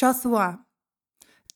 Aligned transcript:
Chothua. 0.00 0.64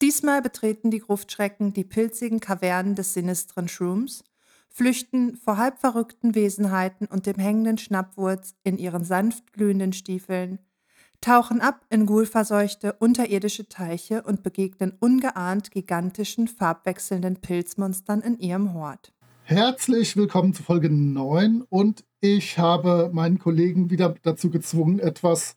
Diesmal 0.03 0.43
betreten 0.43 0.91
die 0.91 0.99
Gruftschrecken 0.99 1.73
die 1.73 1.85
pilzigen 1.85 2.41
Kavernen 2.41 2.95
des 2.95 3.15
sinistren 3.15 3.69
Shrooms, 3.69 4.23
flüchten 4.69 5.39
vor 5.39 5.57
halbverrückten 5.57 6.35
Wesenheiten 6.35 7.07
und 7.07 7.25
dem 7.25 7.37
hängenden 7.37 7.79
Schnappwurz 7.79 8.55
in 8.63 8.77
ihren 8.77 9.03
sanft 9.03 9.55
glühenden 9.55 9.95
Stiefeln, 9.95 10.59
tauchen 11.23 11.63
ab 11.63 11.87
in 11.89 12.05
ghoulverseuchte 12.05 12.93
unterirdische 12.99 13.67
Teiche 13.71 14.23
und 14.23 14.43
begegnen 14.43 14.93
ungeahnt 15.01 15.71
gigantischen, 15.71 16.47
farbwechselnden 16.47 17.37
Pilzmonstern 17.37 18.21
in 18.21 18.39
ihrem 18.39 18.75
Hort. 18.75 19.15
Herzlich 19.45 20.19
willkommen 20.19 20.53
zu 20.53 20.63
Folge 20.63 20.91
9 20.91 21.63
und 21.63 22.05
ich 22.21 22.59
habe 22.59 23.11
meinen 23.11 23.39
Kollegen 23.39 23.89
wieder 23.89 24.15
dazu 24.23 24.51
gezwungen, 24.51 24.99
etwas 24.99 25.57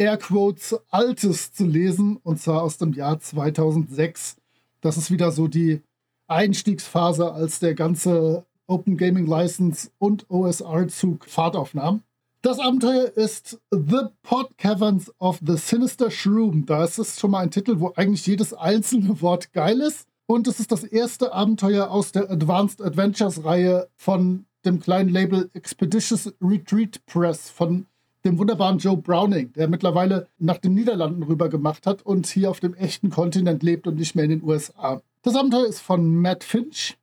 Airquotes 0.00 0.80
Altes 0.88 1.52
zu 1.52 1.66
lesen, 1.66 2.16
und 2.22 2.40
zwar 2.40 2.62
aus 2.62 2.78
dem 2.78 2.94
Jahr 2.94 3.20
2006. 3.20 4.36
Das 4.80 4.96
ist 4.96 5.10
wieder 5.10 5.30
so 5.30 5.46
die 5.46 5.82
Einstiegsphase, 6.26 7.32
als 7.32 7.58
der 7.58 7.74
ganze 7.74 8.46
Open 8.66 8.96
Gaming 8.96 9.26
License 9.26 9.90
und 9.98 10.30
OSR-Zug 10.30 11.26
Fahrt 11.26 11.54
aufnahm. 11.54 12.02
Das 12.40 12.58
Abenteuer 12.58 13.12
ist 13.14 13.60
The 13.70 14.06
Pod 14.22 14.56
Caverns 14.56 15.12
of 15.18 15.38
the 15.46 15.58
Sinister 15.58 16.10
Shroom. 16.10 16.64
Da 16.64 16.84
ist 16.84 16.98
es 16.98 17.20
schon 17.20 17.32
mal 17.32 17.40
ein 17.40 17.50
Titel, 17.50 17.78
wo 17.78 17.92
eigentlich 17.94 18.26
jedes 18.26 18.54
einzelne 18.54 19.20
Wort 19.20 19.52
geil 19.52 19.82
ist. 19.82 20.08
Und 20.24 20.48
es 20.48 20.60
ist 20.60 20.72
das 20.72 20.84
erste 20.84 21.34
Abenteuer 21.34 21.90
aus 21.90 22.12
der 22.12 22.30
Advanced 22.30 22.80
Adventures 22.80 23.44
Reihe 23.44 23.90
von 23.96 24.46
dem 24.64 24.80
kleinen 24.80 25.10
Label 25.10 25.50
Expeditious 25.52 26.32
Retreat 26.40 27.04
Press 27.04 27.50
von 27.50 27.86
dem 28.24 28.38
wunderbaren 28.38 28.78
Joe 28.78 28.96
Browning, 28.96 29.52
der 29.54 29.68
mittlerweile 29.68 30.28
nach 30.38 30.58
den 30.58 30.74
Niederlanden 30.74 31.22
rüber 31.22 31.48
gemacht 31.48 31.86
hat 31.86 32.02
und 32.02 32.26
hier 32.26 32.50
auf 32.50 32.60
dem 32.60 32.74
echten 32.74 33.10
Kontinent 33.10 33.62
lebt 33.62 33.86
und 33.86 33.96
nicht 33.96 34.14
mehr 34.14 34.24
in 34.24 34.30
den 34.30 34.42
USA. 34.42 35.02
Das 35.22 35.36
Abenteuer 35.36 35.66
ist 35.66 35.80
von 35.80 36.16
Matt 36.16 36.44
Finch. 36.44 36.96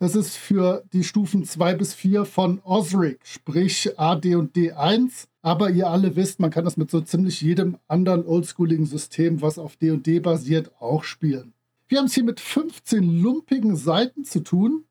Es 0.00 0.14
ist 0.14 0.36
für 0.36 0.84
die 0.92 1.02
Stufen 1.02 1.44
2 1.44 1.74
bis 1.74 1.92
4 1.92 2.24
von 2.24 2.60
Osric, 2.62 3.18
sprich 3.24 3.98
A, 3.98 4.14
D 4.14 4.36
und 4.36 4.54
D1. 4.54 5.26
Aber 5.42 5.70
ihr 5.70 5.88
alle 5.88 6.14
wisst, 6.14 6.38
man 6.38 6.50
kann 6.50 6.64
das 6.64 6.76
mit 6.76 6.90
so 6.90 7.00
ziemlich 7.00 7.40
jedem 7.40 7.78
anderen 7.88 8.24
oldschooligen 8.24 8.86
System, 8.86 9.42
was 9.42 9.58
auf 9.58 9.76
D&D 9.76 10.20
basiert, 10.20 10.70
auch 10.78 11.02
spielen. 11.02 11.52
Wir 11.88 11.98
haben 11.98 12.06
es 12.06 12.14
hier 12.14 12.24
mit 12.24 12.38
15 12.38 13.22
lumpigen 13.22 13.74
Seiten 13.74 14.24
zu 14.24 14.40
tun 14.40 14.84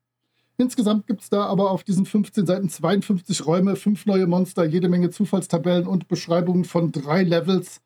Insgesamt 0.60 1.06
gibt 1.06 1.22
es 1.22 1.30
da 1.30 1.46
aber 1.46 1.70
auf 1.70 1.84
diesen 1.84 2.04
15 2.04 2.44
Seiten 2.44 2.68
52 2.68 3.46
Räume, 3.46 3.76
fünf 3.76 4.06
neue 4.06 4.26
Monster, 4.26 4.64
jede 4.64 4.88
Menge 4.88 5.10
Zufallstabellen 5.10 5.86
und 5.86 6.08
Beschreibungen 6.08 6.64
von 6.64 6.90
drei 6.90 7.22
Levels. 7.22 7.80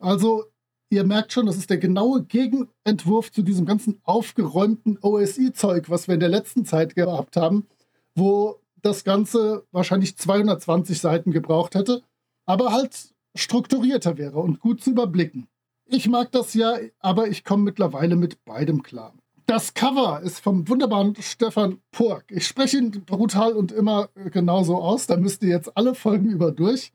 Also, 0.00 0.44
ihr 0.90 1.04
merkt 1.04 1.32
schon, 1.32 1.46
das 1.46 1.56
ist 1.56 1.70
der 1.70 1.78
genaue 1.78 2.24
Gegenentwurf 2.24 3.30
zu 3.30 3.42
diesem 3.42 3.66
ganzen 3.66 4.00
aufgeräumten 4.02 4.98
OSI-Zeug, 5.00 5.90
was 5.90 6.08
wir 6.08 6.14
in 6.14 6.20
der 6.20 6.28
letzten 6.28 6.64
Zeit 6.64 6.96
gehabt 6.96 7.36
haben, 7.36 7.68
wo 8.16 8.56
das 8.82 9.04
Ganze 9.04 9.64
wahrscheinlich 9.70 10.16
220 10.16 11.00
Seiten 11.00 11.30
gebraucht 11.30 11.76
hätte, 11.76 12.02
aber 12.46 12.72
halt 12.72 13.14
strukturierter 13.36 14.18
wäre 14.18 14.40
und 14.40 14.58
gut 14.58 14.82
zu 14.82 14.90
überblicken. 14.90 15.46
Ich 15.84 16.08
mag 16.08 16.32
das 16.32 16.54
ja, 16.54 16.78
aber 16.98 17.28
ich 17.28 17.44
komme 17.44 17.62
mittlerweile 17.62 18.16
mit 18.16 18.44
beidem 18.44 18.82
klar. 18.82 19.14
Das 19.48 19.72
Cover 19.72 20.20
ist 20.20 20.40
vom 20.40 20.68
wunderbaren 20.68 21.16
Stefan 21.20 21.78
Purk. 21.90 22.26
Ich 22.28 22.46
spreche 22.46 22.76
ihn 22.76 22.90
brutal 22.90 23.54
und 23.54 23.72
immer 23.72 24.10
genauso 24.30 24.76
aus. 24.76 25.06
Da 25.06 25.16
müsst 25.16 25.42
ihr 25.42 25.48
jetzt 25.48 25.74
alle 25.74 25.94
Folgen 25.94 26.28
über 26.28 26.52
durch. 26.52 26.92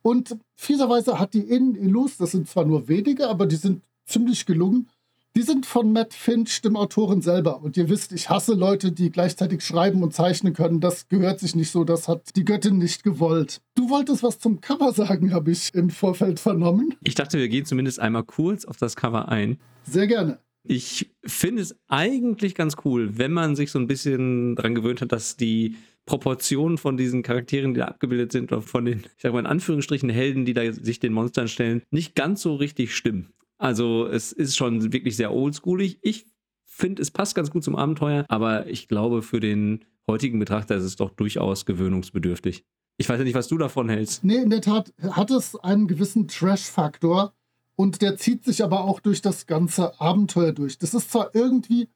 Und 0.00 0.36
fieserweise 0.54 1.18
hat 1.18 1.34
die 1.34 1.40
Innen-Illus, 1.40 2.16
das 2.16 2.30
sind 2.30 2.48
zwar 2.48 2.64
nur 2.64 2.86
wenige, 2.86 3.28
aber 3.28 3.44
die 3.44 3.56
sind 3.56 3.82
ziemlich 4.06 4.46
gelungen. 4.46 4.88
Die 5.34 5.42
sind 5.42 5.66
von 5.66 5.92
Matt 5.92 6.14
Finch, 6.14 6.62
dem 6.62 6.76
Autoren 6.76 7.22
selber. 7.22 7.60
Und 7.60 7.76
ihr 7.76 7.88
wisst, 7.88 8.12
ich 8.12 8.30
hasse 8.30 8.54
Leute, 8.54 8.92
die 8.92 9.10
gleichzeitig 9.10 9.66
schreiben 9.66 10.04
und 10.04 10.14
zeichnen 10.14 10.52
können. 10.54 10.78
Das 10.78 11.08
gehört 11.08 11.40
sich 11.40 11.56
nicht 11.56 11.72
so. 11.72 11.82
Das 11.82 12.06
hat 12.06 12.36
die 12.36 12.44
Göttin 12.44 12.78
nicht 12.78 13.02
gewollt. 13.02 13.62
Du 13.74 13.90
wolltest 13.90 14.22
was 14.22 14.38
zum 14.38 14.60
Cover 14.60 14.92
sagen, 14.92 15.34
habe 15.34 15.50
ich 15.50 15.74
im 15.74 15.90
Vorfeld 15.90 16.38
vernommen. 16.38 16.94
Ich 17.02 17.16
dachte, 17.16 17.36
wir 17.38 17.48
gehen 17.48 17.64
zumindest 17.64 17.98
einmal 17.98 18.22
kurz 18.22 18.64
auf 18.64 18.76
das 18.76 18.94
Cover 18.94 19.28
ein. 19.28 19.58
Sehr 19.82 20.06
gerne. 20.06 20.38
Ich 20.62 21.10
finde 21.24 21.62
es 21.62 21.78
eigentlich 21.88 22.54
ganz 22.54 22.76
cool, 22.84 23.16
wenn 23.16 23.32
man 23.32 23.56
sich 23.56 23.70
so 23.70 23.78
ein 23.78 23.86
bisschen 23.86 24.56
daran 24.56 24.74
gewöhnt 24.74 25.00
hat, 25.00 25.12
dass 25.12 25.36
die 25.36 25.76
Proportionen 26.06 26.76
von 26.76 26.96
diesen 26.96 27.22
Charakteren, 27.22 27.74
die 27.74 27.80
da 27.80 27.86
abgebildet 27.86 28.32
sind, 28.32 28.52
oder 28.52 28.62
von 28.62 28.84
den, 28.84 29.00
ich 29.00 29.22
sag 29.22 29.32
mal 29.32 29.40
in 29.40 29.46
Anführungsstrichen, 29.46 30.10
Helden, 30.10 30.44
die 30.44 30.54
da 30.54 30.72
sich 30.72 31.00
den 31.00 31.12
Monstern 31.12 31.48
stellen, 31.48 31.82
nicht 31.90 32.14
ganz 32.14 32.42
so 32.42 32.56
richtig 32.56 32.94
stimmen. 32.94 33.32
Also 33.58 34.06
es 34.06 34.32
ist 34.32 34.56
schon 34.56 34.92
wirklich 34.92 35.16
sehr 35.16 35.32
oldschoolig. 35.32 35.98
Ich 36.02 36.26
finde, 36.66 37.02
es 37.02 37.10
passt 37.10 37.34
ganz 37.34 37.50
gut 37.50 37.62
zum 37.62 37.76
Abenteuer, 37.76 38.24
aber 38.28 38.66
ich 38.66 38.88
glaube, 38.88 39.22
für 39.22 39.40
den 39.40 39.84
heutigen 40.08 40.38
Betrachter 40.38 40.76
ist 40.76 40.84
es 40.84 40.96
doch 40.96 41.10
durchaus 41.10 41.66
gewöhnungsbedürftig. 41.66 42.64
Ich 42.96 43.08
weiß 43.08 43.18
ja 43.18 43.24
nicht, 43.24 43.34
was 43.34 43.48
du 43.48 43.56
davon 43.56 43.88
hältst. 43.88 44.24
Nee, 44.24 44.36
in 44.42 44.50
der 44.50 44.60
Tat 44.60 44.92
hat 45.00 45.30
es 45.30 45.56
einen 45.56 45.86
gewissen 45.86 46.28
Trash-Faktor. 46.28 47.34
Und 47.80 48.02
der 48.02 48.18
zieht 48.18 48.44
sich 48.44 48.62
aber 48.62 48.84
auch 48.84 49.00
durch 49.00 49.22
das 49.22 49.46
ganze 49.46 49.98
Abenteuer 50.02 50.52
durch. 50.52 50.76
Das 50.76 50.92
ist 50.92 51.10
zwar 51.10 51.34
irgendwie 51.34 51.88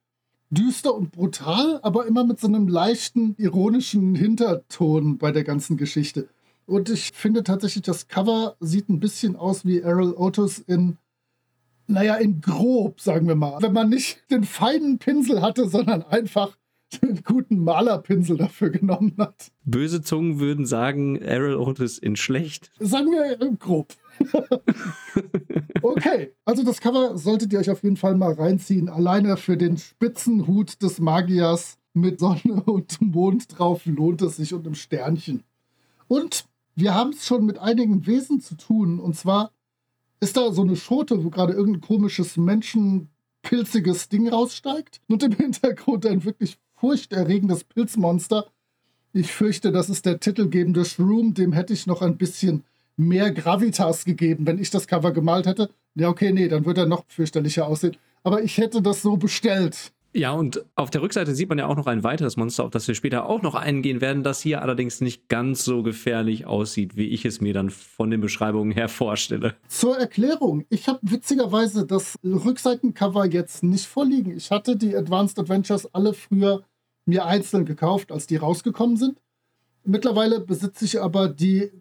düster 0.48 0.94
und 0.94 1.12
brutal, 1.12 1.78
aber 1.82 2.06
immer 2.06 2.24
mit 2.24 2.40
so 2.40 2.46
einem 2.46 2.68
leichten, 2.68 3.34
ironischen 3.36 4.14
Hinterton 4.14 5.18
bei 5.18 5.30
der 5.30 5.44
ganzen 5.44 5.76
Geschichte. 5.76 6.30
Und 6.64 6.88
ich 6.88 7.12
finde 7.12 7.42
tatsächlich, 7.42 7.82
das 7.82 8.08
Cover 8.08 8.56
sieht 8.60 8.88
ein 8.88 8.98
bisschen 8.98 9.36
aus 9.36 9.66
wie 9.66 9.80
Errol 9.80 10.14
Otis 10.14 10.58
in, 10.58 10.96
naja, 11.86 12.14
in 12.14 12.40
grob, 12.40 13.02
sagen 13.02 13.28
wir 13.28 13.34
mal. 13.34 13.60
Wenn 13.60 13.74
man 13.74 13.90
nicht 13.90 14.24
den 14.30 14.44
feinen 14.44 14.96
Pinsel 14.98 15.42
hatte, 15.42 15.68
sondern 15.68 16.02
einfach 16.02 16.56
den 17.02 17.22
guten 17.24 17.62
Malerpinsel 17.62 18.38
dafür 18.38 18.70
genommen 18.70 19.16
hat. 19.18 19.52
Böse 19.66 20.00
Zungen 20.00 20.40
würden 20.40 20.64
sagen, 20.64 21.16
Errol 21.16 21.56
Otis 21.56 21.98
in 21.98 22.16
schlecht. 22.16 22.70
Sagen 22.80 23.08
wir 23.08 23.36
grob. 23.58 23.94
okay, 25.82 26.32
also 26.44 26.62
das 26.64 26.80
Cover 26.80 27.16
solltet 27.16 27.52
ihr 27.52 27.58
euch 27.58 27.70
auf 27.70 27.82
jeden 27.82 27.96
Fall 27.96 28.16
mal 28.16 28.32
reinziehen. 28.32 28.88
Alleine 28.88 29.36
für 29.36 29.56
den 29.56 29.76
Spitzenhut 29.76 30.82
des 30.82 30.98
Magiers 30.98 31.78
mit 31.94 32.20
Sonne 32.20 32.62
und 32.66 33.00
Mond 33.00 33.58
drauf 33.58 33.86
lohnt 33.86 34.22
es 34.22 34.36
sich 34.36 34.52
und 34.52 34.66
einem 34.66 34.74
Sternchen. 34.74 35.44
Und 36.08 36.46
wir 36.74 36.94
haben 36.94 37.10
es 37.10 37.26
schon 37.26 37.46
mit 37.46 37.58
einigen 37.58 38.06
Wesen 38.06 38.40
zu 38.40 38.56
tun. 38.56 38.98
Und 38.98 39.16
zwar 39.16 39.52
ist 40.20 40.36
da 40.36 40.52
so 40.52 40.62
eine 40.62 40.76
Schote, 40.76 41.24
wo 41.24 41.30
gerade 41.30 41.52
irgendein 41.52 41.82
komisches 41.82 42.36
menschenpilziges 42.36 44.08
Ding 44.08 44.28
raussteigt. 44.28 45.00
Und 45.08 45.22
im 45.22 45.32
Hintergrund 45.32 46.04
ein 46.06 46.24
wirklich 46.24 46.58
furchterregendes 46.76 47.64
Pilzmonster. 47.64 48.46
Ich 49.12 49.32
fürchte, 49.32 49.70
das 49.70 49.88
ist 49.88 50.06
der 50.06 50.18
titelgebende 50.18 50.84
Shroom. 50.84 51.34
Dem 51.34 51.52
hätte 51.52 51.72
ich 51.72 51.86
noch 51.86 52.02
ein 52.02 52.18
bisschen 52.18 52.64
mehr 52.96 53.30
Gravitas 53.30 54.04
gegeben, 54.04 54.46
wenn 54.46 54.58
ich 54.58 54.70
das 54.70 54.86
Cover 54.86 55.12
gemalt 55.12 55.46
hätte. 55.46 55.70
Ja, 55.94 56.08
okay, 56.08 56.32
nee, 56.32 56.48
dann 56.48 56.64
würde 56.64 56.82
er 56.82 56.86
noch 56.86 57.04
fürchterlicher 57.08 57.66
aussehen. 57.66 57.96
Aber 58.22 58.42
ich 58.42 58.58
hätte 58.58 58.82
das 58.82 59.02
so 59.02 59.16
bestellt. 59.16 59.92
Ja, 60.16 60.30
und 60.30 60.64
auf 60.76 60.90
der 60.90 61.02
Rückseite 61.02 61.34
sieht 61.34 61.48
man 61.48 61.58
ja 61.58 61.66
auch 61.66 61.74
noch 61.74 61.88
ein 61.88 62.04
weiteres 62.04 62.36
Monster, 62.36 62.62
auf 62.62 62.70
das 62.70 62.86
wir 62.86 62.94
später 62.94 63.28
auch 63.28 63.42
noch 63.42 63.56
eingehen 63.56 64.00
werden, 64.00 64.22
das 64.22 64.40
hier 64.40 64.62
allerdings 64.62 65.00
nicht 65.00 65.28
ganz 65.28 65.64
so 65.64 65.82
gefährlich 65.82 66.46
aussieht, 66.46 66.96
wie 66.96 67.08
ich 67.08 67.24
es 67.24 67.40
mir 67.40 67.52
dann 67.52 67.68
von 67.68 68.12
den 68.12 68.20
Beschreibungen 68.20 68.70
her 68.70 68.88
vorstelle. 68.88 69.56
Zur 69.66 69.98
Erklärung, 69.98 70.66
ich 70.68 70.86
habe 70.86 71.00
witzigerweise 71.02 71.84
das 71.84 72.14
Rückseitencover 72.22 73.26
jetzt 73.26 73.64
nicht 73.64 73.86
vorliegen. 73.86 74.36
Ich 74.36 74.52
hatte 74.52 74.76
die 74.76 74.96
Advanced 74.96 75.36
Adventures 75.36 75.92
alle 75.92 76.14
früher 76.14 76.62
mir 77.06 77.26
einzeln 77.26 77.64
gekauft, 77.64 78.12
als 78.12 78.28
die 78.28 78.36
rausgekommen 78.36 78.96
sind. 78.96 79.20
Mittlerweile 79.82 80.38
besitze 80.38 80.84
ich 80.84 81.02
aber 81.02 81.28
die 81.28 81.72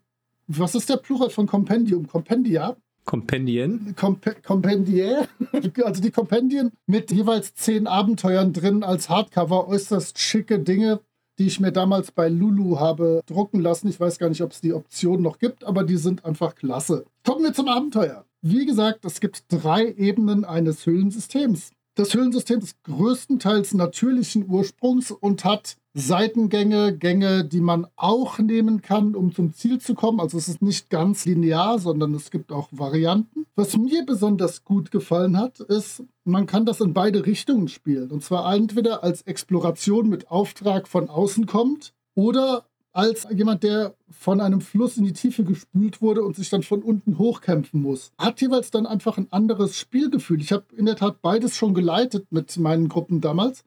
was 0.47 0.75
ist 0.75 0.89
der 0.89 0.97
Plural 0.97 1.29
von 1.29 1.47
Kompendium? 1.47 2.07
Kompendia? 2.07 2.75
Kompendien? 3.05 3.95
Komp? 3.95 4.25
Also 5.83 6.01
die 6.01 6.11
Kompendien 6.11 6.71
mit 6.87 7.11
jeweils 7.11 7.53
zehn 7.55 7.87
Abenteuern 7.87 8.53
drin 8.53 8.83
als 8.83 9.09
Hardcover, 9.09 9.67
äußerst 9.67 10.19
schicke 10.19 10.59
Dinge, 10.59 11.01
die 11.39 11.47
ich 11.47 11.59
mir 11.59 11.71
damals 11.71 12.11
bei 12.11 12.29
Lulu 12.29 12.79
habe 12.79 13.21
drucken 13.25 13.59
lassen. 13.59 13.87
Ich 13.87 13.99
weiß 13.99 14.19
gar 14.19 14.29
nicht, 14.29 14.41
ob 14.41 14.51
es 14.51 14.61
die 14.61 14.73
Option 14.73 15.21
noch 15.21 15.39
gibt, 15.39 15.63
aber 15.63 15.83
die 15.83 15.97
sind 15.97 16.25
einfach 16.25 16.55
klasse. 16.55 17.05
Kommen 17.25 17.43
wir 17.43 17.53
zum 17.53 17.67
Abenteuer. 17.67 18.25
Wie 18.41 18.65
gesagt, 18.65 19.05
es 19.05 19.19
gibt 19.19 19.45
drei 19.49 19.91
Ebenen 19.91 20.45
eines 20.45 20.85
Höhlensystems. 20.85 21.71
Das 21.95 22.13
Höhlensystem 22.13 22.59
ist 22.59 22.83
größtenteils 22.83 23.73
natürlichen 23.73 24.49
Ursprungs 24.49 25.11
und 25.11 25.45
hat 25.45 25.77
Seitengänge, 25.95 26.97
Gänge, 26.97 27.45
die 27.45 27.61
man 27.61 27.85
auch 27.95 28.39
nehmen 28.39 28.81
kann, 28.81 29.15
um 29.15 29.33
zum 29.33 29.53
Ziel 29.53 29.79
zu 29.79 29.93
kommen. 29.93 30.19
Also 30.19 30.39
es 30.39 30.47
ist 30.47 30.61
nicht 30.61 30.89
ganz 30.89 31.25
linear, 31.25 31.77
sondern 31.77 32.15
es 32.15 32.31
gibt 32.31 32.51
auch 32.51 32.69
Varianten. 32.71 33.45
Was 33.55 33.77
mir 33.77 34.03
besonders 34.03 34.63
gut 34.63 34.89
gefallen 34.89 35.37
hat, 35.37 35.59
ist, 35.59 36.03
man 36.23 36.47
kann 36.47 36.65
das 36.65 36.81
in 36.81 36.93
beide 36.93 37.25
Richtungen 37.27 37.67
spielen. 37.67 38.09
Und 38.09 38.23
zwar 38.23 38.51
entweder 38.55 39.03
als 39.03 39.21
Exploration 39.23 40.09
mit 40.09 40.31
Auftrag 40.31 40.87
von 40.87 41.09
außen 41.09 41.45
kommt 41.45 41.93
oder 42.15 42.65
als 42.91 43.27
jemand, 43.31 43.63
der 43.63 43.95
von 44.09 44.41
einem 44.41 44.61
Fluss 44.61 44.97
in 44.97 45.05
die 45.05 45.13
Tiefe 45.13 45.43
gespült 45.43 46.01
wurde 46.01 46.23
und 46.23 46.35
sich 46.35 46.49
dann 46.49 46.63
von 46.63 46.81
unten 46.81 47.17
hochkämpfen 47.17 47.81
muss. 47.81 48.11
Hat 48.17 48.41
jeweils 48.41 48.71
dann 48.71 48.85
einfach 48.85 49.17
ein 49.17 49.31
anderes 49.31 49.77
Spielgefühl. 49.77 50.41
Ich 50.41 50.51
habe 50.51 50.65
in 50.75 50.85
der 50.85 50.95
Tat 50.95 51.21
beides 51.21 51.55
schon 51.55 51.73
geleitet 51.73 52.27
mit 52.31 52.55
meinen 52.57 52.89
Gruppen 52.89 53.21
damals 53.21 53.63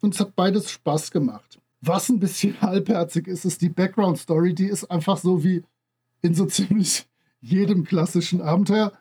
und 0.00 0.14
es 0.14 0.20
hat 0.20 0.36
beides 0.36 0.70
Spaß 0.70 1.10
gemacht. 1.10 1.58
Was 1.80 2.08
ein 2.08 2.18
bisschen 2.18 2.58
halbherzig 2.60 3.26
ist, 3.26 3.44
ist 3.44 3.62
die 3.62 3.68
Background 3.68 4.18
Story. 4.18 4.54
Die 4.54 4.66
ist 4.66 4.90
einfach 4.90 5.16
so 5.16 5.44
wie 5.44 5.62
in 6.22 6.34
so 6.34 6.46
ziemlich 6.46 7.06
jedem 7.40 7.84
klassischen 7.84 8.40
Abenteuer. 8.40 8.92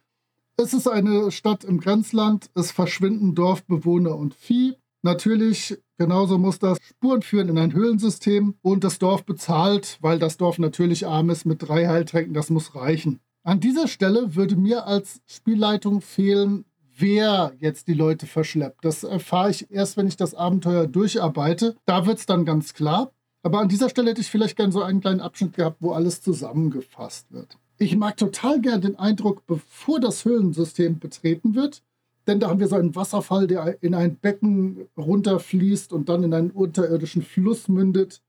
Es 0.58 0.74
ist 0.74 0.88
eine 0.88 1.32
Stadt 1.32 1.64
im 1.64 1.80
Grenzland, 1.80 2.50
es 2.56 2.72
verschwinden 2.72 3.36
Dorfbewohner 3.36 4.16
und 4.16 4.34
Vieh. 4.34 4.76
Natürlich, 5.04 5.78
genauso 5.98 6.40
muss 6.40 6.58
das 6.58 6.80
Spuren 6.82 7.22
führen 7.22 7.50
in 7.50 7.58
ein 7.60 7.74
Höhlensystem 7.74 8.56
und 8.64 8.84
das 8.84 8.98
Dorf 8.98 9.24
bezahlt, 9.24 10.00
weil 10.02 10.18
das 10.18 10.38
Dorf 10.38 10.58
natürlich 10.58 11.06
arm 11.06 11.30
ist 11.30 11.46
mit 11.46 11.62
drei 11.62 11.88
Heiltränken, 11.88 12.34
das 12.34 12.50
muss 12.50 12.74
reichen. 12.74 13.20
An 13.44 13.60
dieser 13.60 13.88
Stelle 13.88 14.36
würde 14.36 14.56
mir 14.56 14.88
als 14.88 15.22
Spielleitung 15.28 16.02
fehlen, 16.02 16.66
wer 16.98 17.54
jetzt 17.60 17.88
die 17.88 17.94
Leute 17.94 18.26
verschleppt. 18.28 18.84
Das 18.84 19.04
erfahre 19.04 19.52
ich 19.52 19.72
erst, 19.72 19.98
wenn 19.98 20.08
ich 20.08 20.18
das 20.18 20.34
Abenteuer 20.34 20.88
durcharbeite. 20.88 21.76
Da 21.86 22.06
wird 22.06 22.20
es 22.20 22.26
dann 22.26 22.46
ganz 22.46 22.74
klar. 22.74 23.12
Aber 23.44 23.60
an 23.60 23.70
dieser 23.70 23.90
Stelle 23.90 24.10
hätte 24.10 24.22
ich 24.22 24.30
vielleicht 24.30 24.58
gerne 24.58 24.74
so 24.74 24.82
einen 24.82 25.02
kleinen 25.02 25.22
Abschnitt 25.22 25.54
gehabt, 25.54 25.78
wo 25.80 25.92
alles 25.92 26.22
zusammengefasst 26.22 27.32
wird. 27.32 27.58
Ich 27.78 27.96
mag 27.96 28.18
total 28.18 28.60
gern 28.60 28.82
den 28.82 28.98
Eindruck, 28.98 29.46
bevor 29.46 30.00
das 30.00 30.26
Höhlensystem 30.26 31.00
betreten 31.00 31.54
wird, 31.54 31.84
denn 32.26 32.40
da 32.40 32.50
haben 32.50 32.60
wir 32.60 32.68
so 32.68 32.76
einen 32.76 32.96
Wasserfall, 32.96 33.48
der 33.48 33.82
in 33.82 33.94
ein 33.94 34.18
Becken 34.18 34.88
runterfließt 34.98 35.94
und 35.94 36.10
dann 36.10 36.24
in 36.24 36.34
einen 36.34 36.52
unterirdischen 36.52 37.22
Fluss 37.22 37.68
mündet. 37.68 38.22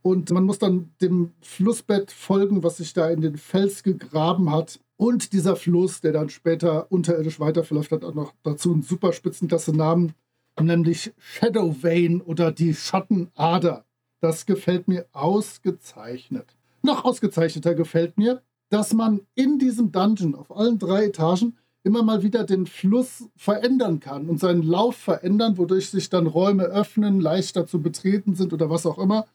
Und 0.00 0.30
man 0.30 0.44
muss 0.44 0.58
dann 0.58 0.90
dem 1.02 1.32
Flussbett 1.40 2.12
folgen, 2.12 2.62
was 2.62 2.78
sich 2.78 2.92
da 2.92 3.10
in 3.10 3.20
den 3.20 3.36
Fels 3.36 3.82
gegraben 3.82 4.50
hat. 4.50 4.80
Und 4.96 5.32
dieser 5.32 5.56
Fluss, 5.56 6.00
der 6.00 6.12
dann 6.12 6.30
später 6.30 6.90
unterirdisch 6.90 7.38
weiterverläuft, 7.38 7.92
hat 7.92 8.04
auch 8.04 8.14
noch 8.14 8.32
dazu 8.42 8.72
einen 8.72 8.82
super 8.82 9.12
Spitzenklasse-Namen, 9.12 10.14
nämlich 10.60 11.12
Shadow 11.18 11.82
Vein 11.82 12.22
oder 12.22 12.50
die 12.50 12.74
Schattenader. 12.74 13.84
Das 14.20 14.46
gefällt 14.46 14.88
mir 14.88 15.06
ausgezeichnet. 15.12 16.56
Noch 16.82 17.04
ausgezeichneter 17.04 17.74
gefällt 17.74 18.16
mir, 18.16 18.42
dass 18.70 18.94
man 18.94 19.20
in 19.34 19.58
diesem 19.58 19.92
Dungeon 19.92 20.34
auf 20.34 20.54
allen 20.56 20.78
drei 20.78 21.06
Etagen 21.06 21.56
immer 21.82 22.02
mal 22.02 22.22
wieder 22.22 22.42
den 22.44 22.66
Fluss 22.66 23.28
verändern 23.36 24.00
kann 24.00 24.28
und 24.28 24.40
seinen 24.40 24.62
Lauf 24.62 24.96
verändern, 24.96 25.56
wodurch 25.56 25.90
sich 25.90 26.08
dann 26.10 26.26
Räume 26.26 26.64
öffnen, 26.64 27.20
leichter 27.20 27.66
zu 27.66 27.80
betreten 27.80 28.34
sind 28.34 28.52
oder 28.52 28.70
was 28.70 28.86
auch 28.86 28.98
immer. 28.98 29.26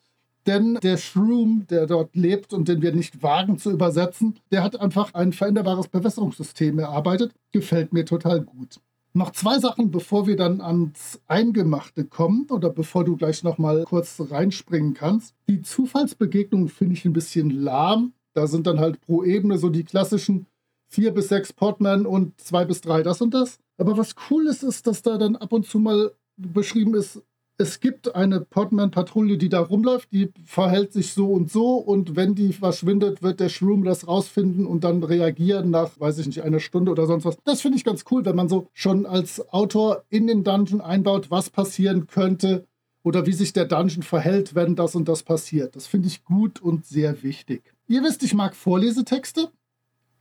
Denn 0.48 0.80
der 0.82 0.98
Shroom, 0.98 1.66
der 1.70 1.86
dort 1.86 2.16
lebt 2.16 2.54
und 2.54 2.68
den 2.68 2.82
wir 2.82 2.94
nicht 2.94 3.22
wagen 3.22 3.58
zu 3.58 3.72
übersetzen, 3.72 4.40
der 4.52 4.64
hat 4.64 4.80
einfach 4.80 5.14
ein 5.14 5.34
veränderbares 5.34 5.88
Bewässerungssystem 5.88 6.80
erarbeitet. 6.80 7.34
Gefällt 7.52 7.94
mir 7.94 8.06
total 8.06 8.42
gut. 8.42 8.80
Noch 9.14 9.32
zwei 9.32 9.60
Sachen, 9.60 9.92
bevor 9.92 10.26
wir 10.26 10.38
dann 10.38 10.62
ans 10.62 11.20
Eingemachte 11.28 12.06
kommen 12.06 12.48
oder 12.50 12.70
bevor 12.70 13.04
du 13.04 13.18
gleich 13.18 13.44
noch 13.44 13.58
mal 13.58 13.84
kurz 13.84 14.22
reinspringen 14.30 14.94
kannst. 14.94 15.36
Die 15.50 15.62
Zufallsbegegnung 15.62 16.70
finde 16.70 16.94
ich 16.94 17.04
ein 17.04 17.14
bisschen 17.14 17.50
lahm. 17.50 18.14
Da 18.34 18.48
sind 18.48 18.68
dann 18.68 18.80
halt 18.80 19.02
pro 19.02 19.24
Ebene 19.24 19.58
so 19.58 19.70
die 19.70 19.84
klassischen 19.84 20.48
vier 20.88 21.14
bis 21.14 21.28
sechs 21.28 21.52
Portman 21.52 22.06
und 22.06 22.40
zwei 22.40 22.64
bis 22.64 22.80
drei 22.80 23.04
das 23.04 23.22
und 23.22 23.34
das. 23.34 23.60
Aber 23.78 23.98
was 23.98 24.16
cool 24.30 24.48
ist, 24.48 24.64
ist, 24.64 24.88
dass 24.88 25.02
da 25.02 25.18
dann 25.18 25.36
ab 25.36 25.52
und 25.52 25.66
zu 25.66 25.80
mal 25.80 26.12
beschrieben 26.38 26.96
ist, 26.96 27.22
es 27.62 27.80
gibt 27.80 28.16
eine 28.16 28.42
Portman-Patrouille, 28.42 29.38
die 29.38 29.48
da 29.48 29.60
rumläuft, 29.60 30.12
die 30.12 30.32
verhält 30.44 30.92
sich 30.92 31.14
so 31.14 31.28
und 31.28 31.52
so 31.52 31.76
und 31.76 32.16
wenn 32.16 32.34
die 32.34 32.54
verschwindet, 32.54 33.22
wird 33.22 33.40
der 33.40 33.50
Shroom 33.50 33.84
das 33.84 34.08
rausfinden 34.08 34.66
und 34.66 34.84
dann 34.84 35.04
reagieren 35.04 35.70
nach, 35.70 36.00
weiß 36.00 36.18
ich 36.18 36.26
nicht, 36.26 36.42
einer 36.42 36.60
Stunde 36.60 36.92
oder 36.92 37.06
sonst 37.06 37.24
was. 37.24 37.38
Das 37.46 37.62
finde 37.62 37.78
ich 37.78 37.84
ganz 37.84 38.04
cool, 38.10 38.26
wenn 38.26 38.36
man 38.36 38.50
so 38.50 38.68
schon 38.74 39.06
als 39.06 39.48
Autor 39.54 40.04
in 40.10 40.26
den 40.26 40.44
Dungeon 40.44 40.82
einbaut, 40.82 41.30
was 41.30 41.52
passieren 41.52 42.08
könnte 42.08 42.66
oder 43.04 43.28
wie 43.28 43.34
sich 43.34 43.54
der 43.54 43.66
Dungeon 43.66 44.02
verhält, 44.02 44.56
wenn 44.56 44.76
das 44.76 44.96
und 44.96 45.08
das 45.08 45.22
passiert. 45.22 45.76
Das 45.76 45.86
finde 45.86 46.08
ich 46.08 46.24
gut 46.24 46.60
und 46.60 46.86
sehr 46.86 47.22
wichtig. 47.22 47.62
Ihr 47.88 48.04
wisst, 48.04 48.24
ich 48.24 48.34
mag 48.34 48.56
Vorlesetexte. 48.56 49.50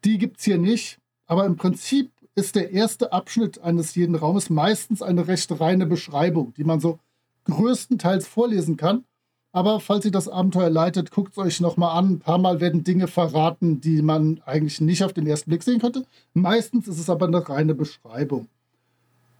Die 0.04 0.18
gibt 0.18 0.38
es 0.38 0.44
hier 0.44 0.58
nicht. 0.58 0.98
Aber 1.26 1.46
im 1.46 1.56
Prinzip 1.56 2.10
ist 2.34 2.54
der 2.54 2.72
erste 2.72 3.12
Abschnitt 3.12 3.60
eines 3.60 3.94
jeden 3.94 4.14
Raumes 4.14 4.50
meistens 4.50 5.00
eine 5.00 5.26
recht 5.26 5.58
reine 5.60 5.86
Beschreibung, 5.86 6.52
die 6.54 6.64
man 6.64 6.80
so 6.80 6.98
größtenteils 7.44 8.26
vorlesen 8.26 8.76
kann. 8.76 9.04
Aber 9.52 9.80
falls 9.80 10.04
ihr 10.04 10.12
das 10.12 10.28
Abenteuer 10.28 10.70
leitet, 10.70 11.10
guckt 11.10 11.32
es 11.32 11.38
euch 11.38 11.60
nochmal 11.60 11.98
an. 11.98 12.12
Ein 12.12 12.18
paar 12.20 12.38
Mal 12.38 12.60
werden 12.60 12.84
Dinge 12.84 13.08
verraten, 13.08 13.80
die 13.80 14.00
man 14.00 14.40
eigentlich 14.46 14.80
nicht 14.80 15.02
auf 15.02 15.12
den 15.12 15.26
ersten 15.26 15.50
Blick 15.50 15.64
sehen 15.64 15.80
könnte. 15.80 16.04
Meistens 16.34 16.86
ist 16.86 17.00
es 17.00 17.10
aber 17.10 17.26
eine 17.26 17.48
reine 17.48 17.74
Beschreibung. 17.74 18.48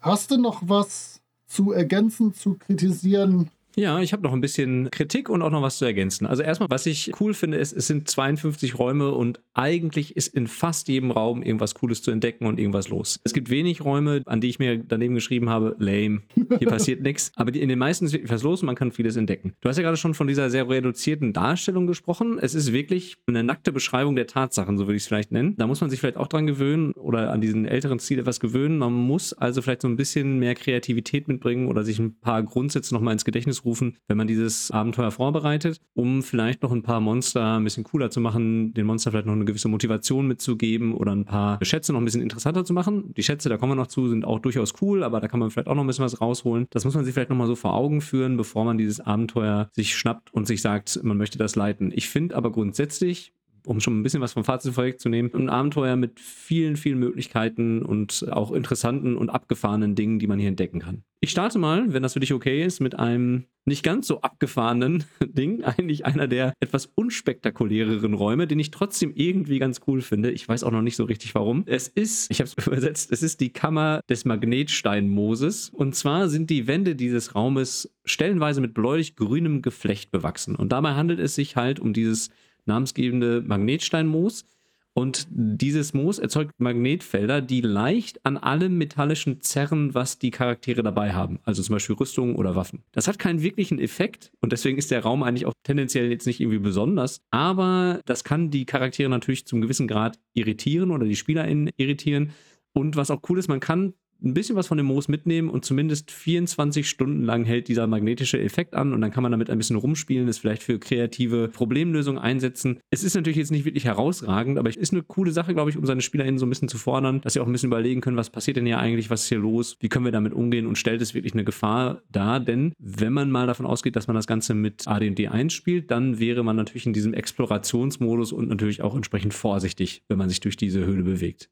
Hast 0.01 0.31
du 0.33 0.39
noch 0.39 0.63
was 0.67 1.21
zu 1.47 1.73
ergänzen, 1.73 2.35
zu 2.35 2.55
kritisieren? 2.55 3.51
Ja, 3.77 4.01
ich 4.01 4.13
habe 4.13 4.23
noch 4.23 4.33
ein 4.33 4.41
bisschen 4.41 4.91
Kritik 4.91 5.29
und 5.29 5.43
auch 5.43 5.51
noch 5.51 5.63
was 5.63 5.79
zu 5.79 5.85
ergänzen. 5.85 6.27
Also 6.27 6.43
erstmal, 6.43 6.69
was 6.71 6.87
ich 6.87 7.13
cool 7.21 7.35
finde, 7.35 7.59
ist, 7.59 7.73
es 7.73 7.87
sind 7.87 8.09
52 8.09 8.79
Räume 8.79 9.13
und 9.13 9.41
eigentlich 9.55 10.17
ist 10.17 10.29
in 10.35 10.47
fast 10.47 10.89
jedem 10.89 11.11
Raum 11.11 11.43
irgendwas 11.43 11.75
Cooles 11.75 12.03
zu 12.03 12.11
entdecken 12.11 12.47
und 12.47 12.59
irgendwas 12.59 12.89
los. 12.89 13.21
Es 13.25 13.33
gibt 13.33 13.49
wenig 13.51 13.85
Räume, 13.85 14.23
an 14.27 14.41
die 14.41 14.49
ich 14.49 14.59
mir 14.59 14.79
daneben 14.79 15.15
geschrieben 15.15 15.49
habe, 15.51 15.77
lame, 15.79 16.23
hier 16.59 16.69
passiert 16.69 17.03
nichts. 17.03 17.33
Aber 17.37 17.55
in 17.55 17.69
den 17.69 17.79
meisten 17.79 18.07
ist 18.07 18.13
wirklich 18.13 18.31
was 18.31 18.43
los 18.43 18.63
und 18.63 18.67
man 18.67 18.75
kann 18.75 18.93
vieles 18.93 19.17
entdecken. 19.17 19.55
Du 19.61 19.69
hast 19.69 19.77
ja 19.77 19.83
gerade 19.83 19.97
schon 19.97 20.15
von 20.15 20.27
dieser 20.27 20.51
sehr 20.51 20.69
reduzierten 20.69 21.33
Darstellung 21.33 21.87
gesprochen. 21.87 22.39
Es 22.41 22.55
ist 22.55 22.73
wirklich 22.73 23.19
eine 23.27 23.45
nackte 23.45 23.73
Beschreibung 23.73 24.17
der 24.17 24.27
Tatsachen, 24.27 24.79
so 24.79 24.87
würde 24.87 24.97
ich 24.97 25.03
es 25.03 25.09
vielleicht 25.09 25.33
nennen. 25.33 25.55
Da 25.57 25.67
muss 25.67 25.81
man 25.81 25.91
sich 25.91 26.01
vielleicht 26.01 26.17
auch 26.17 26.29
dran 26.29 26.47
gewöhnen 26.47 26.93
oder 26.93 27.33
an 27.33 27.41
diesen 27.41 27.67
älteren 27.67 28.01
Stil 28.01 28.19
etwas 28.19 28.41
gewöhnen. 28.41 28.79
Man 28.79 28.93
muss 28.93 29.33
also 29.33 29.63
vielleicht 29.63 29.83
so 29.83 29.89
ein 29.89 29.97
bisschen 29.97 30.39
mehr 30.39 30.55
Kreativität 30.55 31.29
mitbringen 31.29 31.69
oder 31.69 31.85
sich 31.85 31.99
ein 31.99 32.19
paar 32.19 32.43
Grundsätze 32.43 32.95
nochmal 32.95 33.13
ins 33.13 33.25
Gedächtnis 33.25 33.61
rufen, 33.65 33.70
wenn 34.09 34.17
man 34.17 34.27
dieses 34.27 34.71
Abenteuer 34.71 35.11
vorbereitet, 35.11 35.81
um 35.95 36.23
vielleicht 36.23 36.63
noch 36.63 36.73
ein 36.73 36.83
paar 36.83 37.01
Monster 37.01 37.57
ein 37.57 37.65
bisschen 37.65 37.85
cooler 37.85 38.11
zu 38.11 38.21
machen, 38.21 38.75
den 38.75 38.87
Monster 38.87 39.11
vielleicht 39.11 39.27
noch 39.27 39.35
eine 39.35 39.45
gewisse 39.45 39.69
Motivation 39.69 40.27
mitzugeben 40.27 40.95
oder 40.95 41.13
ein 41.13 41.25
paar 41.25 41.59
Schätze 41.65 41.93
noch 41.93 42.01
ein 42.01 42.05
bisschen 42.05 42.23
interessanter 42.23 42.65
zu 42.65 42.73
machen. 42.73 43.15
Die 43.17 43.23
Schätze, 43.23 43.49
da 43.49 43.57
kommen 43.57 43.73
wir 43.73 43.77
noch 43.77 43.87
zu, 43.87 44.09
sind 44.09 44.25
auch 44.25 44.39
durchaus 44.39 44.75
cool, 44.81 45.03
aber 45.03 45.21
da 45.21 45.29
kann 45.29 45.41
man 45.41 45.51
vielleicht 45.51 45.69
auch 45.69 45.75
noch 45.75 45.85
ein 45.85 45.87
bisschen 45.87 46.05
was 46.05 46.21
rausholen. 46.21 46.67
Das 46.71 46.85
muss 46.85 46.95
man 46.95 47.05
sich 47.05 47.15
vielleicht 47.15 47.31
nochmal 47.31 47.47
so 47.47 47.57
vor 47.57 47.75
Augen 47.75 48.01
führen, 48.01 48.37
bevor 48.37 48.65
man 48.65 48.79
dieses 48.79 49.01
Abenteuer 49.01 49.69
sich 49.73 49.97
schnappt 49.97 50.33
und 50.33 50.47
sich 50.47 50.63
sagt, 50.63 51.01
man 51.03 51.17
möchte 51.17 51.39
das 51.39 51.57
leiten. 51.57 51.93
Ich 51.95 52.09
finde 52.09 52.37
aber 52.37 52.53
grundsätzlich, 52.53 53.33
um 53.67 53.81
schon 53.81 53.99
ein 53.99 54.03
bisschen 54.03 54.21
was 54.21 54.33
vom 54.33 54.45
Fazit 54.45 54.75
vorwegzunehmen, 54.75 55.33
ein 55.35 55.49
Abenteuer 55.49 55.97
mit 55.97 56.21
vielen, 56.21 56.77
vielen 56.77 56.99
Möglichkeiten 56.99 57.83
und 57.83 58.27
auch 58.31 58.53
interessanten 58.53 59.17
und 59.17 59.31
abgefahrenen 59.31 59.95
Dingen, 59.95 60.19
die 60.19 60.27
man 60.27 60.39
hier 60.39 60.49
entdecken 60.49 60.81
kann. 60.81 61.05
Ich 61.23 61.31
starte 61.31 61.59
mal, 61.59 61.93
wenn 61.93 62.03
das 62.03 62.15
für 62.15 62.21
dich 62.21 62.33
okay 62.33 62.65
ist, 62.65 62.81
mit 62.81 62.99
einem 62.99 63.45
nicht 63.67 63.83
ganz 63.83 64.07
so 64.07 64.23
abgefahrenen 64.23 65.05
Ding, 65.23 65.63
eigentlich 65.63 66.07
einer 66.07 66.27
der 66.27 66.55
etwas 66.61 66.87
unspektakuläreren 66.87 68.15
Räume, 68.15 68.47
den 68.47 68.59
ich 68.59 68.71
trotzdem 68.71 69.13
irgendwie 69.15 69.59
ganz 69.59 69.81
cool 69.87 70.01
finde. 70.01 70.31
Ich 70.31 70.49
weiß 70.49 70.65
auch 70.65 70.71
noch 70.71 70.81
nicht 70.81 70.97
so 70.97 71.05
richtig 71.05 71.35
warum. 71.35 71.65
Es 71.67 71.89
ist, 71.89 72.31
ich 72.31 72.41
habe 72.41 72.51
es 72.57 72.67
übersetzt, 72.67 73.13
es 73.13 73.23
ist 73.23 73.41
die 73.41 73.53
Kammer 73.53 74.01
des 74.09 74.25
Magnetsteinmooses. 74.25 75.69
Und 75.71 75.95
zwar 75.95 76.29
sind 76.29 76.49
die 76.49 76.67
Wände 76.67 76.97
dieses 76.97 77.35
Raumes 77.35 77.93
stellenweise 78.05 78.61
mit 78.61 78.73
bläulich 78.73 79.15
grünem 79.15 79.61
Geflecht 79.61 80.11
bewachsen. 80.11 80.57
Und 80.57 80.73
dabei 80.73 80.95
handelt 80.95 81.21
es 81.21 81.35
sich 81.35 81.57
halt 81.57 81.81
um 81.81 81.93
dieses 81.93 82.31
namensgebende 82.71 83.43
Magnetsteinmoos. 83.43 84.45
Und 84.93 85.29
dieses 85.31 85.95
Moos 85.95 86.19
erzeugt 86.19 86.59
Magnetfelder, 86.59 87.41
die 87.41 87.61
leicht 87.61 88.25
an 88.27 88.37
allem 88.37 88.77
metallischen 88.77 89.41
zerren, 89.41 89.95
was 89.95 90.19
die 90.19 90.33
Charaktere 90.33 90.83
dabei 90.83 91.13
haben. 91.13 91.39
Also 91.45 91.63
zum 91.63 91.75
Beispiel 91.75 91.95
Rüstungen 91.95 92.35
oder 92.35 92.57
Waffen. 92.57 92.83
Das 92.91 93.07
hat 93.07 93.19
keinen 93.19 93.41
wirklichen 93.41 93.79
Effekt 93.79 94.33
und 94.41 94.53
deswegen 94.53 94.79
ist 94.79 94.91
der 94.91 95.03
Raum 95.03 95.23
eigentlich 95.23 95.47
auch 95.47 95.55
tendenziell 95.63 96.11
jetzt 96.11 96.27
nicht 96.27 96.41
irgendwie 96.41 96.59
besonders. 96.59 97.23
Aber 97.31 98.01
das 98.05 98.25
kann 98.25 98.51
die 98.51 98.67
Charaktere 98.67 99.09
natürlich 99.09 99.47
zum 99.47 99.61
gewissen 99.61 99.87
Grad 99.87 100.19
irritieren 100.35 100.91
oder 100.91 101.07
die 101.07 101.17
SpielerInnen 101.17 101.71
irritieren. 101.77 102.33
Und 102.73 102.97
was 102.97 103.13
auch 103.13 103.21
cool 103.29 103.39
ist, 103.39 103.49
man 103.49 103.61
kann 103.61 103.95
ein 104.23 104.35
bisschen 104.35 104.57
was 104.57 104.67
von 104.67 104.77
dem 104.77 104.87
Moos 104.87 105.09
mitnehmen 105.09 105.49
und 105.49 105.65
zumindest 105.65 106.11
24 106.11 106.89
Stunden 106.89 107.23
lang 107.23 107.45
hält 107.45 107.69
dieser 107.69 107.87
magnetische 107.87 108.41
Effekt 108.41 108.75
an 108.75 108.93
und 108.93 109.01
dann 109.01 109.11
kann 109.11 109.23
man 109.23 109.33
damit 109.33 109.51
ein 109.51 109.59
bisschen 109.59 109.77
rumspielen, 109.77 110.29
es 110.29 110.39
vielleicht 110.39 110.63
für 110.63 110.79
kreative 110.79 111.49
Problemlösungen 111.49 112.21
einsetzen. 112.21 112.81
Es 112.91 113.05
ist 113.05 113.15
natürlich 113.15 113.39
jetzt 113.39 113.51
nicht 113.51 113.65
wirklich 113.65 113.85
herausragend, 113.85 114.59
aber 114.59 114.69
es 114.69 114.77
ist 114.77 114.93
eine 114.93 115.03
coole 115.03 115.33
Sache, 115.33 115.55
glaube 115.55 115.71
ich, 115.71 115.77
um 115.77 115.87
seine 115.87 116.01
SpielerInnen 116.01 116.39
so 116.39 116.47
ein 116.47 116.51
bisschen 116.51 116.69
zu 116.69 116.79
fordern, 116.79 117.21
dass 117.21 117.35
sie 117.35 117.41
auch 117.41 117.47
ein 117.47 117.53
bisschen 117.53 117.69
überlegen 117.69 118.01
können, 118.01 118.17
was 118.17 118.31
passiert 118.31 118.57
denn 118.57 118.67
hier 118.67 118.79
eigentlich, 118.79 119.11
was 119.11 119.23
ist 119.23 119.29
hier 119.29 119.39
los, 119.39 119.77
wie 119.81 119.89
können 119.89 120.05
wir 120.05 120.13
damit 120.13 120.33
umgehen 120.33 120.67
und 120.67 120.77
stellt 120.77 121.03
es 121.03 121.15
wirklich 121.15 121.33
eine 121.33 121.45
Gefahr 121.45 122.03
dar, 122.11 122.41
denn 122.41 122.73
wenn 122.79 123.13
man 123.13 123.31
mal 123.31 123.47
davon 123.47 123.67
ausgeht, 123.67 123.97
dass 123.97 124.07
man 124.07 124.17
das 124.17 124.27
Ganze 124.27 124.55
mit 124.55 124.87
AD&D 124.87 125.29
einspielt, 125.29 125.91
dann 125.91 126.19
wäre 126.19 126.45
man 126.45 126.57
natürlich 126.57 126.87
in 126.87 126.93
diesem 126.93 127.15
Explorationsmodus 127.15 128.33
und 128.33 128.49
natürlich 128.49 128.83
auch 128.83 128.95
entsprechend 128.95 129.35
vorsichtig, 129.35 130.03
wenn 130.09 130.19
man 130.19 130.29
sich 130.29 130.41
durch 130.41 130.57
diese 130.57 130.85
Höhle 130.85 131.03
bewegt. 131.03 131.51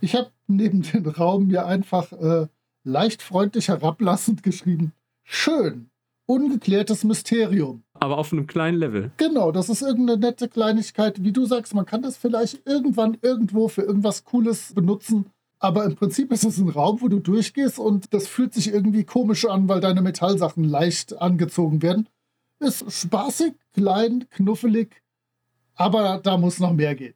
Ich 0.00 0.14
habe 0.14 0.30
neben 0.46 0.82
den 0.82 1.06
Raum 1.06 1.46
mir 1.46 1.66
einfach 1.66 2.12
äh, 2.12 2.46
leicht 2.84 3.22
freundlich 3.22 3.68
herablassend 3.68 4.42
geschrieben. 4.42 4.92
Schön. 5.24 5.90
Ungeklärtes 6.26 7.04
Mysterium. 7.04 7.82
Aber 7.94 8.18
auf 8.18 8.32
einem 8.32 8.46
kleinen 8.46 8.78
Level. 8.78 9.12
Genau, 9.16 9.52
das 9.52 9.68
ist 9.68 9.82
irgendeine 9.82 10.18
nette 10.18 10.48
Kleinigkeit. 10.48 11.22
Wie 11.22 11.32
du 11.32 11.46
sagst, 11.46 11.74
man 11.74 11.86
kann 11.86 12.02
das 12.02 12.16
vielleicht 12.16 12.66
irgendwann 12.66 13.16
irgendwo 13.22 13.68
für 13.68 13.82
irgendwas 13.82 14.24
Cooles 14.24 14.74
benutzen. 14.74 15.26
Aber 15.58 15.84
im 15.84 15.94
Prinzip 15.94 16.32
ist 16.32 16.44
es 16.44 16.58
ein 16.58 16.68
Raum, 16.68 17.00
wo 17.00 17.08
du 17.08 17.18
durchgehst 17.18 17.78
und 17.78 18.12
das 18.12 18.26
fühlt 18.26 18.52
sich 18.52 18.72
irgendwie 18.72 19.04
komisch 19.04 19.46
an, 19.46 19.68
weil 19.68 19.80
deine 19.80 20.02
Metallsachen 20.02 20.64
leicht 20.64 21.18
angezogen 21.20 21.80
werden. 21.80 22.08
Ist 22.58 22.90
spaßig, 22.92 23.54
klein, 23.72 24.26
knuffelig, 24.30 25.02
aber 25.74 26.20
da 26.22 26.36
muss 26.36 26.58
noch 26.58 26.72
mehr 26.72 26.94
gehen. 26.94 27.14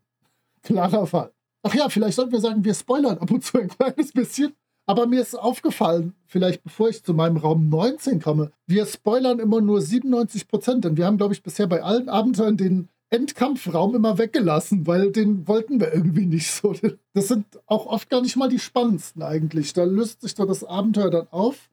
Klarer 0.63 1.07
Fall. 1.07 1.33
Ach 1.63 1.75
ja, 1.75 1.89
vielleicht 1.89 2.17
sollten 2.17 2.33
wir 2.33 2.41
sagen, 2.41 2.65
wir 2.65 2.75
spoilern 2.75 3.19
ab 3.19 3.31
und 3.31 3.45
zu 3.45 3.59
ein 3.59 3.69
kleines 3.69 4.13
bisschen. 4.13 4.55
Aber 4.87 5.07
mir 5.07 5.21
ist 5.21 5.39
aufgefallen, 5.39 6.15
vielleicht 6.27 6.65
bevor 6.65 6.89
ich 6.89 7.05
zu 7.05 7.15
meinem 7.15 7.37
Raum 7.37 7.69
19 7.69 8.21
komme, 8.21 8.51
wir 8.67 8.87
spoilern 8.87 9.39
immer 9.39 9.61
nur 9.61 9.81
97 9.81 10.49
Prozent. 10.49 10.85
Denn 10.85 10.97
wir 10.97 11.07
haben, 11.07 11.19
glaube 11.19 11.35
ich, 11.35 11.43
bisher 11.43 11.67
bei 11.67 11.83
allen 11.83 12.09
Abenteuern 12.09 12.57
den 12.57 12.89
Endkampfraum 13.11 13.95
immer 13.95 14.19
weggelassen, 14.19 14.87
weil 14.87 15.11
den 15.11 15.47
wollten 15.49 15.81
wir 15.81 15.93
irgendwie 15.93 16.27
nicht 16.27 16.51
so. 16.51 16.75
Das 17.13 17.29
sind 17.29 17.45
auch 17.67 17.87
oft 17.87 18.09
gar 18.09 18.23
nicht 18.23 18.37
mal 18.37 18.49
die 18.49 18.59
spannendsten 18.59 19.23
eigentlich. 19.23 19.73
Da 19.73 19.85
löst 19.85 20.23
sich 20.23 20.35
zwar 20.35 20.47
das 20.47 20.65
Abenteuer 20.65 21.11
dann 21.11 21.29
auf, 21.31 21.69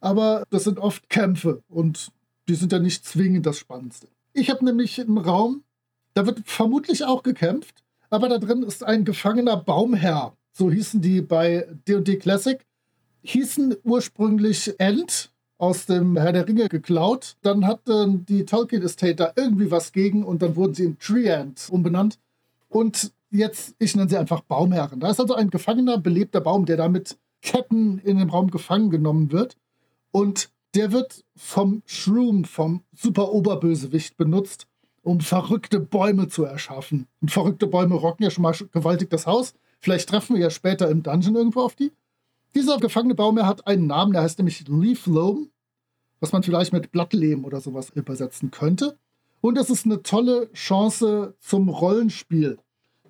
aber 0.00 0.44
das 0.50 0.64
sind 0.64 0.78
oft 0.78 1.08
Kämpfe 1.10 1.62
und 1.68 2.10
die 2.48 2.54
sind 2.54 2.72
ja 2.72 2.78
nicht 2.78 3.04
zwingend 3.04 3.44
das 3.44 3.58
Spannendste. 3.58 4.08
Ich 4.32 4.48
habe 4.50 4.64
nämlich 4.64 4.98
einen 5.00 5.18
Raum, 5.18 5.62
da 6.14 6.26
wird 6.26 6.40
vermutlich 6.46 7.04
auch 7.04 7.22
gekämpft, 7.22 7.84
aber 8.10 8.28
da 8.28 8.38
drin 8.38 8.62
ist 8.62 8.84
ein 8.84 9.04
gefangener 9.04 9.56
Baumherr. 9.56 10.34
So 10.52 10.70
hießen 10.70 11.00
die 11.00 11.20
bei 11.20 11.66
D&D 11.86 12.16
Classic. 12.16 12.64
Hießen 13.22 13.76
ursprünglich 13.84 14.78
End 14.78 15.30
aus 15.58 15.86
dem 15.86 16.16
Herr 16.16 16.32
der 16.32 16.46
Ringe 16.46 16.68
geklaut. 16.68 17.36
Dann 17.42 17.66
hat 17.66 17.82
die 17.86 18.44
Tolkien 18.44 18.82
Estate 18.82 19.14
da 19.14 19.32
irgendwie 19.36 19.70
was 19.70 19.92
gegen 19.92 20.24
und 20.24 20.42
dann 20.42 20.56
wurden 20.56 20.74
sie 20.74 20.84
in 20.84 20.98
Treant 20.98 21.68
umbenannt. 21.70 22.18
Und 22.68 23.12
jetzt, 23.30 23.74
ich 23.78 23.94
nenne 23.96 24.08
sie 24.08 24.16
einfach 24.16 24.40
Baumherren. 24.42 25.00
Da 25.00 25.10
ist 25.10 25.20
also 25.20 25.34
ein 25.34 25.50
gefangener, 25.50 25.98
belebter 25.98 26.40
Baum, 26.40 26.64
der 26.64 26.76
da 26.76 26.88
mit 26.88 27.18
Ketten 27.42 27.98
in 27.98 28.18
dem 28.18 28.30
Raum 28.30 28.50
gefangen 28.50 28.90
genommen 28.90 29.32
wird. 29.32 29.56
Und 30.10 30.50
der 30.74 30.92
wird 30.92 31.24
vom 31.36 31.82
Shroom, 31.86 32.44
vom 32.44 32.82
super 32.94 33.32
Oberbösewicht 33.32 34.16
benutzt, 34.16 34.66
um 35.02 35.20
verrückte 35.20 35.80
Bäume 35.80 36.28
zu 36.28 36.44
erschaffen. 36.44 37.06
Und 37.20 37.30
verrückte 37.30 37.66
Bäume 37.66 37.94
rocken 37.94 38.24
ja 38.24 38.30
schon 38.30 38.42
mal 38.42 38.54
gewaltig 38.72 39.10
das 39.10 39.26
Haus. 39.26 39.54
Vielleicht 39.80 40.08
treffen 40.08 40.36
wir 40.36 40.42
ja 40.42 40.50
später 40.50 40.90
im 40.90 41.02
Dungeon 41.02 41.36
irgendwo 41.36 41.60
auf 41.60 41.76
die. 41.76 41.92
Dieser 42.54 42.78
gefangene 42.78 43.14
Baum 43.14 43.40
hat 43.44 43.66
einen 43.66 43.86
Namen, 43.86 44.12
der 44.12 44.22
heißt 44.22 44.38
nämlich 44.38 44.66
Leaf 44.68 45.06
Loam, 45.06 45.50
was 46.20 46.32
man 46.32 46.42
vielleicht 46.42 46.72
mit 46.72 46.90
Blattlehm 46.90 47.44
oder 47.44 47.60
sowas 47.60 47.90
übersetzen 47.90 48.50
könnte. 48.50 48.96
Und 49.40 49.56
es 49.56 49.70
ist 49.70 49.84
eine 49.84 50.02
tolle 50.02 50.52
Chance 50.52 51.34
zum 51.38 51.68
Rollenspiel. 51.68 52.58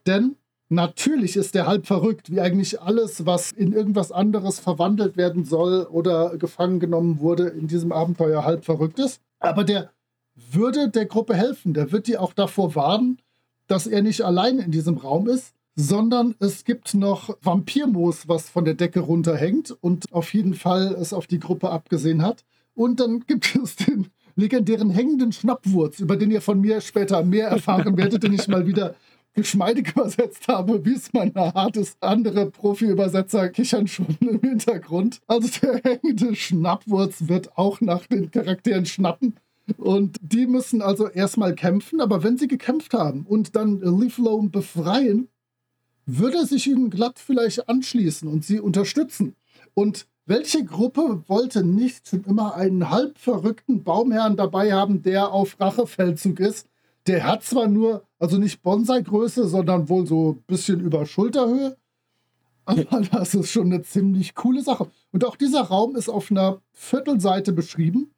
Denn 0.06 0.36
natürlich 0.68 1.36
ist 1.36 1.54
der 1.54 1.66
halb 1.66 1.86
verrückt, 1.86 2.30
wie 2.30 2.40
eigentlich 2.40 2.82
alles, 2.82 3.24
was 3.24 3.52
in 3.52 3.72
irgendwas 3.72 4.12
anderes 4.12 4.60
verwandelt 4.60 5.16
werden 5.16 5.44
soll 5.44 5.86
oder 5.90 6.36
gefangen 6.36 6.80
genommen 6.80 7.20
wurde 7.20 7.48
in 7.48 7.66
diesem 7.68 7.92
Abenteuer 7.92 8.44
halb 8.44 8.64
verrückt 8.64 8.98
ist. 8.98 9.22
Aber 9.38 9.64
der 9.64 9.90
würde 10.50 10.88
der 10.88 11.06
Gruppe 11.06 11.34
helfen. 11.34 11.74
Der 11.74 11.92
wird 11.92 12.06
die 12.06 12.18
auch 12.18 12.32
davor 12.32 12.74
warnen, 12.74 13.18
dass 13.66 13.86
er 13.86 14.02
nicht 14.02 14.22
allein 14.22 14.58
in 14.58 14.70
diesem 14.70 14.96
Raum 14.96 15.28
ist, 15.28 15.54
sondern 15.74 16.34
es 16.40 16.64
gibt 16.64 16.94
noch 16.94 17.36
Vampirmoos, 17.42 18.28
was 18.28 18.48
von 18.48 18.64
der 18.64 18.74
Decke 18.74 19.00
runterhängt 19.00 19.76
und 19.80 20.12
auf 20.12 20.34
jeden 20.34 20.54
Fall 20.54 20.96
es 21.00 21.12
auf 21.12 21.26
die 21.26 21.38
Gruppe 21.38 21.70
abgesehen 21.70 22.22
hat. 22.22 22.44
Und 22.74 23.00
dann 23.00 23.20
gibt 23.26 23.54
es 23.62 23.76
den 23.76 24.08
legendären 24.34 24.90
hängenden 24.90 25.32
Schnappwurz, 25.32 26.00
über 26.00 26.16
den 26.16 26.30
ihr 26.30 26.40
von 26.40 26.60
mir 26.60 26.80
später 26.80 27.22
mehr 27.24 27.48
erfahren 27.48 27.96
werdet, 27.96 28.22
den 28.22 28.32
ich 28.32 28.48
mal 28.48 28.66
wieder 28.66 28.94
geschmeidig 29.34 29.92
übersetzt 29.94 30.48
habe, 30.48 30.84
wie 30.84 30.94
es 30.94 31.12
mein 31.12 31.32
hart 31.34 31.76
ist. 31.76 31.96
Andere 32.00 32.50
Profi-Übersetzer 32.50 33.48
kichern 33.50 33.86
schon 33.86 34.16
im 34.20 34.40
Hintergrund. 34.40 35.20
Also 35.28 35.48
der 35.60 35.80
hängende 35.84 36.34
Schnappwurz 36.34 37.28
wird 37.28 37.56
auch 37.56 37.80
nach 37.80 38.06
den 38.06 38.30
Charakteren 38.30 38.86
schnappen 38.86 39.34
und 39.76 40.16
die 40.20 40.46
müssen 40.46 40.80
also 40.82 41.08
erstmal 41.08 41.54
kämpfen, 41.54 42.00
aber 42.00 42.22
wenn 42.22 42.38
sie 42.38 42.48
gekämpft 42.48 42.94
haben 42.94 43.26
und 43.26 43.54
dann 43.54 43.80
Leaf 43.80 44.18
Loam 44.18 44.50
befreien, 44.50 45.28
würde 46.06 46.38
er 46.38 46.46
sich 46.46 46.66
ihnen 46.66 46.90
glatt 46.90 47.18
vielleicht 47.18 47.68
anschließen 47.68 48.28
und 48.28 48.44
sie 48.44 48.60
unterstützen. 48.60 49.36
Und 49.74 50.06
welche 50.24 50.64
Gruppe 50.64 51.22
wollte 51.26 51.62
nicht 51.64 52.08
schon 52.08 52.24
immer 52.24 52.54
einen 52.54 52.90
halb 52.90 53.18
verrückten 53.18 53.82
Baumherrn 53.84 54.36
dabei 54.36 54.72
haben, 54.72 55.02
der 55.02 55.32
auf 55.32 55.60
Rachefeldzug 55.60 56.40
ist? 56.40 56.66
Der 57.06 57.24
hat 57.24 57.42
zwar 57.44 57.68
nur, 57.68 58.06
also 58.18 58.38
nicht 58.38 58.62
Bonsai-Größe, 58.62 59.48
sondern 59.48 59.88
wohl 59.88 60.06
so 60.06 60.32
ein 60.32 60.42
bisschen 60.46 60.80
über 60.80 61.06
Schulterhöhe. 61.06 61.76
Aber 62.64 62.82
das 63.12 63.34
ist 63.34 63.50
schon 63.50 63.72
eine 63.72 63.82
ziemlich 63.82 64.34
coole 64.34 64.62
Sache. 64.62 64.90
Und 65.12 65.24
auch 65.24 65.36
dieser 65.36 65.62
Raum 65.62 65.96
ist 65.96 66.08
auf 66.08 66.30
einer 66.30 66.60
Viertelseite 66.72 67.52
beschrieben. 67.52 68.10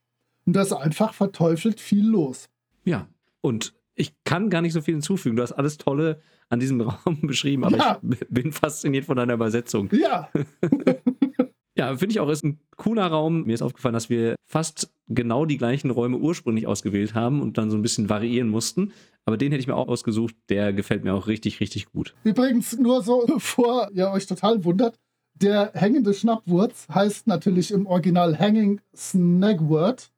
Und 0.50 0.54
da 0.54 0.62
ist 0.62 0.72
einfach 0.72 1.14
verteufelt 1.14 1.78
viel 1.78 2.04
los. 2.04 2.48
Ja, 2.84 3.06
und 3.40 3.72
ich 3.94 4.14
kann 4.24 4.50
gar 4.50 4.62
nicht 4.62 4.72
so 4.72 4.80
viel 4.80 4.94
hinzufügen. 4.94 5.36
Du 5.36 5.44
hast 5.44 5.52
alles 5.52 5.78
Tolle 5.78 6.20
an 6.48 6.58
diesem 6.58 6.80
Raum 6.80 7.20
beschrieben, 7.20 7.62
aber 7.62 7.76
ja. 7.76 8.00
ich 8.02 8.26
bin 8.28 8.50
fasziniert 8.50 9.04
von 9.04 9.16
deiner 9.16 9.34
Übersetzung. 9.34 9.88
Ja. 9.92 10.28
ja, 11.76 11.96
finde 11.96 12.10
ich 12.10 12.18
auch, 12.18 12.28
ist 12.28 12.42
ein 12.42 12.58
cooler 12.76 13.06
Raum. 13.06 13.44
Mir 13.44 13.54
ist 13.54 13.62
aufgefallen, 13.62 13.92
dass 13.92 14.10
wir 14.10 14.34
fast 14.44 14.92
genau 15.06 15.44
die 15.44 15.56
gleichen 15.56 15.92
Räume 15.92 16.16
ursprünglich 16.16 16.66
ausgewählt 16.66 17.14
haben 17.14 17.40
und 17.40 17.56
dann 17.56 17.70
so 17.70 17.76
ein 17.76 17.82
bisschen 17.82 18.08
variieren 18.08 18.48
mussten. 18.48 18.92
Aber 19.26 19.36
den 19.36 19.52
hätte 19.52 19.60
ich 19.60 19.68
mir 19.68 19.76
auch 19.76 19.86
ausgesucht. 19.86 20.34
Der 20.48 20.72
gefällt 20.72 21.04
mir 21.04 21.14
auch 21.14 21.28
richtig, 21.28 21.60
richtig 21.60 21.92
gut. 21.92 22.16
Übrigens, 22.24 22.76
nur 22.76 23.04
so, 23.04 23.24
bevor 23.24 23.88
ihr 23.92 24.10
euch 24.10 24.26
total 24.26 24.64
wundert, 24.64 24.98
der 25.34 25.70
hängende 25.74 26.12
Schnappwurz 26.12 26.88
heißt 26.92 27.28
natürlich 27.28 27.70
im 27.70 27.86
Original 27.86 28.36
Hanging 28.36 28.80
Snagwort. 28.96 30.10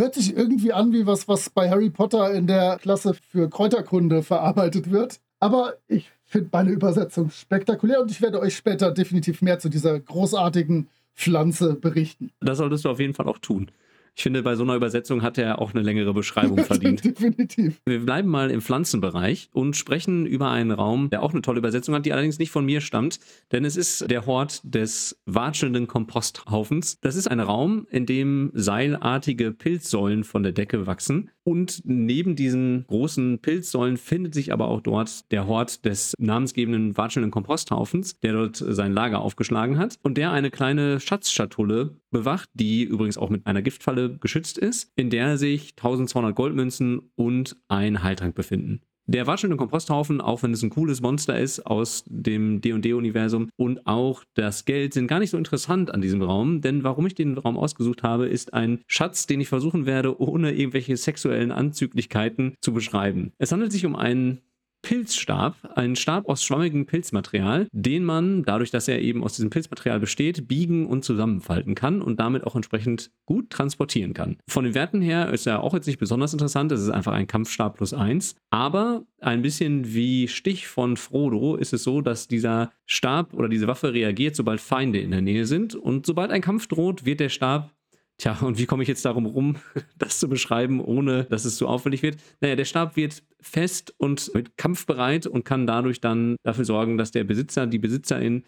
Hört 0.00 0.14
sich 0.14 0.34
irgendwie 0.34 0.72
an 0.72 0.94
wie 0.94 1.04
was, 1.04 1.28
was 1.28 1.50
bei 1.50 1.68
Harry 1.68 1.90
Potter 1.90 2.32
in 2.32 2.46
der 2.46 2.78
Klasse 2.78 3.12
für 3.12 3.50
Kräuterkunde 3.50 4.22
verarbeitet 4.22 4.90
wird. 4.90 5.20
Aber 5.40 5.74
ich 5.88 6.10
finde 6.24 6.48
meine 6.50 6.70
Übersetzung 6.70 7.28
spektakulär 7.28 8.00
und 8.00 8.10
ich 8.10 8.22
werde 8.22 8.40
euch 8.40 8.56
später 8.56 8.92
definitiv 8.92 9.42
mehr 9.42 9.58
zu 9.58 9.68
dieser 9.68 10.00
großartigen 10.00 10.88
Pflanze 11.14 11.74
berichten. 11.74 12.30
Das 12.40 12.56
solltest 12.56 12.86
du 12.86 12.88
auf 12.88 12.98
jeden 12.98 13.12
Fall 13.12 13.28
auch 13.28 13.36
tun. 13.36 13.70
Ich 14.14 14.22
finde, 14.22 14.42
bei 14.42 14.56
so 14.56 14.64
einer 14.64 14.74
Übersetzung 14.74 15.22
hat 15.22 15.38
er 15.38 15.60
auch 15.60 15.72
eine 15.72 15.82
längere 15.82 16.12
Beschreibung 16.12 16.58
verdient. 16.64 17.04
Definitiv. 17.04 17.80
Wir 17.86 18.04
bleiben 18.04 18.28
mal 18.28 18.50
im 18.50 18.60
Pflanzenbereich 18.60 19.48
und 19.52 19.76
sprechen 19.76 20.26
über 20.26 20.50
einen 20.50 20.70
Raum, 20.70 21.10
der 21.10 21.22
auch 21.22 21.32
eine 21.32 21.42
tolle 21.42 21.58
Übersetzung 21.58 21.94
hat, 21.94 22.06
die 22.06 22.12
allerdings 22.12 22.38
nicht 22.38 22.50
von 22.50 22.64
mir 22.64 22.80
stammt, 22.80 23.20
denn 23.52 23.64
es 23.64 23.76
ist 23.76 24.10
der 24.10 24.26
Hort 24.26 24.60
des 24.64 25.20
watschelnden 25.26 25.86
Komposthaufens. 25.86 26.98
Das 27.00 27.16
ist 27.16 27.28
ein 27.28 27.40
Raum, 27.40 27.86
in 27.90 28.06
dem 28.06 28.50
seilartige 28.54 29.52
Pilzsäulen 29.52 30.24
von 30.24 30.42
der 30.42 30.52
Decke 30.52 30.86
wachsen 30.86 31.30
und 31.50 31.82
neben 31.84 32.36
diesen 32.36 32.84
großen 32.86 33.40
Pilzsäulen 33.40 33.96
findet 33.96 34.34
sich 34.34 34.52
aber 34.52 34.68
auch 34.68 34.80
dort 34.80 35.32
der 35.32 35.48
Hort 35.48 35.84
des 35.84 36.14
namensgebenden 36.16 36.96
watschelnden 36.96 37.32
Komposthaufens, 37.32 38.20
der 38.20 38.34
dort 38.34 38.54
sein 38.56 38.92
Lager 38.92 39.20
aufgeschlagen 39.20 39.76
hat 39.76 39.96
und 40.04 40.16
der 40.16 40.30
eine 40.30 40.52
kleine 40.52 41.00
Schatzschatulle 41.00 41.96
bewacht, 42.12 42.48
die 42.54 42.84
übrigens 42.84 43.18
auch 43.18 43.30
mit 43.30 43.48
einer 43.48 43.62
Giftfalle 43.62 44.16
geschützt 44.18 44.58
ist, 44.58 44.92
in 44.94 45.10
der 45.10 45.38
sich 45.38 45.72
1200 45.72 46.36
Goldmünzen 46.36 47.10
und 47.16 47.56
ein 47.66 48.04
Heiltrank 48.04 48.36
befinden. 48.36 48.82
Der 49.10 49.26
watschelnde 49.26 49.56
Komposthaufen, 49.56 50.20
auch 50.20 50.44
wenn 50.44 50.52
es 50.52 50.62
ein 50.62 50.70
cooles 50.70 51.00
Monster 51.00 51.36
ist 51.36 51.66
aus 51.66 52.04
dem 52.06 52.60
D&D-Universum 52.60 53.50
und 53.56 53.84
auch 53.84 54.22
das 54.34 54.66
Geld 54.66 54.94
sind 54.94 55.08
gar 55.08 55.18
nicht 55.18 55.30
so 55.30 55.36
interessant 55.36 55.92
an 55.92 56.00
diesem 56.00 56.22
Raum, 56.22 56.60
denn 56.60 56.84
warum 56.84 57.06
ich 57.06 57.16
den 57.16 57.36
Raum 57.36 57.58
ausgesucht 57.58 58.04
habe, 58.04 58.28
ist 58.28 58.54
ein 58.54 58.82
Schatz, 58.86 59.26
den 59.26 59.40
ich 59.40 59.48
versuchen 59.48 59.84
werde, 59.84 60.20
ohne 60.20 60.52
irgendwelche 60.52 60.96
sexuellen 60.96 61.50
Anzüglichkeiten 61.50 62.54
zu 62.60 62.72
beschreiben. 62.72 63.32
Es 63.38 63.50
handelt 63.50 63.72
sich 63.72 63.84
um 63.84 63.96
einen 63.96 64.42
Pilzstab, 64.82 65.56
ein 65.76 65.96
Stab 65.96 66.28
aus 66.28 66.42
schwammigem 66.42 66.86
Pilzmaterial, 66.86 67.68
den 67.72 68.04
man, 68.04 68.42
dadurch, 68.42 68.70
dass 68.70 68.88
er 68.88 69.00
eben 69.00 69.22
aus 69.22 69.34
diesem 69.34 69.50
Pilzmaterial 69.50 70.00
besteht, 70.00 70.48
biegen 70.48 70.86
und 70.86 71.04
zusammenfalten 71.04 71.74
kann 71.74 72.02
und 72.02 72.18
damit 72.18 72.44
auch 72.44 72.56
entsprechend 72.56 73.10
gut 73.26 73.50
transportieren 73.50 74.14
kann. 74.14 74.38
Von 74.48 74.64
den 74.64 74.74
Werten 74.74 75.00
her 75.00 75.32
ist 75.32 75.46
er 75.46 75.62
auch 75.62 75.74
jetzt 75.74 75.86
nicht 75.86 75.98
besonders 75.98 76.32
interessant, 76.32 76.72
es 76.72 76.80
ist 76.80 76.90
einfach 76.90 77.12
ein 77.12 77.26
Kampfstab 77.26 77.76
plus 77.76 77.94
eins, 77.94 78.36
aber 78.50 79.04
ein 79.20 79.42
bisschen 79.42 79.94
wie 79.94 80.28
Stich 80.28 80.66
von 80.66 80.96
Frodo 80.96 81.56
ist 81.56 81.72
es 81.72 81.82
so, 81.82 82.00
dass 82.00 82.28
dieser 82.28 82.70
Stab 82.86 83.34
oder 83.34 83.48
diese 83.48 83.66
Waffe 83.66 83.92
reagiert, 83.92 84.34
sobald 84.34 84.60
Feinde 84.60 84.98
in 84.98 85.10
der 85.10 85.20
Nähe 85.20 85.46
sind 85.46 85.74
und 85.74 86.06
sobald 86.06 86.30
ein 86.30 86.42
Kampf 86.42 86.66
droht, 86.66 87.04
wird 87.04 87.20
der 87.20 87.28
Stab 87.28 87.74
Tja, 88.20 88.36
und 88.42 88.58
wie 88.58 88.66
komme 88.66 88.82
ich 88.82 88.88
jetzt 88.88 89.06
darum 89.06 89.24
rum, 89.24 89.56
das 89.98 90.20
zu 90.20 90.28
beschreiben, 90.28 90.80
ohne 90.80 91.24
dass 91.24 91.46
es 91.46 91.56
zu 91.56 91.66
auffällig 91.66 92.02
wird? 92.02 92.18
Naja, 92.42 92.54
der 92.54 92.66
Stab 92.66 92.94
wird 92.94 93.22
fest 93.40 93.94
und 93.96 94.34
mit 94.34 94.58
kampfbereit 94.58 95.26
und 95.26 95.46
kann 95.46 95.66
dadurch 95.66 96.02
dann 96.02 96.36
dafür 96.42 96.66
sorgen, 96.66 96.98
dass 96.98 97.12
der 97.12 97.24
Besitzer, 97.24 97.66
die 97.66 97.78
Besitzerin 97.78 98.44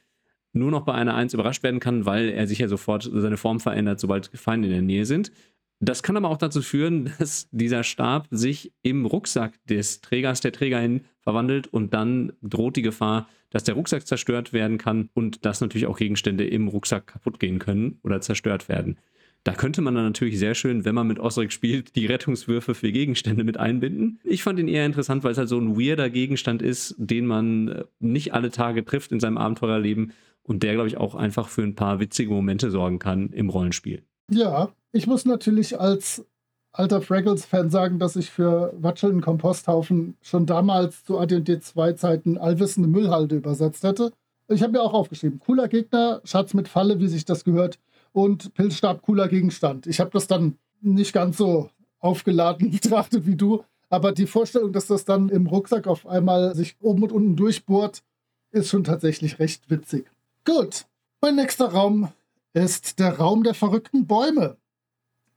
nur 0.52 0.70
noch 0.70 0.82
bei 0.82 0.92
einer 0.92 1.14
Eins 1.14 1.32
überrascht 1.32 1.62
werden 1.62 1.80
kann, 1.80 2.04
weil 2.04 2.28
er 2.28 2.46
sich 2.46 2.58
ja 2.58 2.68
sofort 2.68 3.10
seine 3.10 3.38
Form 3.38 3.60
verändert, 3.60 3.98
sobald 3.98 4.30
Feinde 4.34 4.68
in 4.68 4.74
der 4.74 4.82
Nähe 4.82 5.06
sind. 5.06 5.32
Das 5.80 6.02
kann 6.02 6.18
aber 6.18 6.28
auch 6.28 6.36
dazu 6.36 6.60
führen, 6.60 7.10
dass 7.18 7.48
dieser 7.50 7.82
Stab 7.82 8.28
sich 8.30 8.74
im 8.82 9.06
Rucksack 9.06 9.54
des 9.64 10.02
Trägers, 10.02 10.42
der 10.42 10.52
Trägerin 10.52 11.06
verwandelt 11.20 11.66
und 11.66 11.94
dann 11.94 12.34
droht 12.42 12.76
die 12.76 12.82
Gefahr, 12.82 13.26
dass 13.48 13.64
der 13.64 13.74
Rucksack 13.74 14.06
zerstört 14.06 14.52
werden 14.52 14.76
kann 14.76 15.08
und 15.14 15.46
dass 15.46 15.62
natürlich 15.62 15.86
auch 15.86 15.96
Gegenstände 15.96 16.46
im 16.46 16.68
Rucksack 16.68 17.06
kaputt 17.06 17.40
gehen 17.40 17.58
können 17.58 18.00
oder 18.02 18.20
zerstört 18.20 18.68
werden. 18.68 18.98
Da 19.44 19.54
könnte 19.54 19.82
man 19.82 19.94
dann 19.94 20.04
natürlich 20.04 20.38
sehr 20.38 20.54
schön, 20.54 20.84
wenn 20.84 20.94
man 20.94 21.08
mit 21.08 21.18
Osric 21.18 21.52
spielt, 21.52 21.96
die 21.96 22.06
Rettungswürfe 22.06 22.74
für 22.74 22.92
Gegenstände 22.92 23.42
mit 23.42 23.56
einbinden. 23.56 24.20
Ich 24.22 24.42
fand 24.44 24.58
ihn 24.60 24.68
eher 24.68 24.86
interessant, 24.86 25.24
weil 25.24 25.32
es 25.32 25.38
halt 25.38 25.48
so 25.48 25.58
ein 25.58 25.76
weirder 25.76 26.10
Gegenstand 26.10 26.62
ist, 26.62 26.94
den 26.96 27.26
man 27.26 27.68
äh, 27.68 27.84
nicht 27.98 28.34
alle 28.34 28.50
Tage 28.50 28.84
trifft 28.84 29.10
in 29.10 29.18
seinem 29.18 29.38
Abenteurerleben 29.38 30.12
und 30.44 30.62
der, 30.62 30.74
glaube 30.74 30.88
ich, 30.88 30.96
auch 30.96 31.14
einfach 31.14 31.48
für 31.48 31.62
ein 31.62 31.74
paar 31.74 31.98
witzige 31.98 32.30
Momente 32.30 32.70
sorgen 32.70 33.00
kann 33.00 33.30
im 33.30 33.48
Rollenspiel. 33.48 34.02
Ja, 34.30 34.72
ich 34.92 35.06
muss 35.06 35.24
natürlich 35.24 35.78
als 35.80 36.24
alter 36.72 37.02
Fraggles-Fan 37.02 37.68
sagen, 37.70 37.98
dass 37.98 38.16
ich 38.16 38.30
für 38.30 38.72
Watscheln 38.78 39.20
Komposthaufen 39.20 40.16
schon 40.22 40.46
damals 40.46 41.04
zu 41.04 41.18
AD&D 41.18 41.60
2 41.60 41.92
Zeiten 41.94 42.38
allwissende 42.38 42.88
Müllhalde 42.88 43.36
übersetzt 43.36 43.82
hätte. 43.82 44.12
Ich 44.48 44.62
habe 44.62 44.72
mir 44.72 44.82
auch 44.82 44.94
aufgeschrieben, 44.94 45.38
cooler 45.38 45.68
Gegner, 45.68 46.20
Schatz 46.24 46.54
mit 46.54 46.68
Falle, 46.68 47.00
wie 47.00 47.08
sich 47.08 47.24
das 47.24 47.44
gehört 47.44 47.78
und 48.12 48.54
Pilzstab 48.54 49.02
cooler 49.02 49.28
Gegenstand. 49.28 49.86
Ich 49.86 50.00
habe 50.00 50.10
das 50.10 50.26
dann 50.26 50.58
nicht 50.80 51.12
ganz 51.12 51.36
so 51.36 51.70
aufgeladen 51.98 52.70
betrachtet 52.72 53.26
wie 53.26 53.36
du, 53.36 53.64
aber 53.88 54.12
die 54.12 54.26
Vorstellung, 54.26 54.72
dass 54.72 54.86
das 54.86 55.04
dann 55.04 55.28
im 55.28 55.46
Rucksack 55.46 55.86
auf 55.86 56.06
einmal 56.06 56.54
sich 56.54 56.76
oben 56.80 57.02
und 57.02 57.12
unten 57.12 57.36
durchbohrt, 57.36 58.02
ist 58.50 58.68
schon 58.68 58.84
tatsächlich 58.84 59.38
recht 59.38 59.70
witzig. 59.70 60.06
Gut, 60.44 60.86
mein 61.20 61.36
nächster 61.36 61.66
Raum 61.66 62.08
ist 62.52 62.98
der 62.98 63.18
Raum 63.18 63.42
der 63.42 63.54
verrückten 63.54 64.06
Bäume. 64.06 64.56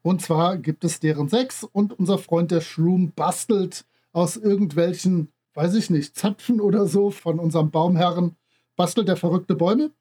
Und 0.01 0.21
zwar 0.21 0.57
gibt 0.57 0.83
es 0.83 0.99
deren 0.99 1.29
sechs 1.29 1.63
und 1.63 1.97
unser 1.97 2.17
Freund 2.17 2.51
der 2.51 2.61
Shroom 2.61 3.11
bastelt 3.11 3.85
aus 4.11 4.37
irgendwelchen, 4.37 5.31
weiß 5.53 5.73
ich 5.75 5.89
nicht, 5.89 6.15
Zapfen 6.15 6.61
oder 6.61 6.85
so 6.85 7.09
von 7.09 7.39
unserem 7.39 7.71
Baumherren, 7.71 8.35
bastelt 8.75 9.07
der 9.07 9.17
verrückte 9.17 9.55
Bäume. 9.55 9.91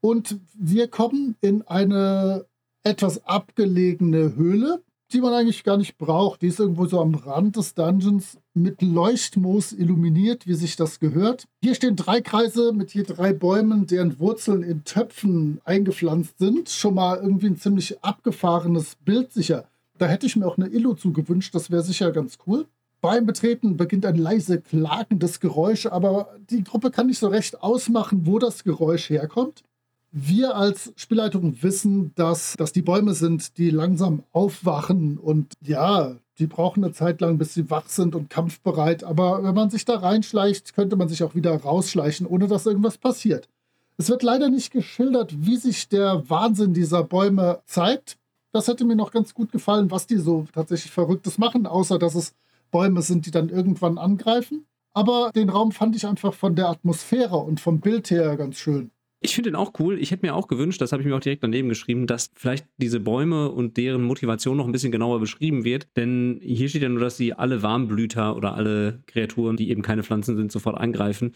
Und 0.00 0.38
wir 0.54 0.88
kommen 0.88 1.36
in 1.40 1.62
eine 1.62 2.46
etwas 2.84 3.24
abgelegene 3.24 4.36
Höhle, 4.36 4.82
die 5.12 5.20
man 5.20 5.32
eigentlich 5.32 5.64
gar 5.64 5.76
nicht 5.76 5.96
braucht. 5.96 6.42
Die 6.42 6.48
ist 6.48 6.60
irgendwo 6.60 6.86
so 6.86 7.00
am 7.00 7.14
Rand 7.14 7.56
des 7.56 7.74
Dungeons 7.74 8.38
mit 8.54 8.82
Leuchtmoos 8.82 9.72
illuminiert, 9.72 10.46
wie 10.46 10.54
sich 10.54 10.76
das 10.76 11.00
gehört. 11.00 11.46
Hier 11.62 11.74
stehen 11.74 11.96
drei 11.96 12.20
Kreise 12.20 12.72
mit 12.72 12.92
je 12.94 13.04
drei 13.04 13.32
Bäumen, 13.32 13.86
deren 13.86 14.18
Wurzeln 14.18 14.62
in 14.62 14.84
Töpfen 14.84 15.60
eingepflanzt 15.64 16.38
sind. 16.38 16.68
Schon 16.68 16.94
mal 16.94 17.18
irgendwie 17.18 17.46
ein 17.46 17.56
ziemlich 17.56 18.02
abgefahrenes 18.04 18.96
Bild 19.04 19.32
sicher. 19.32 19.68
Da 19.96 20.06
hätte 20.06 20.26
ich 20.26 20.36
mir 20.36 20.46
auch 20.46 20.58
eine 20.58 20.68
Illo 20.68 20.94
zugewünscht, 20.94 21.54
das 21.54 21.70
wäre 21.70 21.82
sicher 21.82 22.12
ganz 22.12 22.38
cool. 22.46 22.66
Beim 23.00 23.26
Betreten 23.26 23.76
beginnt 23.76 24.04
ein 24.06 24.16
leise 24.16 24.60
klagendes 24.60 25.40
Geräusch, 25.40 25.86
aber 25.86 26.36
die 26.50 26.64
Gruppe 26.64 26.90
kann 26.90 27.06
nicht 27.06 27.18
so 27.18 27.28
recht 27.28 27.62
ausmachen, 27.62 28.26
wo 28.26 28.38
das 28.38 28.64
Geräusch 28.64 29.08
herkommt 29.08 29.62
wir 30.10 30.56
als 30.56 30.92
Spielleitung 30.96 31.62
wissen, 31.62 32.12
dass 32.14 32.54
das 32.56 32.72
die 32.72 32.82
Bäume 32.82 33.14
sind, 33.14 33.58
die 33.58 33.70
langsam 33.70 34.22
aufwachen 34.32 35.18
und 35.18 35.52
ja, 35.62 36.16
die 36.38 36.46
brauchen 36.46 36.84
eine 36.84 36.92
Zeit 36.92 37.20
lang, 37.20 37.36
bis 37.38 37.54
sie 37.54 37.68
wach 37.70 37.88
sind 37.88 38.14
und 38.14 38.30
kampfbereit. 38.30 39.04
Aber 39.04 39.42
wenn 39.42 39.54
man 39.54 39.70
sich 39.70 39.84
da 39.84 39.98
reinschleicht, 39.98 40.74
könnte 40.74 40.96
man 40.96 41.08
sich 41.08 41.22
auch 41.22 41.34
wieder 41.34 41.54
rausschleichen, 41.54 42.26
ohne 42.26 42.46
dass 42.46 42.66
irgendwas 42.66 42.96
passiert. 42.96 43.48
Es 43.96 44.08
wird 44.08 44.22
leider 44.22 44.48
nicht 44.48 44.72
geschildert, 44.72 45.34
wie 45.44 45.56
sich 45.56 45.88
der 45.88 46.30
Wahnsinn 46.30 46.72
dieser 46.72 47.02
Bäume 47.02 47.60
zeigt. 47.66 48.16
Das 48.52 48.68
hätte 48.68 48.84
mir 48.84 48.94
noch 48.94 49.10
ganz 49.10 49.34
gut 49.34 49.50
gefallen, 49.50 49.90
was 49.90 50.06
die 50.06 50.18
so 50.18 50.46
tatsächlich 50.52 50.92
Verrücktes 50.92 51.38
machen, 51.38 51.66
außer 51.66 51.98
dass 51.98 52.14
es 52.14 52.34
Bäume 52.70 53.02
sind, 53.02 53.26
die 53.26 53.30
dann 53.30 53.48
irgendwann 53.48 53.98
angreifen. 53.98 54.66
Aber 54.92 55.32
den 55.34 55.50
Raum 55.50 55.72
fand 55.72 55.96
ich 55.96 56.06
einfach 56.06 56.32
von 56.34 56.54
der 56.54 56.68
Atmosphäre 56.68 57.36
und 57.36 57.60
vom 57.60 57.80
Bild 57.80 58.10
her 58.10 58.36
ganz 58.36 58.56
schön. 58.56 58.90
Ich 59.20 59.34
finde 59.34 59.50
den 59.50 59.56
auch 59.56 59.72
cool. 59.80 59.98
Ich 59.98 60.12
hätte 60.12 60.24
mir 60.24 60.34
auch 60.34 60.46
gewünscht, 60.46 60.80
das 60.80 60.92
habe 60.92 61.02
ich 61.02 61.08
mir 61.08 61.16
auch 61.16 61.20
direkt 61.20 61.42
daneben 61.42 61.68
geschrieben, 61.68 62.06
dass 62.06 62.30
vielleicht 62.34 62.66
diese 62.76 63.00
Bäume 63.00 63.50
und 63.50 63.76
deren 63.76 64.02
Motivation 64.02 64.56
noch 64.56 64.66
ein 64.66 64.72
bisschen 64.72 64.92
genauer 64.92 65.18
beschrieben 65.18 65.64
wird. 65.64 65.88
Denn 65.96 66.38
hier 66.42 66.68
steht 66.68 66.82
ja 66.82 66.88
nur, 66.88 67.00
dass 67.00 67.16
sie 67.16 67.34
alle 67.34 67.62
Warmblüter 67.62 68.36
oder 68.36 68.54
alle 68.54 69.02
Kreaturen, 69.06 69.56
die 69.56 69.70
eben 69.70 69.82
keine 69.82 70.04
Pflanzen 70.04 70.36
sind, 70.36 70.52
sofort 70.52 70.78
angreifen. 70.78 71.34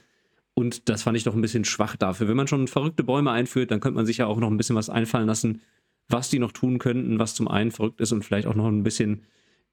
Und 0.54 0.88
das 0.88 1.02
fand 1.02 1.16
ich 1.16 1.24
doch 1.24 1.34
ein 1.34 1.40
bisschen 1.40 1.64
schwach 1.64 1.96
dafür. 1.96 2.28
Wenn 2.28 2.36
man 2.36 2.46
schon 2.46 2.68
verrückte 2.68 3.02
Bäume 3.02 3.32
einführt, 3.32 3.70
dann 3.70 3.80
könnte 3.80 3.96
man 3.96 4.06
sich 4.06 4.18
ja 4.18 4.26
auch 4.26 4.38
noch 4.38 4.50
ein 4.50 4.56
bisschen 4.56 4.76
was 4.76 4.90
einfallen 4.90 5.26
lassen, 5.26 5.62
was 6.08 6.30
die 6.30 6.38
noch 6.38 6.52
tun 6.52 6.78
könnten, 6.78 7.18
was 7.18 7.34
zum 7.34 7.48
einen 7.48 7.70
verrückt 7.70 8.00
ist 8.00 8.12
und 8.12 8.24
vielleicht 8.24 8.46
auch 8.46 8.54
noch 8.54 8.66
ein 8.66 8.82
bisschen 8.82 9.22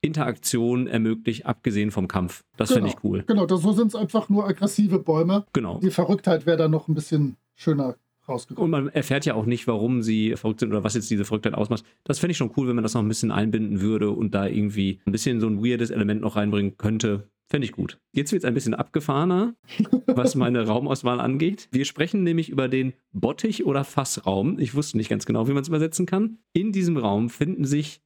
Interaktion 0.01 0.87
ermöglicht, 0.87 1.45
abgesehen 1.45 1.91
vom 1.91 2.07
Kampf. 2.07 2.43
Das 2.55 2.69
genau, 2.69 2.77
finde 2.77 2.95
ich 2.95 3.03
cool. 3.03 3.23
Genau, 3.27 3.45
so 3.47 3.73
sind 3.73 3.87
es 3.87 3.95
einfach 3.95 4.29
nur 4.29 4.47
aggressive 4.47 4.99
Bäume. 4.99 5.45
Genau. 5.53 5.79
Die 5.79 5.91
Verrücktheit 5.91 6.45
wäre 6.45 6.57
dann 6.57 6.71
noch 6.71 6.87
ein 6.87 6.95
bisschen 6.95 7.35
schöner 7.59 7.95
rausgekommen. 8.27 8.65
Und 8.65 8.71
man 8.71 8.93
erfährt 8.93 9.25
ja 9.25 9.33
auch 9.33 9.45
nicht, 9.45 9.67
warum 9.67 10.01
sie 10.01 10.35
verrückt 10.35 10.61
sind 10.61 10.69
oder 10.69 10.83
was 10.83 10.93
jetzt 10.93 11.09
diese 11.09 11.25
Verrücktheit 11.25 11.53
ausmacht. 11.53 11.83
Das 12.03 12.19
fände 12.19 12.31
ich 12.31 12.37
schon 12.37 12.51
cool, 12.55 12.67
wenn 12.67 12.75
man 12.75 12.83
das 12.83 12.93
noch 12.93 13.01
ein 13.01 13.07
bisschen 13.07 13.31
einbinden 13.31 13.81
würde 13.81 14.11
und 14.11 14.33
da 14.33 14.47
irgendwie 14.47 14.99
ein 15.05 15.11
bisschen 15.11 15.39
so 15.39 15.47
ein 15.47 15.63
weirdes 15.63 15.89
Element 15.89 16.21
noch 16.21 16.35
reinbringen 16.35 16.77
könnte. 16.77 17.29
Fände 17.47 17.65
ich 17.65 17.71
gut. 17.71 17.99
Jetzt 18.11 18.31
wird 18.31 18.43
es 18.43 18.47
ein 18.47 18.53
bisschen 18.53 18.75
abgefahrener, 18.75 19.55
was 20.05 20.35
meine 20.35 20.67
Raumauswahl 20.67 21.19
angeht. 21.19 21.67
Wir 21.71 21.85
sprechen 21.85 22.23
nämlich 22.23 22.49
über 22.49 22.67
den 22.67 22.93
Bottich- 23.11 23.65
oder 23.65 23.83
Fassraum. 23.83 24.59
Ich 24.59 24.75
wusste 24.75 24.97
nicht 24.97 25.09
ganz 25.09 25.25
genau, 25.25 25.47
wie 25.47 25.53
man 25.53 25.63
es 25.63 25.67
übersetzen 25.67 26.05
kann. 26.05 26.37
In 26.53 26.71
diesem 26.71 26.97
Raum 26.97 27.29
finden 27.29 27.65
sich 27.65 28.01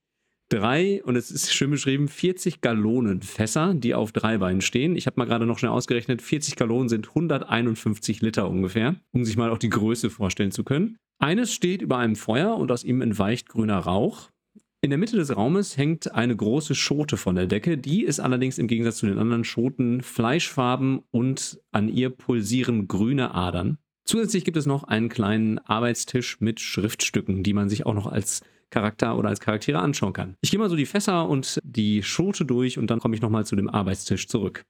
drei, 0.54 1.04
und 1.04 1.16
es 1.16 1.32
ist 1.32 1.52
schön 1.54 1.72
beschrieben, 1.72 2.08
40 2.08 2.62
Gallonen 2.62 3.22
Fässer, 3.24 3.74
die 3.74 3.96
auf 3.96 4.12
drei 4.12 4.38
Beinen 4.38 4.62
stehen. 4.62 4.96
Ich 4.96 5.08
habe 5.08 5.16
mal 5.18 5.26
gerade 5.26 5.48
noch 5.48 5.58
schnell 5.58 5.72
ausgerechnet, 5.72 6.22
40 6.22 6.56
Gallonen 6.56 6.90
sind 6.90 7.10
151 7.10 8.22
Liter 8.22 8.48
ungefähr, 8.48 8.96
um 9.12 9.26
sich 9.26 9.36
mal 9.36 9.50
auch 9.50 9.58
die 9.58 9.70
Größe 9.70 10.12
vorstellen 10.12 10.52
zu 10.52 10.64
können. 10.64 10.98
Eines 11.20 11.54
steht 11.54 11.82
über 11.82 11.98
einem 11.98 12.16
Feuer 12.16 12.56
und 12.56 12.72
aus 12.72 12.84
ihm 12.84 13.02
entweicht 13.02 13.50
grüner 13.50 13.80
Rauch. 13.80 14.30
In 14.82 14.90
der 14.90 15.00
Mitte 15.00 15.16
des 15.16 15.36
Raumes 15.36 15.78
hängt 15.78 16.14
eine 16.14 16.36
große 16.36 16.76
Schote 16.76 17.18
von 17.18 17.36
der 17.36 17.48
Decke. 17.48 17.78
Die 17.78 18.04
ist 18.04 18.20
allerdings 18.20 18.58
im 18.58 18.68
Gegensatz 18.68 18.98
zu 18.98 19.06
den 19.08 19.18
anderen 19.18 19.46
Schoten 19.46 20.02
fleischfarben 20.02 21.02
und 21.10 21.62
an 21.72 21.90
ihr 21.90 22.10
pulsieren 22.10 22.88
grüne 22.88 23.34
Adern. 23.34 23.78
Zusätzlich 24.06 24.44
gibt 24.44 24.58
es 24.58 24.66
noch 24.66 24.84
einen 24.84 25.10
kleinen 25.10 25.60
Arbeitstisch 25.60 26.42
mit 26.42 26.60
Schriftstücken, 26.60 27.42
die 27.42 27.54
man 27.54 27.70
sich 27.70 27.86
auch 27.86 27.94
noch 27.94 28.08
als 28.08 28.42
Charakter 28.74 29.18
oder 29.18 29.30
als 29.30 29.40
Charaktere 29.40 29.80
anschauen 29.80 30.14
kann. 30.14 30.36
Ich 30.42 30.50
gehe 30.50 30.60
mal 30.60 30.70
so 30.70 30.76
die 30.76 30.88
Fässer 30.88 31.30
und 31.30 31.60
die 31.64 32.02
Schote 32.02 32.44
durch 32.44 32.78
und 32.78 32.90
dann 32.90 33.00
komme 33.00 33.16
ich 33.16 33.22
nochmal 33.22 33.46
zu 33.46 33.56
dem 33.56 33.70
Arbeitstisch 33.70 34.28
zurück. 34.28 34.64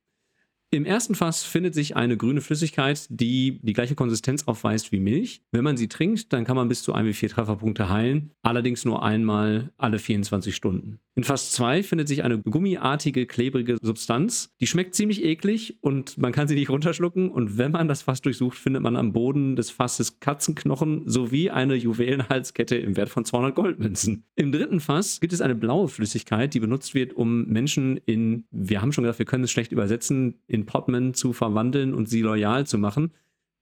Im 0.74 0.86
ersten 0.86 1.14
Fass 1.14 1.44
findet 1.44 1.76
sich 1.76 1.96
eine 1.96 2.18
grüne 2.18 2.42
Flüssigkeit, 2.42 3.06
die 3.12 3.60
die 3.62 3.74
gleiche 3.74 3.94
Konsistenz 3.94 4.46
aufweist 4.48 4.92
wie 4.92 5.00
Milch. 5.00 5.44
Wenn 5.52 5.64
man 5.64 5.78
sie 5.78 5.88
trinkt, 5.88 6.34
dann 6.34 6.46
kann 6.46 6.56
man 6.56 6.68
bis 6.68 6.82
zu 6.82 6.94
1 6.94 7.08
wie 7.08 7.14
4 7.14 7.30
Trefferpunkte 7.30 7.90
heilen, 7.90 8.32
allerdings 8.42 8.84
nur 8.84 9.04
einmal 9.04 9.72
alle 9.78 10.00
24 10.00 10.56
Stunden. 10.56 10.98
In 11.16 11.24
Fass 11.24 11.52
2 11.52 11.84
findet 11.84 12.08
sich 12.08 12.24
eine 12.24 12.40
gummiartige, 12.40 13.28
klebrige 13.28 13.78
Substanz. 13.80 14.50
Die 14.60 14.66
schmeckt 14.66 14.96
ziemlich 14.96 15.24
eklig 15.24 15.78
und 15.82 16.18
man 16.18 16.32
kann 16.32 16.48
sie 16.48 16.56
nicht 16.56 16.72
runterschlucken. 16.72 17.30
Und 17.30 17.60
wenn 17.60 17.72
man 17.72 17.88
das 17.88 18.02
Fass 18.02 18.22
durchsucht, 18.22 18.58
findet 18.58 18.82
man 18.82 18.96
am 18.96 19.14
Boden 19.14 19.56
des 19.56 19.70
Fasses 19.70 20.20
Katzenknochen 20.20 21.04
sowie 21.06 21.52
eine 21.52 21.76
Juwelenhalskette 21.76 22.78
im 22.78 22.98
Wert 22.98 23.10
von 23.10 23.26
200 23.26 23.54
Goldmünzen. 23.54 24.24
Im 24.36 24.52
dritten 24.52 24.80
Fass 24.80 25.20
gibt 25.20 25.34
es 25.34 25.42
eine 25.42 25.54
blaue 25.54 25.88
Flüssigkeit, 25.88 26.52
die 26.56 26.60
benutzt 26.60 26.96
wird, 26.96 27.14
um 27.14 27.46
Menschen 27.46 27.98
in, 28.08 28.46
wir 28.50 28.82
haben 28.82 28.92
schon 28.92 29.04
gesagt, 29.04 29.20
wir 29.20 29.28
können 29.28 29.44
es 29.44 29.52
schlecht 29.52 29.72
übersetzen, 29.72 30.40
in 30.48 30.63
Potman 30.66 31.14
zu 31.14 31.34
verwandeln 31.34 31.94
und 31.94 32.10
sie 32.10 32.22
loyal 32.22 32.66
zu 32.66 32.78
machen. 32.78 33.12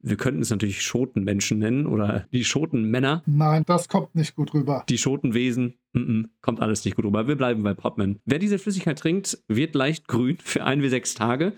Wir 0.04 0.18
könnten 0.18 0.42
es 0.42 0.50
natürlich 0.50 0.82
Schotenmenschen 0.82 1.60
nennen 1.60 1.86
oder 1.86 2.28
die 2.34 2.44
Schotenmänner. 2.44 3.22
Nein, 3.28 3.64
das 3.68 3.88
kommt 3.88 4.16
nicht 4.16 4.36
gut 4.36 4.54
rüber. 4.54 4.84
Die 4.90 4.98
Schotenwesen, 4.98 5.76
mm 5.94 6.00
-mm, 6.00 6.30
kommt 6.42 6.60
alles 6.60 6.84
nicht 6.86 6.96
gut 6.96 7.06
rüber. 7.06 7.28
Wir 7.28 7.36
bleiben 7.36 7.62
bei 7.62 7.76
Potman. 7.76 8.20
Wer 8.26 8.40
diese 8.40 8.58
Flüssigkeit 8.58 8.98
trinkt, 8.98 9.44
wird 9.48 9.76
leicht 9.76 10.08
grün 10.08 10.38
für 10.44 10.64
ein 10.64 10.82
bis 10.82 10.90
sechs 10.92 11.14
Tage. 11.14 11.54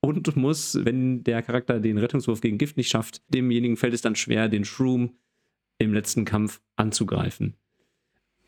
und 0.00 0.36
muss, 0.36 0.78
wenn 0.84 1.24
der 1.24 1.42
Charakter 1.42 1.80
den 1.80 1.98
Rettungswurf 1.98 2.40
gegen 2.40 2.56
Gift 2.56 2.76
nicht 2.76 2.88
schafft, 2.88 3.20
demjenigen 3.34 3.76
fällt 3.76 3.94
es 3.94 4.00
dann 4.00 4.14
schwer, 4.14 4.48
den 4.48 4.64
Shroom 4.64 5.14
im 5.78 5.92
letzten 5.92 6.24
Kampf 6.24 6.60
anzugreifen. 6.76 7.56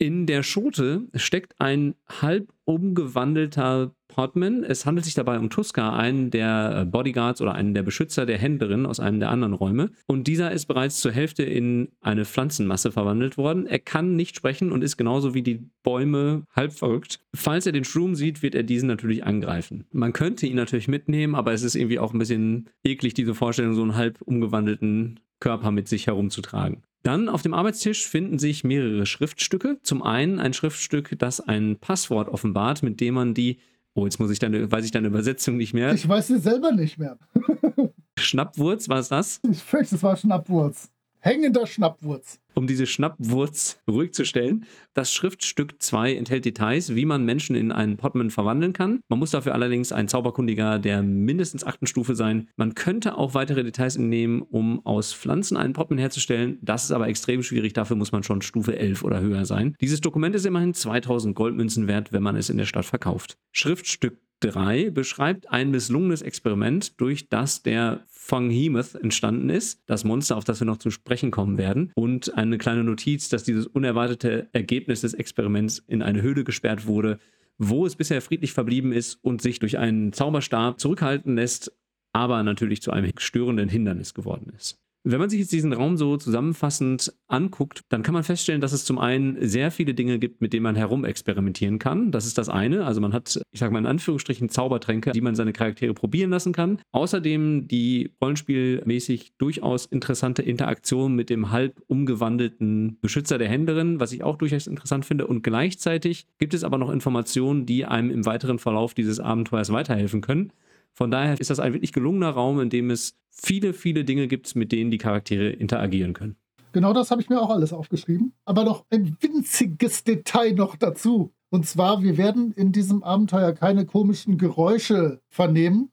In 0.03 0.25
der 0.25 0.43
Schote 0.43 1.03
steckt 1.15 1.61
ein 1.61 1.95
halb 2.09 2.55
umgewandelter 2.65 3.95
Portman. 4.09 4.65
Es 4.65 4.87
handelt 4.87 5.05
sich 5.05 5.13
dabei 5.13 5.39
um 5.39 5.51
Tuska, 5.51 5.95
einen 5.95 6.31
der 6.31 6.75
äh, 6.75 6.85
Bodyguards 6.87 7.43
oder 7.43 7.55
einen 7.55 7.75
der 7.75 7.83
Beschützer 7.83 8.25
der 8.25 8.39
Händlerin 8.39 8.87
aus 8.87 8.99
einem 8.99 9.21
der 9.21 9.29
anderen 9.29 9.53
Räume. 9.53 9.91
Und 10.07 10.27
dieser 10.27 10.53
ist 10.53 10.65
bereits 10.65 11.01
zur 11.01 11.13
Hälfte 11.13 11.43
in 11.43 11.89
eine 12.01 12.25
Pflanzenmasse 12.25 12.93
verwandelt 12.93 13.37
worden. 13.37 13.67
Er 13.67 13.79
kann 13.79 14.17
nicht 14.17 14.37
sprechen 14.37 14.73
und 14.73 14.83
ist 14.83 14.97
genauso 14.97 15.35
wie 15.35 15.43
die 15.43 15.69
Bäume 15.83 16.45
halb 16.57 16.73
verrückt. 16.73 17.21
Falls 17.37 17.67
er 17.67 17.73
den 17.73 17.85
Shroom 17.85 18.15
sieht, 18.15 18.43
wird 18.43 18.55
er 18.55 18.63
diesen 18.63 18.87
natürlich 18.87 19.25
angreifen. 19.25 19.85
Man 19.93 20.15
könnte 20.15 20.47
ihn 20.47 20.57
natürlich 20.57 20.89
mitnehmen, 20.89 21.35
aber 21.35 21.53
es 21.53 21.63
ist 21.63 21.75
irgendwie 21.75 21.99
auch 21.99 22.15
ein 22.15 22.19
bisschen 22.19 22.71
eklig, 22.85 23.13
diese 23.13 23.35
Vorstellung, 23.35 23.75
so 23.75 23.83
einen 23.83 23.97
halb 23.97 24.23
umgewandelten 24.23 25.21
Körper 25.41 25.71
mit 25.73 25.89
sich 25.89 26.07
herumzutragen. 26.07 26.85
Dann 27.03 27.29
auf 27.29 27.43
dem 27.43 27.55
Arbeitstisch 27.55 28.07
finden 28.07 28.39
sich 28.39 28.63
mehrere 28.65 29.07
Schriftstücke. 29.07 29.79
Zum 29.83 30.03
einen 30.03 30.39
ein 30.39 30.53
Schriftstück, 30.53 31.19
das 31.19 31.41
ein 31.41 31.79
Passwort 31.81 32.29
offenbart, 32.29 32.83
mit 32.83 33.01
dem 33.01 33.15
man 33.15 33.35
die, 33.35 33.59
oh, 33.95 34.05
jetzt 34.05 34.21
muss 34.21 34.31
ich 34.31 34.39
deine, 34.39 34.71
weiß 34.71 34.85
ich 34.85 34.91
deine 34.91 35.09
Übersetzung 35.09 35.57
nicht 35.57 35.73
mehr. 35.73 35.95
Ich 35.95 36.07
weiß 36.07 36.29
sie 36.29 36.39
selber 36.39 36.73
nicht 36.73 36.99
mehr. 36.99 37.19
Schnappwurz, 38.19 38.89
war 38.89 38.99
es 38.99 39.09
das? 39.09 39.41
Ich 39.51 39.63
fürchte, 39.63 39.95
es 39.95 40.03
war 40.03 40.17
Schnappwurz. 40.17 40.91
Hängender 41.21 41.67
Schnappwurz 41.67 42.41
um 42.55 42.67
diese 42.67 42.87
Schnappwurz 42.87 43.81
ruhig 43.89 44.13
zu 44.13 44.25
stellen. 44.25 44.67
Das 44.95 45.13
Schriftstück 45.13 45.81
2 45.81 46.15
enthält 46.15 46.45
Details, 46.45 46.95
wie 46.95 47.05
man 47.05 47.25
Menschen 47.25 47.57
in 47.57 47.73
einen 47.73 47.97
Potman 47.97 48.31
verwandeln 48.31 48.73
kann. 48.73 49.01
Man 49.09 49.19
muss 49.19 49.31
dafür 49.31 49.55
allerdings 49.55 49.93
ein 49.93 50.09
Zauberkundiger 50.09 50.79
der 50.79 51.03
mindestens 51.03 51.65
achten 51.65 51.87
Stufe 51.87 52.15
sein. 52.15 52.49
Man 52.57 52.75
könnte 52.75 53.17
auch 53.17 53.35
weitere 53.35 53.65
Details 53.65 53.97
entnehmen, 53.97 54.43
um 54.43 54.85
aus 54.85 55.13
Pflanzen 55.13 55.57
einen 55.57 55.73
Potman 55.73 55.99
herzustellen. 55.99 56.59
Das 56.63 56.85
ist 56.85 56.93
aber 56.93 57.09
extrem 57.09 57.43
schwierig. 57.43 57.73
Dafür 57.73 57.97
muss 57.97 58.13
man 58.13 58.23
schon 58.23 58.43
Stufe 58.43 58.77
11 58.79 59.03
oder 59.05 59.21
höher 59.21 59.45
sein. 59.45 59.75
Dieses 59.81 60.01
Dokument 60.01 60.35
ist 60.35 60.47
immerhin 60.47 60.75
2000 60.75 61.35
Goldmünzen 61.35 61.87
wert, 61.87 62.13
wenn 62.13 62.23
man 62.23 62.37
es 62.37 62.51
in 62.51 62.59
der 62.59 62.67
Stadt 62.67 62.85
verkauft. 62.85 63.39
Schriftstück 63.53 64.19
3 64.41 64.91
beschreibt 64.91 65.51
ein 65.51 65.71
misslungenes 65.71 66.23
Experiment, 66.23 67.01
durch 67.01 67.29
das 67.29 67.63
der 67.63 68.05
Funghemoth 68.09 68.95
entstanden 68.95 69.51
ist, 69.51 69.83
das 69.87 70.05
Monster, 70.05 70.37
auf 70.37 70.45
das 70.45 70.61
wir 70.61 70.67
noch 70.67 70.79
zu 70.79 70.91
sprechen 70.91 71.31
kommen 71.31 71.59
werden, 71.59 71.93
und 71.95 72.35
eine 72.37 72.59
kleine 72.59 72.85
Notiz, 72.85 73.29
dass 73.29 73.45
dieses 73.45 73.67
unerwartete 73.67 74.49
Ergebnis 74.53 75.03
des 75.03 75.15
Experiments 75.15 75.79
in 75.87 76.03
eine 76.03 76.23
Höhle 76.23 76.45
gesperrt 76.45 76.87
wurde, 76.87 77.19
wo 77.59 77.85
es 77.85 77.95
bisher 77.95 78.23
friedlich 78.23 78.53
verblieben 78.53 78.93
ist 78.93 79.23
und 79.23 79.43
sich 79.43 79.59
durch 79.59 79.79
einen 79.79 80.13
Zauberstab 80.13 80.81
zurückhalten 80.81 81.37
lässt, 81.37 81.73
aber 82.13 82.43
natürlich 82.43 82.81
zu 82.83 82.91
einem 82.91 83.13
störenden 83.19 83.69
Hindernis 83.69 84.15
geworden 84.15 84.53
ist. 84.57 84.80
Wenn 85.03 85.19
man 85.19 85.31
sich 85.31 85.41
jetzt 85.41 85.53
diesen 85.53 85.73
Raum 85.73 85.97
so 85.97 86.19
zusammenfassend 86.19 87.15
anguckt, 87.27 87.81
dann 87.89 88.03
kann 88.03 88.13
man 88.13 88.23
feststellen, 88.23 88.61
dass 88.61 88.73
es 88.73 88.85
zum 88.85 88.99
einen 88.99 89.37
sehr 89.41 89.71
viele 89.71 89.95
Dinge 89.95 90.19
gibt, 90.19 90.43
mit 90.43 90.53
denen 90.53 90.65
man 90.65 90.77
herumexperimentieren 90.77 91.79
kann. 91.79 92.11
Das 92.11 92.27
ist 92.27 92.37
das 92.37 92.51
eine. 92.51 92.85
Also 92.85 93.01
man 93.01 93.15
hat, 93.15 93.41
ich 93.51 93.61
sage 93.61 93.73
mal 93.73 93.79
in 93.79 93.87
Anführungsstrichen, 93.87 94.51
Zaubertränke, 94.51 95.13
die 95.13 95.23
man 95.23 95.35
seine 95.35 95.55
Charaktere 95.55 95.95
probieren 95.95 96.29
lassen 96.29 96.53
kann. 96.53 96.83
Außerdem 96.93 97.67
die 97.67 98.13
rollenspielmäßig 98.21 99.33
durchaus 99.39 99.87
interessante 99.87 100.43
Interaktion 100.43 101.15
mit 101.15 101.31
dem 101.31 101.51
halb 101.51 101.81
umgewandelten 101.87 102.99
Beschützer 103.01 103.39
der 103.39 103.49
Händlerin, 103.49 104.01
was 104.01 104.13
ich 104.13 104.23
auch 104.23 104.37
durchaus 104.37 104.67
interessant 104.67 105.07
finde. 105.07 105.27
Und 105.27 105.43
gleichzeitig 105.43 106.27
gibt 106.39 106.53
es 106.53 106.63
aber 106.63 106.77
noch 106.77 106.91
Informationen, 106.91 107.65
die 107.65 107.87
einem 107.87 108.11
im 108.11 108.27
weiteren 108.27 108.59
Verlauf 108.59 108.93
dieses 108.93 109.19
Abenteuers 109.19 109.73
weiterhelfen 109.73 110.21
können. 110.21 110.53
Von 110.93 111.11
daher 111.11 111.41
ist 111.41 111.51
das 111.51 111.61
ein 111.61 111.73
wirklich 111.73 111.93
gelungener 111.93 112.31
Raum, 112.31 112.61
in 112.61 112.71
dem 112.71 112.91
es 112.91 113.15
viele, 113.31 113.73
viele 113.73 114.05
Dinge 114.05 114.29
gibt, 114.29 114.55
mit 114.57 114.73
denen 114.73 114.91
die 114.91 114.99
Charaktere 114.99 115.51
interagieren 115.51 116.13
können. 116.13 116.37
Genau 116.73 116.93
das 116.93 117.11
habe 117.11 117.21
ich 117.21 117.29
mir 117.29 117.41
auch 117.41 117.51
alles 117.51 117.73
aufgeschrieben. 117.73 118.33
Aber 118.45 118.65
noch 118.65 118.85
ein 118.91 119.17
winziges 119.21 120.05
Detail 120.05 120.55
noch 120.55 120.77
dazu. 120.77 121.33
Und 121.49 121.67
zwar, 121.67 122.03
wir 122.03 122.17
werden 122.17 122.53
in 122.53 122.71
diesem 122.71 123.03
Abenteuer 123.03 123.53
keine 123.53 123.87
komischen 123.87 124.39
Geräusche 124.39 125.21
vernehmen. 125.29 125.91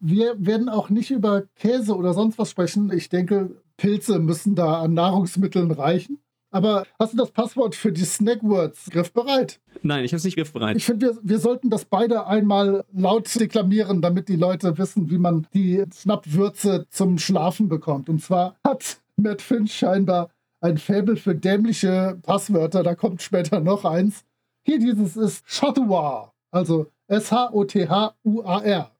Wir 0.00 0.34
werden 0.38 0.68
auch 0.68 0.90
nicht 0.90 1.10
über 1.10 1.44
Käse 1.56 1.96
oder 1.96 2.12
sonst 2.12 2.38
was 2.38 2.50
sprechen. 2.50 2.92
Ich 2.92 3.08
denke, 3.08 3.62
Pilze 3.78 4.18
müssen 4.18 4.54
da 4.54 4.82
an 4.82 4.92
Nahrungsmitteln 4.92 5.70
reichen. 5.70 6.18
Aber 6.50 6.84
hast 6.98 7.12
du 7.12 7.18
das 7.18 7.30
Passwort 7.30 7.74
für 7.74 7.92
die 7.92 8.04
Snackwords 8.04 8.88
griffbereit? 8.90 9.60
Nein, 9.82 10.04
ich 10.04 10.12
habe 10.12 10.18
es 10.18 10.24
nicht 10.24 10.36
griffbereit. 10.36 10.76
Ich 10.76 10.84
finde, 10.84 11.06
wir, 11.06 11.18
wir 11.22 11.38
sollten 11.38 11.68
das 11.68 11.84
beide 11.84 12.26
einmal 12.26 12.84
laut 12.92 13.32
deklamieren, 13.38 14.00
damit 14.00 14.28
die 14.28 14.36
Leute 14.36 14.78
wissen, 14.78 15.10
wie 15.10 15.18
man 15.18 15.46
die 15.52 15.84
Schnappwürze 15.94 16.86
zum 16.90 17.18
Schlafen 17.18 17.68
bekommt. 17.68 18.08
Und 18.08 18.22
zwar 18.22 18.56
hat 18.64 19.00
Matt 19.16 19.42
Finch 19.42 19.74
scheinbar 19.74 20.30
ein 20.60 20.78
Faible 20.78 21.16
für 21.16 21.34
dämliche 21.34 22.18
Passwörter. 22.22 22.82
Da 22.82 22.94
kommt 22.94 23.22
später 23.22 23.60
noch 23.60 23.84
eins. 23.84 24.24
Hier 24.64 24.78
dieses 24.78 25.16
ist 25.16 25.42
Shotuar, 25.46 26.34
also 26.50 26.86
S-H-O-T-H-U-A-R. 27.08 28.90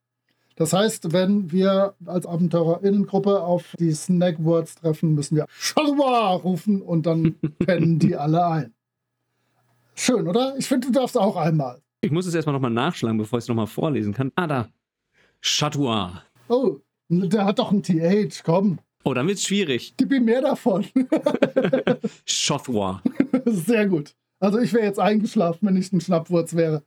Das 0.58 0.72
heißt, 0.72 1.12
wenn 1.12 1.52
wir 1.52 1.94
als 2.04 2.26
Abenteurerinnengruppe 2.26 3.42
auf 3.42 3.76
die 3.78 3.92
Snackwords 3.92 4.74
treffen, 4.74 5.14
müssen 5.14 5.36
wir 5.36 5.46
Shalwa 5.48 6.34
rufen 6.34 6.82
und 6.82 7.06
dann 7.06 7.36
pennen 7.60 8.00
die 8.00 8.16
alle 8.16 8.44
ein. 8.44 8.74
Schön, 9.94 10.26
oder? 10.26 10.56
Ich 10.58 10.66
finde, 10.66 10.88
du 10.88 10.92
darfst 10.92 11.16
auch 11.16 11.36
einmal. 11.36 11.80
Ich 12.00 12.10
muss 12.10 12.26
es 12.26 12.34
erstmal 12.34 12.54
nochmal 12.54 12.72
nachschlagen, 12.72 13.18
bevor 13.18 13.38
ich 13.38 13.44
es 13.44 13.48
nochmal 13.48 13.68
vorlesen 13.68 14.12
kann. 14.12 14.32
Ah, 14.34 14.48
da. 14.48 14.68
Chatua. 15.40 16.24
Oh, 16.48 16.78
der 17.08 17.44
hat 17.44 17.60
doch 17.60 17.70
ein 17.70 17.84
TH, 17.84 18.42
komm. 18.42 18.80
Oh, 19.04 19.14
dann 19.14 19.28
wird's 19.28 19.44
schwierig. 19.44 19.94
Gib 19.96 20.12
ihm 20.12 20.24
mehr 20.24 20.42
davon. 20.42 20.84
Chothwa. 22.26 23.00
Sehr 23.44 23.86
gut. 23.86 24.16
Also 24.40 24.58
ich 24.58 24.72
wäre 24.72 24.86
jetzt 24.86 24.98
eingeschlafen, 24.98 25.68
wenn 25.68 25.76
ich 25.76 25.92
ein 25.92 26.00
Schnappwurz 26.00 26.56
wäre. 26.56 26.82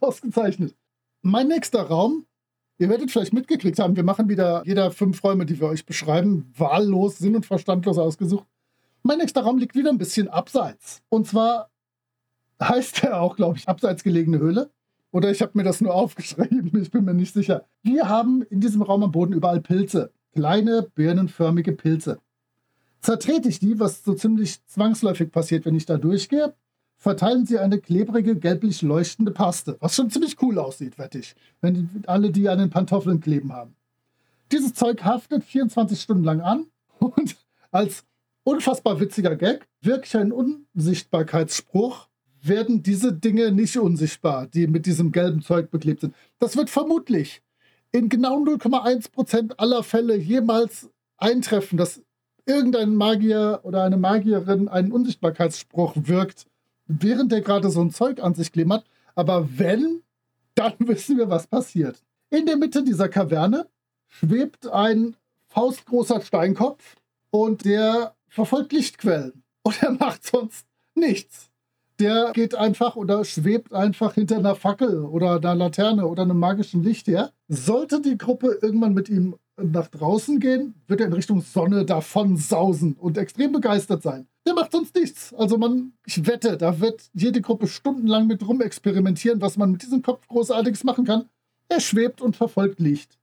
Ausgezeichnet. 0.00 0.76
Mein 1.24 1.46
nächster 1.46 1.82
Raum, 1.82 2.26
ihr 2.78 2.88
werdet 2.88 3.12
vielleicht 3.12 3.32
mitgekriegt 3.32 3.78
haben, 3.78 3.94
wir 3.94 4.02
machen 4.02 4.28
wieder 4.28 4.64
jeder 4.66 4.90
fünf 4.90 5.22
Räume, 5.22 5.46
die 5.46 5.60
wir 5.60 5.68
euch 5.68 5.86
beschreiben, 5.86 6.52
wahllos, 6.56 7.18
sinn- 7.18 7.36
und 7.36 7.46
verstandlos 7.46 7.96
ausgesucht. 7.96 8.44
Mein 9.04 9.18
nächster 9.18 9.42
Raum 9.42 9.58
liegt 9.58 9.76
wieder 9.76 9.90
ein 9.90 9.98
bisschen 9.98 10.26
abseits. 10.26 11.00
Und 11.08 11.28
zwar 11.28 11.70
heißt 12.60 13.04
er 13.04 13.20
auch, 13.20 13.36
glaube 13.36 13.56
ich, 13.56 13.68
abseits 13.68 14.02
gelegene 14.02 14.40
Höhle. 14.40 14.70
Oder 15.12 15.30
ich 15.30 15.42
habe 15.42 15.52
mir 15.54 15.62
das 15.62 15.80
nur 15.80 15.94
aufgeschrieben, 15.94 16.76
ich 16.80 16.90
bin 16.90 17.04
mir 17.04 17.14
nicht 17.14 17.34
sicher. 17.34 17.66
Wir 17.84 18.08
haben 18.08 18.42
in 18.42 18.60
diesem 18.60 18.82
Raum 18.82 19.04
am 19.04 19.12
Boden 19.12 19.32
überall 19.32 19.60
Pilze. 19.60 20.12
Kleine, 20.32 20.90
birnenförmige 20.94 21.72
Pilze. 21.72 22.18
Zertrete 23.00 23.48
ich 23.48 23.60
die, 23.60 23.78
was 23.78 24.02
so 24.02 24.14
ziemlich 24.14 24.64
zwangsläufig 24.66 25.30
passiert, 25.30 25.66
wenn 25.66 25.76
ich 25.76 25.86
da 25.86 25.98
durchgehe, 25.98 26.54
verteilen 27.02 27.46
sie 27.46 27.58
eine 27.58 27.80
klebrige, 27.80 28.36
gelblich 28.36 28.80
leuchtende 28.80 29.32
Paste, 29.32 29.76
was 29.80 29.96
schon 29.96 30.08
ziemlich 30.08 30.40
cool 30.40 30.56
aussieht, 30.56 30.98
wette 30.98 31.18
ich, 31.18 31.34
wenn 31.60 32.04
alle 32.06 32.30
die 32.30 32.48
an 32.48 32.58
den 32.58 32.70
Pantoffeln 32.70 33.20
kleben 33.20 33.52
haben. 33.52 33.74
Dieses 34.52 34.72
Zeug 34.72 35.02
haftet 35.02 35.42
24 35.42 36.00
Stunden 36.00 36.22
lang 36.22 36.40
an 36.40 36.66
und 37.00 37.34
als 37.72 38.04
unfassbar 38.44 39.00
witziger 39.00 39.34
Gag, 39.34 39.66
wirklich 39.80 40.16
ein 40.16 40.30
Unsichtbarkeitsspruch, 40.30 42.06
werden 42.40 42.84
diese 42.84 43.12
Dinge 43.12 43.50
nicht 43.50 43.76
unsichtbar, 43.76 44.46
die 44.46 44.68
mit 44.68 44.86
diesem 44.86 45.10
gelben 45.10 45.42
Zeug 45.42 45.72
beklebt 45.72 46.02
sind. 46.02 46.14
Das 46.38 46.56
wird 46.56 46.70
vermutlich 46.70 47.42
in 47.90 48.10
genau 48.10 48.38
0,1% 48.38 49.54
aller 49.56 49.82
Fälle 49.82 50.16
jemals 50.16 50.88
eintreffen, 51.16 51.78
dass 51.78 52.00
irgendein 52.46 52.94
Magier 52.94 53.58
oder 53.64 53.82
eine 53.82 53.96
Magierin 53.96 54.68
einen 54.68 54.92
Unsichtbarkeitsspruch 54.92 55.94
wirkt, 55.96 56.46
während 56.86 57.32
der 57.32 57.40
gerade 57.40 57.70
so 57.70 57.80
ein 57.80 57.90
Zeug 57.90 58.22
an 58.22 58.34
sich 58.34 58.52
klimmert. 58.52 58.84
Aber 59.14 59.58
wenn, 59.58 60.02
dann 60.54 60.74
wissen 60.80 61.18
wir, 61.18 61.28
was 61.28 61.46
passiert. 61.46 62.02
In 62.30 62.46
der 62.46 62.56
Mitte 62.56 62.82
dieser 62.82 63.08
Kaverne 63.08 63.68
schwebt 64.08 64.66
ein 64.66 65.16
faustgroßer 65.48 66.20
Steinkopf 66.22 66.96
und 67.30 67.64
der 67.64 68.14
verfolgt 68.28 68.72
Lichtquellen. 68.72 69.42
Und 69.62 69.82
er 69.82 69.92
macht 69.92 70.24
sonst 70.24 70.66
nichts. 70.94 71.50
Der 72.00 72.32
geht 72.32 72.54
einfach 72.54 72.96
oder 72.96 73.24
schwebt 73.24 73.72
einfach 73.72 74.14
hinter 74.14 74.38
einer 74.38 74.56
Fackel 74.56 75.04
oder 75.04 75.36
einer 75.36 75.54
Laterne 75.54 76.06
oder 76.06 76.22
einem 76.22 76.38
magischen 76.38 76.82
Licht 76.82 77.06
her. 77.06 77.32
Sollte 77.48 78.00
die 78.00 78.18
Gruppe 78.18 78.58
irgendwann 78.60 78.94
mit 78.94 79.08
ihm 79.08 79.36
nach 79.56 79.88
draußen 79.88 80.40
gehen, 80.40 80.74
wird 80.88 81.00
er 81.00 81.06
in 81.06 81.12
Richtung 81.12 81.42
Sonne 81.42 81.84
davon 81.84 82.36
sausen 82.38 82.94
und 82.94 83.18
extrem 83.18 83.52
begeistert 83.52 84.02
sein 84.02 84.26
der 84.46 84.54
macht 84.54 84.72
sonst 84.72 84.94
nichts. 84.94 85.32
Also 85.34 85.58
man, 85.58 85.92
ich 86.06 86.26
wette, 86.26 86.56
da 86.56 86.80
wird 86.80 87.10
jede 87.14 87.40
Gruppe 87.40 87.68
stundenlang 87.68 88.26
mit 88.26 88.46
rumexperimentieren, 88.46 89.40
was 89.40 89.56
man 89.56 89.72
mit 89.72 89.82
diesem 89.82 90.02
Kopf 90.02 90.26
großartiges 90.28 90.84
machen 90.84 91.04
kann. 91.04 91.28
Er 91.68 91.80
schwebt 91.80 92.20
und 92.20 92.36
verfolgt 92.36 92.80
Licht. 92.80 93.18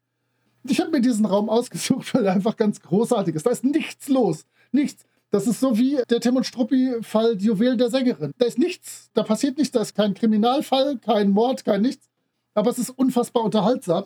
Ich 0.63 0.79
habe 0.79 0.91
mir 0.91 1.01
diesen 1.01 1.25
Raum 1.25 1.49
ausgesucht, 1.49 2.13
weil 2.13 2.25
er 2.25 2.33
einfach 2.33 2.55
ganz 2.55 2.81
großartig 2.81 3.35
ist. 3.35 3.45
Da 3.45 3.51
ist 3.51 3.63
nichts 3.63 4.07
los. 4.07 4.45
Nichts. 4.71 5.05
Das 5.31 5.45
ist 5.45 5.59
so 5.59 5.77
wie 5.77 5.99
der 6.09 6.19
Tim 6.21 6.37
und 6.37 6.45
Struppi-Fall 6.45 7.39
Juwel 7.39 7.77
der 7.77 7.89
Sängerin. 7.91 8.33
Da 8.37 8.45
ist 8.45 8.57
nichts. 8.57 9.11
Da 9.13 9.23
passiert 9.23 9.57
nichts. 9.57 9.71
Da 9.71 9.81
ist 9.81 9.95
kein 9.95 10.13
Kriminalfall, 10.13 10.97
kein 10.97 11.29
Mord, 11.29 11.65
kein 11.65 11.81
nichts. 11.81 12.09
aber 12.55 12.71
es 12.71 12.79
ist 12.79 12.89
unfassbar 12.89 13.43
unterhaltsam. 13.43 14.05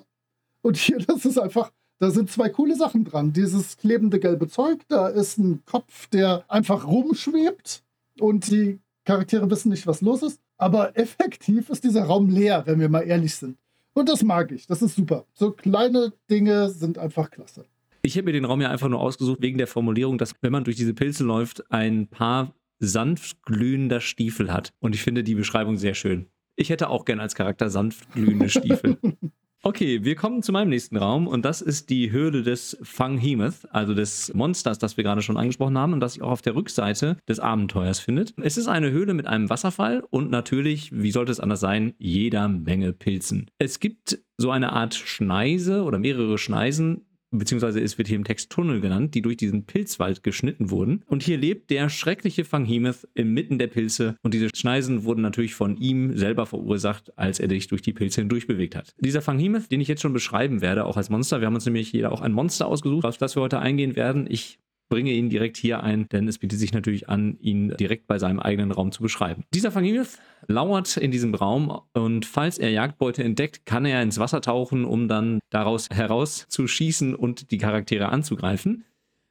Und 0.62 0.78
hier, 0.78 0.98
das 1.08 1.26
ist 1.26 1.38
einfach, 1.38 1.72
da 2.04 2.12
sind 2.12 2.30
zwei 2.30 2.50
coole 2.50 2.76
Sachen 2.76 3.06
dran. 3.06 3.32
Dieses 3.32 3.78
klebende 3.78 4.20
gelbe 4.20 4.50
Zeug, 4.50 4.82
da 4.90 5.08
ist 5.08 5.38
ein 5.38 5.64
Kopf, 5.66 6.08
der 6.08 6.44
einfach 6.50 6.86
rumschwebt 6.86 7.82
und 8.20 8.52
die 8.52 8.82
Charaktere 9.06 9.50
wissen 9.50 9.70
nicht, 9.70 9.88
was 9.88 10.02
los 10.02 10.22
ist. 10.22 10.42
Aber 10.58 10.98
effektiv 10.98 11.70
ist 11.70 11.86
dieser 11.86 12.04
Raum 12.04 12.28
leer, 12.28 12.64
wenn 12.66 12.82
wir 12.82 12.90
mal 12.90 13.04
ehrlich 13.04 13.36
sind. 13.36 13.58
Und 13.94 14.10
das 14.10 14.22
mag 14.22 14.52
ich. 14.52 14.68
Das 14.68 14.82
ist 14.82 14.96
super. 14.96 15.26
So 15.34 15.52
kleine 15.52 16.12
Dinge 16.30 16.72
sind 16.72 16.98
einfach 16.98 17.32
klasse. 17.32 17.64
Ich 18.02 18.18
habe 18.18 18.26
mir 18.26 18.34
den 18.34 18.44
Raum 18.44 18.60
ja 18.60 18.70
einfach 18.70 18.90
nur 18.90 19.00
ausgesucht 19.00 19.42
wegen 19.42 19.58
der 19.58 19.68
Formulierung, 19.68 20.18
dass 20.18 20.36
wenn 20.42 20.52
man 20.52 20.66
durch 20.66 20.76
diese 20.76 20.94
Pilze 20.94 21.24
läuft, 21.24 21.72
ein 21.72 22.08
paar 22.08 22.54
sanft 22.80 23.42
glühender 23.44 24.02
Stiefel 24.02 24.52
hat. 24.52 24.74
Und 24.82 24.94
ich 24.94 25.02
finde 25.02 25.24
die 25.24 25.36
Beschreibung 25.36 25.78
sehr 25.78 25.94
schön. 25.94 26.28
Ich 26.58 26.70
hätte 26.70 26.90
auch 26.90 27.06
gern 27.06 27.22
als 27.22 27.34
Charakter 27.34 27.70
sanft 27.70 28.12
glühende 28.12 28.50
Stiefel. 28.50 28.98
Okay, 29.66 30.04
wir 30.04 30.16
kommen 30.16 30.44
zu 30.44 30.52
meinem 30.52 30.68
nächsten 30.68 30.98
Raum 30.98 31.26
und 31.26 31.46
das 31.46 31.62
ist 31.62 31.90
die 31.90 32.12
Höhle 32.12 32.44
des 32.44 32.78
Fanghemoth, 32.82 33.66
also 33.70 33.94
des 33.94 34.34
Monsters, 34.34 34.78
das 34.78 34.98
wir 34.98 35.06
gerade 35.06 35.22
schon 35.22 35.38
angesprochen 35.38 35.78
haben 35.78 35.94
und 35.94 36.02
das 36.02 36.14
sich 36.14 36.22
auch 36.22 36.32
auf 36.32 36.42
der 36.42 36.54
Rückseite 36.54 37.16
des 37.30 37.40
Abenteuers 37.40 38.02
findet. 38.02 38.34
Es 38.42 38.58
ist 38.58 38.68
eine 38.68 38.92
Höhle 38.92 39.14
mit 39.14 39.26
einem 39.26 39.50
Wasserfall 39.50 40.04
und 40.10 40.30
natürlich, 40.30 40.92
wie 40.92 41.12
sollte 41.12 41.32
es 41.32 41.40
anders 41.40 41.62
sein, 41.62 41.94
jeder 41.98 42.50
Menge 42.50 42.92
Pilzen. 42.92 43.50
Es 43.58 43.80
gibt 43.80 44.20
so 44.38 44.52
eine 44.52 44.74
Art 44.74 44.96
Schneise 44.96 45.84
oder 45.84 45.98
mehrere 45.98 46.38
Schneisen, 46.38 47.06
beziehungsweise 47.38 47.82
es 47.82 47.98
wird 47.98 48.08
hier 48.08 48.18
im 48.18 48.24
Text 48.24 48.50
Tunnel 48.50 48.82
genannt, 48.82 49.16
die 49.16 49.22
durch 49.22 49.38
diesen 49.38 49.66
Pilzwald 49.66 50.24
geschnitten 50.24 50.70
wurden. 50.70 51.04
Und 51.08 51.24
hier 51.24 51.38
lebt 51.38 51.70
der 51.70 51.90
schreckliche 51.90 52.46
Fanghemoth 52.46 53.08
inmitten 53.14 53.60
der 53.60 53.68
Pilze 53.68 54.16
und 54.22 54.34
diese 54.34 54.50
Schneisen 54.56 55.04
wurden 55.04 55.22
natürlich 55.22 55.56
von 55.56 55.78
ihm 55.78 56.16
selber 56.18 56.46
verursacht, 56.46 57.18
als 57.18 57.40
er 57.40 57.50
sich 57.50 57.68
durch 57.68 57.82
die 57.82 57.94
Pilze 57.94 58.22
hindurch 58.22 58.48
bewegt 58.48 58.76
hat. 58.76 58.94
Dieser 59.00 59.22
Fanghemoth, 59.22 59.72
den 59.72 59.82
ich 59.82 59.88
jetzt 59.88 60.02
schon 60.02 60.14
beschreiben 60.14 60.62
werde, 60.62 60.86
auch 60.86 60.98
als 60.98 61.10
Monster, 61.10 61.40
wir 61.42 61.48
haben 61.48 61.56
uns 61.56 61.66
nämlich 61.66 61.92
jeder 61.92 62.12
auch 62.12 62.22
ein 62.22 62.32
Monster 62.32 62.68
ausgesucht, 62.68 63.06
auf 63.06 63.18
das 63.18 63.36
wir 63.36 63.42
heute 63.42 63.60
eingehen 63.60 63.96
werden. 63.96 64.28
Ich 64.30 64.60
bringe 64.90 65.12
ihn 65.12 65.30
direkt 65.30 65.58
hier 65.58 65.84
ein, 65.84 66.08
denn 66.10 66.28
es 66.28 66.38
bietet 66.38 66.60
sich 66.60 66.74
natürlich 66.74 67.10
an, 67.10 67.38
ihn 67.40 67.70
direkt 67.80 68.08
bei 68.08 68.20
seinem 68.20 68.40
eigenen 68.40 68.72
Raum 68.72 68.92
zu 68.92 69.02
beschreiben. 69.02 69.44
Dieser 69.54 69.72
Fanghemoth 69.72 70.20
lauert 70.48 70.98
in 70.98 71.12
diesem 71.12 71.34
Raum 71.34 71.82
und 71.94 72.26
falls 72.26 72.58
er 72.58 72.70
Jagdbeute 72.70 73.24
entdeckt, 73.24 73.66
kann 73.66 73.86
er 73.86 74.02
ins 74.02 74.20
Wasser 74.20 74.42
tauchen, 74.42 74.86
um 74.86 75.08
dann 75.08 75.40
daraus 75.50 75.90
herauszuschießen 75.90 77.16
und 77.16 77.52
die 77.52 77.58
Charaktere 77.58 78.10
anzugreifen. 78.10 78.86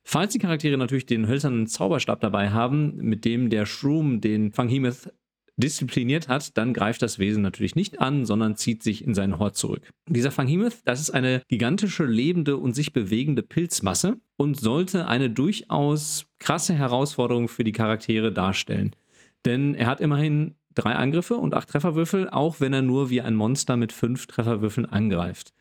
Falls 0.04 0.32
die 0.32 0.38
Charaktere 0.40 0.76
natürlich 0.76 1.06
den 1.06 1.28
hölzernen 1.28 1.66
Zauberstab 1.66 2.20
dabei 2.20 2.50
haben, 2.50 2.96
mit 2.96 3.24
dem 3.24 3.50
der 3.50 3.66
Shroom 3.66 4.20
den 4.20 4.52
Fanghemoth 4.52 5.12
diszipliniert 5.56 6.28
hat, 6.28 6.56
dann 6.56 6.72
greift 6.72 7.02
das 7.02 7.18
Wesen 7.18 7.42
natürlich 7.42 7.74
nicht 7.74 8.00
an, 8.00 8.24
sondern 8.24 8.56
zieht 8.56 8.82
sich 8.82 9.04
in 9.04 9.14
seinen 9.14 9.38
Hort 9.38 9.56
zurück. 9.56 9.90
Dieser 10.08 10.30
Fanghemoth, 10.30 10.78
das 10.84 11.00
ist 11.00 11.10
eine 11.10 11.42
gigantische, 11.48 12.04
lebende 12.04 12.56
und 12.56 12.74
sich 12.74 12.92
bewegende 12.92 13.42
Pilzmasse 13.42 14.16
und 14.36 14.58
sollte 14.58 15.08
eine 15.08 15.30
durchaus 15.30 16.26
krasse 16.38 16.74
Herausforderung 16.74 17.48
für 17.48 17.64
die 17.64 17.72
Charaktere 17.72 18.32
darstellen. 18.32 18.96
Denn 19.44 19.74
er 19.74 19.86
hat 19.86 20.00
immerhin 20.00 20.54
drei 20.74 20.94
Angriffe 20.94 21.34
und 21.34 21.54
acht 21.54 21.68
Trefferwürfel, 21.68 22.30
auch 22.30 22.60
wenn 22.60 22.72
er 22.72 22.82
nur 22.82 23.10
wie 23.10 23.20
ein 23.20 23.34
Monster 23.34 23.76
mit 23.76 23.92
fünf 23.92 24.26
Trefferwürfeln 24.26 24.86
angreift. 24.86 25.52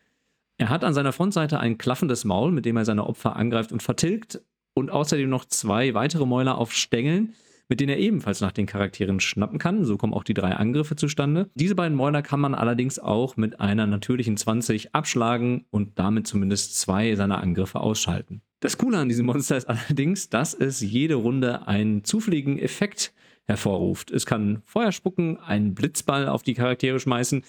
Er 0.58 0.68
hat 0.68 0.84
an 0.84 0.94
seiner 0.94 1.12
Frontseite 1.12 1.60
ein 1.60 1.78
klaffendes 1.78 2.24
Maul, 2.24 2.52
mit 2.52 2.64
dem 2.64 2.76
er 2.76 2.84
seine 2.84 3.06
Opfer 3.06 3.36
angreift 3.36 3.72
und 3.72 3.82
vertilgt 3.82 4.40
und 4.74 4.90
außerdem 4.90 5.28
noch 5.28 5.44
zwei 5.44 5.94
weitere 5.94 6.24
Mäuler 6.24 6.56
auf 6.56 6.72
Stängeln, 6.72 7.34
mit 7.72 7.80
denen 7.80 7.88
er 7.88 7.98
ebenfalls 7.98 8.42
nach 8.42 8.52
den 8.52 8.66
Charakteren 8.66 9.18
schnappen 9.18 9.58
kann. 9.58 9.86
So 9.86 9.96
kommen 9.96 10.12
auch 10.12 10.24
die 10.24 10.34
drei 10.34 10.50
Angriffe 10.50 10.94
zustande. 10.94 11.48
Diese 11.54 11.74
beiden 11.74 11.96
Mäuler 11.96 12.20
kann 12.20 12.38
man 12.38 12.54
allerdings 12.54 12.98
auch 12.98 13.38
mit 13.38 13.60
einer 13.60 13.86
natürlichen 13.86 14.36
20 14.36 14.94
abschlagen 14.94 15.64
und 15.70 15.98
damit 15.98 16.26
zumindest 16.26 16.78
zwei 16.78 17.14
seiner 17.14 17.40
Angriffe 17.40 17.80
ausschalten. 17.80 18.42
Das 18.60 18.76
Coole 18.76 18.98
an 18.98 19.08
diesem 19.08 19.24
Monster 19.24 19.56
ist 19.56 19.70
allerdings, 19.70 20.28
dass 20.28 20.52
es 20.52 20.82
jede 20.82 21.14
Runde 21.14 21.66
einen 21.66 22.04
zufälligen 22.04 22.58
Effekt 22.58 23.14
hervorruft. 23.44 24.10
Es 24.10 24.26
kann 24.26 24.60
Feuer 24.66 24.92
spucken, 24.92 25.38
einen 25.38 25.74
Blitzball 25.74 26.28
auf 26.28 26.42
die 26.42 26.52
Charaktere 26.52 27.00
schmeißen, 27.00 27.42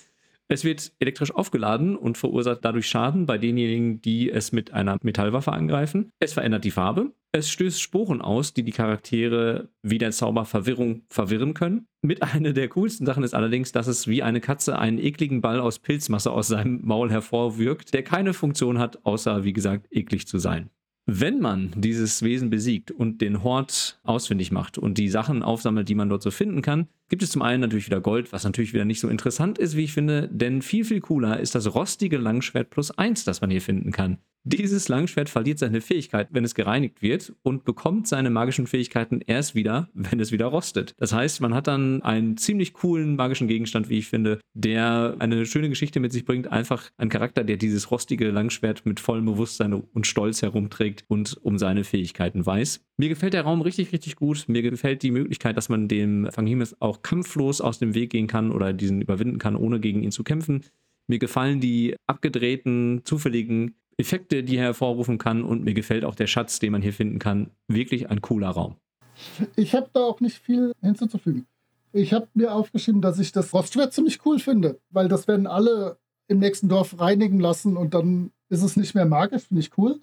es 0.47 0.63
wird 0.63 0.91
elektrisch 0.99 1.33
aufgeladen 1.33 1.95
und 1.95 2.17
verursacht 2.17 2.59
dadurch 2.63 2.87
Schaden 2.87 3.25
bei 3.25 3.37
denjenigen, 3.37 4.01
die 4.01 4.29
es 4.29 4.51
mit 4.51 4.73
einer 4.73 4.97
Metallwaffe 5.01 5.51
angreifen. 5.51 6.11
Es 6.19 6.33
verändert 6.33 6.63
die 6.63 6.71
Farbe. 6.71 7.13
Es 7.31 7.49
stößt 7.49 7.81
Sporen 7.81 8.21
aus, 8.21 8.53
die 8.53 8.63
die 8.63 8.71
Charaktere 8.71 9.69
wie 9.81 9.97
der 9.97 10.11
Zauber 10.11 10.45
Verwirrung 10.45 11.01
verwirren 11.09 11.55
können. 11.55 11.87
Mit 12.03 12.21
einer 12.35 12.53
der 12.53 12.67
coolsten 12.67 13.05
Sachen 13.05 13.23
ist 13.23 13.33
allerdings, 13.33 13.71
dass 13.71 13.87
es 13.87 14.07
wie 14.07 14.21
eine 14.21 14.41
Katze 14.41 14.77
einen 14.77 14.99
ekligen 14.99 15.41
Ball 15.41 15.59
aus 15.59 15.79
Pilzmasse 15.79 16.31
aus 16.31 16.49
seinem 16.49 16.81
Maul 16.83 17.09
hervorwirkt, 17.09 17.93
der 17.93 18.03
keine 18.03 18.33
Funktion 18.33 18.77
hat, 18.77 19.05
außer 19.05 19.43
wie 19.43 19.53
gesagt 19.53 19.87
eklig 19.89 20.27
zu 20.27 20.37
sein. 20.37 20.69
Wenn 21.05 21.39
man 21.39 21.71
dieses 21.75 22.21
Wesen 22.21 22.49
besiegt 22.49 22.89
und 22.89 23.19
den 23.19 23.43
Hort 23.43 23.99
ausfindig 24.03 24.51
macht 24.51 24.77
und 24.77 24.97
die 24.97 25.09
Sachen 25.09 25.43
aufsammelt, 25.43 25.89
die 25.89 25.95
man 25.95 26.07
dort 26.07 26.21
so 26.21 26.31
finden 26.31 26.61
kann, 26.61 26.87
gibt 27.13 27.21
es 27.21 27.29
zum 27.29 27.43
einen 27.43 27.61
natürlich 27.61 27.85
wieder 27.85 28.01
Gold, 28.01 28.33
was 28.33 28.43
natürlich 28.43 28.73
wieder 28.73 28.85
nicht 28.85 28.99
so 28.99 29.07
interessant 29.07 29.59
ist, 29.59 29.77
wie 29.77 29.83
ich 29.83 29.93
finde, 29.93 30.27
denn 30.31 30.63
viel, 30.63 30.83
viel 30.83 30.99
cooler 30.99 31.39
ist 31.39 31.53
das 31.53 31.75
rostige 31.75 32.17
Langschwert 32.17 32.71
plus 32.71 32.89
eins, 32.89 33.23
das 33.23 33.39
man 33.39 33.51
hier 33.51 33.61
finden 33.61 33.91
kann. 33.91 34.17
Dieses 34.45 34.89
Langschwert 34.89 35.29
verliert 35.29 35.59
seine 35.59 35.79
Fähigkeit, 35.79 36.27
wenn 36.31 36.43
es 36.43 36.53
gereinigt 36.53 37.01
wird 37.01 37.33
und 37.43 37.63
bekommt 37.63 38.09
seine 38.09 38.29
magischen 38.29 38.67
Fähigkeiten 38.67 39.21
erst 39.25 39.55
wieder, 39.55 39.89
wenn 39.93 40.19
es 40.19 40.33
wieder 40.33 40.47
rostet. 40.47 40.95
Das 40.97 41.13
heißt, 41.13 41.39
man 41.39 41.53
hat 41.53 41.67
dann 41.67 42.01
einen 42.01 42.35
ziemlich 42.35 42.73
coolen 42.73 43.15
magischen 43.15 43.47
Gegenstand, 43.47 43.87
wie 43.87 43.99
ich 43.99 44.07
finde, 44.07 44.39
der 44.53 45.15
eine 45.19 45.45
schöne 45.45 45.69
Geschichte 45.69 46.01
mit 46.01 46.11
sich 46.11 46.25
bringt. 46.25 46.51
Einfach 46.51 46.89
ein 46.97 47.07
Charakter, 47.07 47.45
der 47.45 47.55
dieses 47.55 47.89
rostige 47.89 48.31
Langschwert 48.31 48.85
mit 48.85 48.99
vollem 48.99 49.25
Bewusstsein 49.25 49.71
und 49.71 50.07
Stolz 50.07 50.41
herumträgt 50.41 51.05
und 51.07 51.37
um 51.41 51.57
seine 51.57 51.85
Fähigkeiten 51.85 52.45
weiß. 52.45 52.83
Mir 52.97 53.09
gefällt 53.09 53.33
der 53.33 53.43
Raum 53.43 53.61
richtig, 53.61 53.93
richtig 53.93 54.17
gut. 54.17 54.45
Mir 54.47 54.61
gefällt 54.61 55.03
die 55.03 55.11
Möglichkeit, 55.11 55.55
dass 55.55 55.69
man 55.69 55.87
dem 55.87 56.29
Fanghemoth 56.31 56.75
auch 56.79 57.01
kampflos 57.03 57.61
aus 57.61 57.79
dem 57.79 57.93
Weg 57.93 58.11
gehen 58.11 58.27
kann 58.27 58.51
oder 58.51 58.73
diesen 58.73 59.01
überwinden 59.01 59.37
kann, 59.37 59.55
ohne 59.55 59.79
gegen 59.79 60.03
ihn 60.03 60.11
zu 60.11 60.23
kämpfen. 60.23 60.63
Mir 61.07 61.19
gefallen 61.19 61.59
die 61.59 61.95
abgedrehten, 62.07 63.01
zufälligen 63.03 63.75
Effekte, 63.97 64.43
die 64.43 64.57
er 64.57 64.63
hervorrufen 64.63 65.17
kann 65.17 65.43
und 65.43 65.63
mir 65.63 65.73
gefällt 65.73 66.05
auch 66.05 66.15
der 66.15 66.27
Schatz, 66.27 66.59
den 66.59 66.71
man 66.71 66.81
hier 66.81 66.93
finden 66.93 67.19
kann. 67.19 67.51
Wirklich 67.67 68.09
ein 68.09 68.21
cooler 68.21 68.49
Raum. 68.49 68.75
Ich 69.55 69.75
habe 69.75 69.89
da 69.93 70.01
auch 70.01 70.19
nicht 70.19 70.37
viel 70.37 70.73
hinzuzufügen. 70.81 71.45
Ich 71.91 72.13
habe 72.13 72.27
mir 72.33 72.53
aufgeschrieben, 72.53 73.01
dass 73.01 73.19
ich 73.19 73.31
das 73.31 73.53
Rostschwert 73.53 73.93
ziemlich 73.93 74.25
cool 74.25 74.39
finde, 74.39 74.79
weil 74.89 75.07
das 75.07 75.27
werden 75.27 75.45
alle 75.45 75.97
im 76.27 76.39
nächsten 76.39 76.67
Dorf 76.67 76.99
reinigen 76.99 77.39
lassen 77.39 77.77
und 77.77 77.93
dann 77.93 78.31
ist 78.49 78.63
es 78.63 78.75
nicht 78.75 78.95
mehr 78.95 79.05
magisch, 79.05 79.43
finde 79.43 79.61
ich 79.61 79.77
cool. 79.77 79.99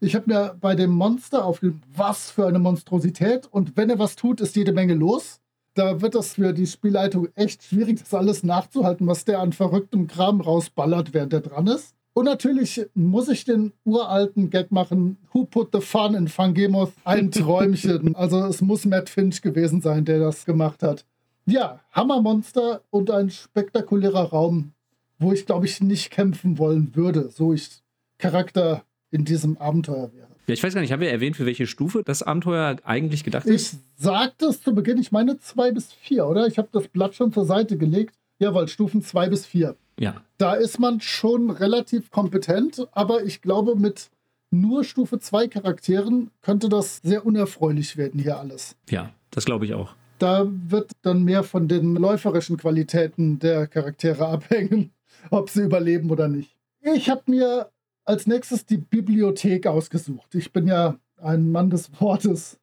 Ich 0.00 0.14
habe 0.14 0.30
mir 0.30 0.56
bei 0.60 0.74
dem 0.74 0.90
Monster 0.90 1.44
aufgeschrieben, 1.44 1.82
was 1.94 2.30
für 2.30 2.46
eine 2.46 2.58
Monstrosität 2.58 3.46
und 3.50 3.76
wenn 3.76 3.90
er 3.90 3.98
was 3.98 4.16
tut, 4.16 4.40
ist 4.40 4.56
jede 4.56 4.72
Menge 4.72 4.94
los. 4.94 5.40
Da 5.78 6.00
wird 6.00 6.16
das 6.16 6.34
für 6.34 6.52
die 6.52 6.66
Spielleitung 6.66 7.28
echt 7.36 7.62
schwierig, 7.62 8.00
das 8.00 8.12
alles 8.12 8.42
nachzuhalten, 8.42 9.06
was 9.06 9.24
der 9.24 9.38
an 9.38 9.52
verrücktem 9.52 10.08
Kram 10.08 10.40
rausballert, 10.40 11.14
während 11.14 11.32
er 11.32 11.40
dran 11.40 11.68
ist. 11.68 11.94
Und 12.14 12.24
natürlich 12.24 12.84
muss 12.94 13.28
ich 13.28 13.44
den 13.44 13.72
uralten 13.84 14.50
Gag 14.50 14.72
machen, 14.72 15.18
Who 15.32 15.44
put 15.44 15.68
the 15.72 15.80
fun 15.80 16.16
in 16.16 16.26
Fangemoth? 16.26 16.90
Ein 17.04 17.30
Träumchen. 17.30 18.16
also 18.16 18.44
es 18.46 18.60
muss 18.60 18.86
Matt 18.86 19.08
Finch 19.08 19.40
gewesen 19.40 19.80
sein, 19.80 20.04
der 20.04 20.18
das 20.18 20.44
gemacht 20.44 20.82
hat. 20.82 21.06
Ja, 21.46 21.78
Hammermonster 21.92 22.82
und 22.90 23.12
ein 23.12 23.30
spektakulärer 23.30 24.30
Raum, 24.30 24.72
wo 25.20 25.30
ich 25.30 25.46
glaube 25.46 25.66
ich 25.66 25.80
nicht 25.80 26.10
kämpfen 26.10 26.58
wollen 26.58 26.96
würde, 26.96 27.30
so 27.30 27.52
ich 27.52 27.84
Charakter 28.18 28.82
in 29.12 29.24
diesem 29.24 29.56
Abenteuer 29.58 30.10
wäre. 30.12 30.26
Ja, 30.48 30.54
ich 30.54 30.62
weiß 30.62 30.72
gar 30.72 30.80
nicht, 30.80 30.92
haben 30.92 31.00
wir 31.00 31.10
erwähnt, 31.10 31.36
für 31.36 31.44
welche 31.44 31.66
Stufe 31.66 32.02
das 32.02 32.22
Abenteuer 32.22 32.76
eigentlich 32.82 33.22
gedacht 33.22 33.44
ist? 33.44 33.74
Ich 33.74 33.78
sagte 34.02 34.46
es 34.46 34.62
zu 34.62 34.74
Beginn, 34.74 34.96
ich 34.96 35.12
meine 35.12 35.38
zwei 35.38 35.72
bis 35.72 35.92
vier, 35.92 36.26
oder? 36.26 36.46
Ich 36.46 36.56
habe 36.56 36.68
das 36.72 36.88
Blatt 36.88 37.14
schon 37.14 37.34
zur 37.34 37.44
Seite 37.44 37.76
gelegt. 37.76 38.14
Jawohl, 38.38 38.66
Stufen 38.66 39.02
zwei 39.02 39.28
bis 39.28 39.44
vier. 39.44 39.76
Ja. 40.00 40.22
Da 40.38 40.54
ist 40.54 40.78
man 40.78 41.02
schon 41.02 41.50
relativ 41.50 42.10
kompetent, 42.10 42.88
aber 42.92 43.24
ich 43.24 43.42
glaube, 43.42 43.76
mit 43.76 44.08
nur 44.50 44.84
Stufe 44.84 45.18
2 45.18 45.48
Charakteren 45.48 46.30
könnte 46.40 46.70
das 46.70 47.00
sehr 47.02 47.26
unerfreulich 47.26 47.98
werden 47.98 48.18
hier 48.18 48.38
alles. 48.38 48.74
Ja, 48.88 49.12
das 49.30 49.44
glaube 49.44 49.66
ich 49.66 49.74
auch. 49.74 49.94
Da 50.18 50.46
wird 50.48 50.92
dann 51.02 51.24
mehr 51.24 51.42
von 51.42 51.68
den 51.68 51.94
läuferischen 51.94 52.56
Qualitäten 52.56 53.38
der 53.38 53.66
Charaktere 53.66 54.26
abhängen, 54.28 54.92
ob 55.30 55.50
sie 55.50 55.62
überleben 55.62 56.10
oder 56.10 56.28
nicht. 56.28 56.56
Ich 56.80 57.10
habe 57.10 57.22
mir 57.26 57.68
als 58.08 58.26
nächstes 58.26 58.64
die 58.64 58.78
Bibliothek 58.78 59.66
ausgesucht. 59.66 60.34
Ich 60.34 60.52
bin 60.52 60.66
ja 60.66 60.98
ein 61.18 61.52
Mann 61.52 61.68
des 61.68 62.00
Wortes. 62.00 62.58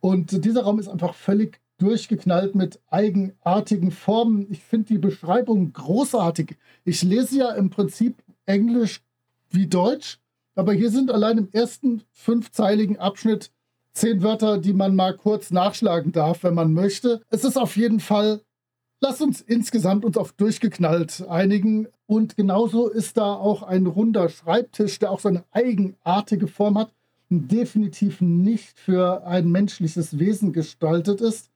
Und 0.00 0.44
dieser 0.44 0.64
Raum 0.64 0.80
ist 0.80 0.88
einfach 0.88 1.14
völlig 1.14 1.60
durchgeknallt 1.78 2.56
mit 2.56 2.80
eigenartigen 2.90 3.92
Formen. 3.92 4.50
Ich 4.50 4.60
finde 4.60 4.88
die 4.88 4.98
Beschreibung 4.98 5.72
großartig. 5.72 6.56
Ich 6.84 7.02
lese 7.02 7.38
ja 7.38 7.52
im 7.52 7.70
Prinzip 7.70 8.16
Englisch 8.44 9.02
wie 9.50 9.68
Deutsch, 9.68 10.18
aber 10.56 10.72
hier 10.72 10.90
sind 10.90 11.12
allein 11.12 11.38
im 11.38 11.48
ersten 11.52 12.02
fünfzeiligen 12.10 12.98
Abschnitt 12.98 13.52
zehn 13.94 14.22
Wörter, 14.22 14.58
die 14.58 14.72
man 14.72 14.96
mal 14.96 15.16
kurz 15.16 15.52
nachschlagen 15.52 16.10
darf, 16.10 16.42
wenn 16.42 16.54
man 16.54 16.72
möchte. 16.72 17.22
Es 17.28 17.44
ist 17.44 17.56
auf 17.56 17.76
jeden 17.76 18.00
Fall 18.00 18.40
Lass 19.04 19.20
uns 19.20 19.40
insgesamt 19.40 20.04
uns 20.04 20.16
auf 20.16 20.30
durchgeknallt 20.30 21.26
einigen. 21.28 21.88
Und 22.06 22.36
genauso 22.36 22.88
ist 22.88 23.16
da 23.16 23.34
auch 23.34 23.64
ein 23.64 23.86
runder 23.86 24.28
Schreibtisch, 24.28 25.00
der 25.00 25.10
auch 25.10 25.18
seine 25.18 25.42
eigenartige 25.50 26.46
Form 26.46 26.78
hat 26.78 26.92
definitiv 27.28 28.20
nicht 28.20 28.78
für 28.78 29.26
ein 29.26 29.50
menschliches 29.50 30.20
Wesen 30.20 30.52
gestaltet 30.52 31.20
ist. 31.20 31.50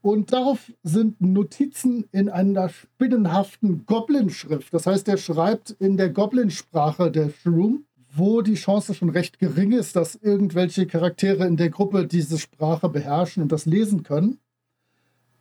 Und 0.00 0.32
darauf 0.32 0.72
sind 0.84 1.20
Notizen 1.20 2.04
in 2.12 2.28
einer 2.28 2.68
spinnenhaften 2.68 3.84
Goblin-Schrift. 3.84 4.72
Das 4.72 4.86
heißt, 4.86 5.08
er 5.08 5.16
schreibt 5.16 5.70
in 5.70 5.96
der 5.96 6.10
Goblin-Sprache 6.10 7.10
der 7.10 7.30
Shroom, 7.30 7.84
wo 8.14 8.42
die 8.42 8.54
Chance 8.54 8.94
schon 8.94 9.10
recht 9.10 9.40
gering 9.40 9.72
ist, 9.72 9.96
dass 9.96 10.14
irgendwelche 10.14 10.86
Charaktere 10.86 11.48
in 11.48 11.56
der 11.56 11.70
Gruppe 11.70 12.06
diese 12.06 12.38
Sprache 12.38 12.88
beherrschen 12.88 13.42
und 13.42 13.50
das 13.50 13.66
lesen 13.66 14.04
können. 14.04 14.38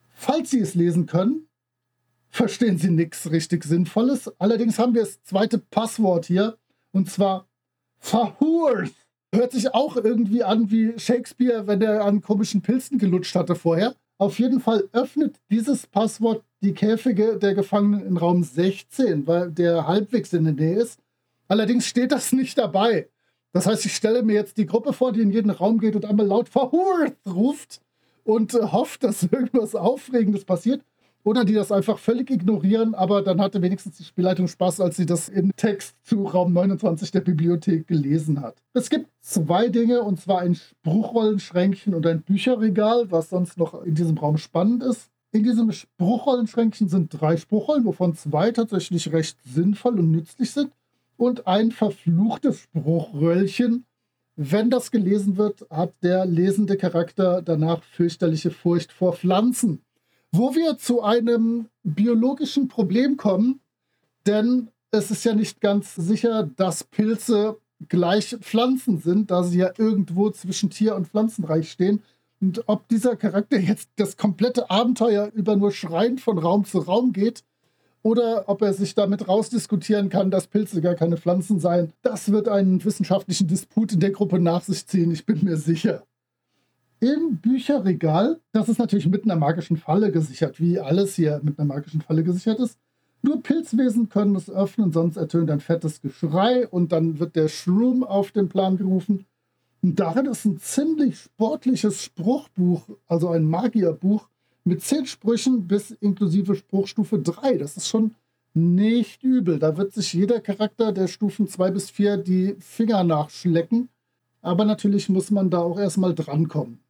Falls 0.09 0.49
sie 0.49 0.59
es 0.59 0.73
lesen 0.73 1.05
können, 1.05 1.47
verstehen 2.31 2.77
sie 2.77 2.89
nichts 2.89 3.29
richtig 3.29 3.63
Sinnvolles. 3.63 4.31
Allerdings 4.39 4.79
haben 4.79 4.95
wir 4.95 5.01
das 5.01 5.21
zweite 5.23 5.59
Passwort 5.59 6.25
hier, 6.25 6.57
und 6.91 7.11
zwar 7.11 7.47
Verhurt. 7.99 8.91
Hört 9.33 9.51
sich 9.51 9.73
auch 9.73 9.95
irgendwie 9.95 10.43
an 10.43 10.71
wie 10.71 10.97
Shakespeare, 10.97 11.67
wenn 11.67 11.81
er 11.81 12.03
an 12.03 12.21
komischen 12.21 12.61
Pilzen 12.61 12.97
gelutscht 12.97 13.35
hatte 13.35 13.55
vorher. 13.55 13.95
Auf 14.17 14.39
jeden 14.39 14.59
Fall 14.59 14.87
öffnet 14.91 15.39
dieses 15.49 15.87
Passwort 15.87 16.43
die 16.61 16.73
Käfige 16.73 17.37
der 17.37 17.53
Gefangenen 17.53 18.05
in 18.05 18.17
Raum 18.17 18.43
16, 18.43 19.25
weil 19.27 19.51
der 19.51 19.87
halbwegs 19.87 20.33
in 20.33 20.43
der 20.43 20.53
Nähe 20.53 20.75
ist. 20.75 20.99
Allerdings 21.47 21.85
steht 21.85 22.11
das 22.11 22.31
nicht 22.31 22.57
dabei. 22.57 23.09
Das 23.53 23.65
heißt, 23.65 23.85
ich 23.85 23.95
stelle 23.95 24.23
mir 24.23 24.33
jetzt 24.33 24.57
die 24.57 24.65
Gruppe 24.65 24.93
vor, 24.93 25.11
die 25.11 25.21
in 25.21 25.31
jeden 25.31 25.49
Raum 25.49 25.79
geht 25.79 25.95
und 25.95 26.05
einmal 26.05 26.25
laut 26.25 26.49
Verhurt 26.49 27.15
ruft 27.25 27.81
und 28.23 28.53
äh, 28.53 28.61
hofft, 28.61 29.03
dass 29.03 29.23
irgendwas 29.23 29.75
Aufregendes 29.75 30.45
passiert 30.45 30.81
oder 31.23 31.45
die 31.45 31.53
das 31.53 31.71
einfach 31.71 31.97
völlig 31.97 32.29
ignorieren, 32.29 32.95
aber 32.95 33.21
dann 33.21 33.41
hatte 33.41 33.61
wenigstens 33.61 33.97
die 33.97 34.03
Spielleitung 34.03 34.47
Spaß, 34.47 34.81
als 34.81 34.97
sie 34.97 35.05
das 35.05 35.29
im 35.29 35.55
Text 35.55 35.95
zu 36.03 36.23
Raum 36.23 36.53
29 36.53 37.11
der 37.11 37.21
Bibliothek 37.21 37.87
gelesen 37.87 38.41
hat. 38.41 38.61
Es 38.73 38.89
gibt 38.89 39.07
zwei 39.21 39.67
Dinge, 39.67 40.01
und 40.01 40.19
zwar 40.19 40.39
ein 40.39 40.55
Spruchrollenschränkchen 40.55 41.93
und 41.93 42.05
ein 42.07 42.21
Bücherregal, 42.21 43.11
was 43.11 43.29
sonst 43.29 43.57
noch 43.57 43.83
in 43.83 43.95
diesem 43.95 44.17
Raum 44.17 44.37
spannend 44.37 44.83
ist. 44.83 45.09
In 45.31 45.43
diesem 45.43 45.71
Spruchrollenschränkchen 45.71 46.89
sind 46.89 47.09
drei 47.09 47.37
Spruchrollen, 47.37 47.85
wovon 47.85 48.15
zwei 48.15 48.51
tatsächlich 48.51 49.11
recht 49.13 49.37
sinnvoll 49.43 49.99
und 49.99 50.11
nützlich 50.11 50.51
sind, 50.51 50.71
und 51.17 51.45
ein 51.45 51.71
verfluchtes 51.71 52.61
Spruchröllchen. 52.61 53.85
Wenn 54.35 54.69
das 54.71 54.89
gelesen 54.89 55.37
wird, 55.37 55.67
hat 55.69 55.93
der 56.01 56.25
lesende 56.25 56.77
Charakter 56.77 57.41
danach 57.41 57.83
fürchterliche 57.83 58.49
Furcht 58.49 58.91
vor 58.91 59.13
Pflanzen 59.13 59.83
wo 60.31 60.55
wir 60.55 60.77
zu 60.77 61.01
einem 61.01 61.67
biologischen 61.83 62.67
Problem 62.67 63.17
kommen, 63.17 63.59
denn 64.25 64.69
es 64.91 65.11
ist 65.11 65.23
ja 65.23 65.33
nicht 65.33 65.61
ganz 65.61 65.95
sicher, 65.95 66.49
dass 66.55 66.83
Pilze 66.83 67.57
gleich 67.89 68.37
Pflanzen 68.41 68.99
sind, 68.99 69.31
da 69.31 69.43
sie 69.43 69.59
ja 69.59 69.71
irgendwo 69.77 70.29
zwischen 70.29 70.69
Tier- 70.69 70.95
und 70.95 71.07
Pflanzenreich 71.07 71.71
stehen. 71.71 72.03
Und 72.39 72.63
ob 72.67 72.87
dieser 72.87 73.15
Charakter 73.15 73.59
jetzt 73.59 73.89
das 73.95 74.17
komplette 74.17 74.69
Abenteuer 74.69 75.31
über 75.33 75.55
nur 75.55 75.71
schreiend 75.71 76.21
von 76.21 76.37
Raum 76.37 76.65
zu 76.65 76.79
Raum 76.79 77.13
geht 77.13 77.43
oder 78.03 78.49
ob 78.49 78.61
er 78.61 78.73
sich 78.73 78.95
damit 78.95 79.27
rausdiskutieren 79.27 80.09
kann, 80.09 80.31
dass 80.31 80.47
Pilze 80.47 80.81
gar 80.81 80.95
keine 80.95 81.17
Pflanzen 81.17 81.59
seien, 81.59 81.93
das 82.01 82.31
wird 82.31 82.47
einen 82.47 82.83
wissenschaftlichen 82.83 83.47
Disput 83.47 83.93
in 83.93 83.99
der 83.99 84.11
Gruppe 84.11 84.39
nach 84.39 84.63
sich 84.63 84.87
ziehen, 84.87 85.11
ich 85.11 85.25
bin 85.25 85.43
mir 85.43 85.57
sicher 85.57 86.03
im 87.01 87.37
Bücherregal. 87.37 88.39
Das 88.53 88.69
ist 88.69 88.79
natürlich 88.79 89.07
mit 89.07 89.25
einer 89.25 89.35
magischen 89.35 89.75
Falle 89.75 90.11
gesichert, 90.11 90.61
wie 90.61 90.79
alles 90.79 91.15
hier 91.15 91.41
mit 91.43 91.59
einer 91.59 91.67
magischen 91.67 92.01
Falle 92.01 92.23
gesichert 92.23 92.59
ist. 92.59 92.77
Nur 93.23 93.43
Pilzwesen 93.43 94.07
können 94.09 94.35
es 94.35 94.49
öffnen, 94.49 94.91
sonst 94.91 95.17
ertönt 95.17 95.51
ein 95.51 95.59
fettes 95.59 96.01
Geschrei 96.01 96.67
und 96.67 96.91
dann 96.91 97.19
wird 97.19 97.35
der 97.35 97.49
Shroom 97.49 98.03
auf 98.03 98.31
den 98.31 98.49
Plan 98.49 98.77
gerufen. 98.77 99.25
Und 99.83 99.99
darin 99.99 100.27
ist 100.27 100.45
ein 100.45 100.59
ziemlich 100.59 101.17
sportliches 101.17 102.03
Spruchbuch, 102.03 102.83
also 103.07 103.29
ein 103.29 103.45
Magierbuch 103.45 104.29
mit 104.63 104.83
zehn 104.83 105.07
Sprüchen 105.07 105.67
bis 105.67 105.91
inklusive 105.91 106.55
Spruchstufe 106.55 107.19
3. 107.19 107.57
Das 107.57 107.77
ist 107.77 107.87
schon 107.87 108.15
nicht 108.53 109.23
übel. 109.23 109.57
Da 109.57 109.77
wird 109.77 109.93
sich 109.93 110.13
jeder 110.13 110.39
Charakter 110.39 110.91
der 110.91 111.07
Stufen 111.07 111.47
2 111.47 111.71
bis 111.71 111.89
4 111.89 112.17
die 112.17 112.55
Finger 112.59 113.03
nachschlecken. 113.03 113.89
Aber 114.41 114.65
natürlich 114.65 115.09
muss 115.09 115.31
man 115.31 115.49
da 115.49 115.59
auch 115.59 115.79
erstmal 115.79 116.13
drankommen. 116.13 116.80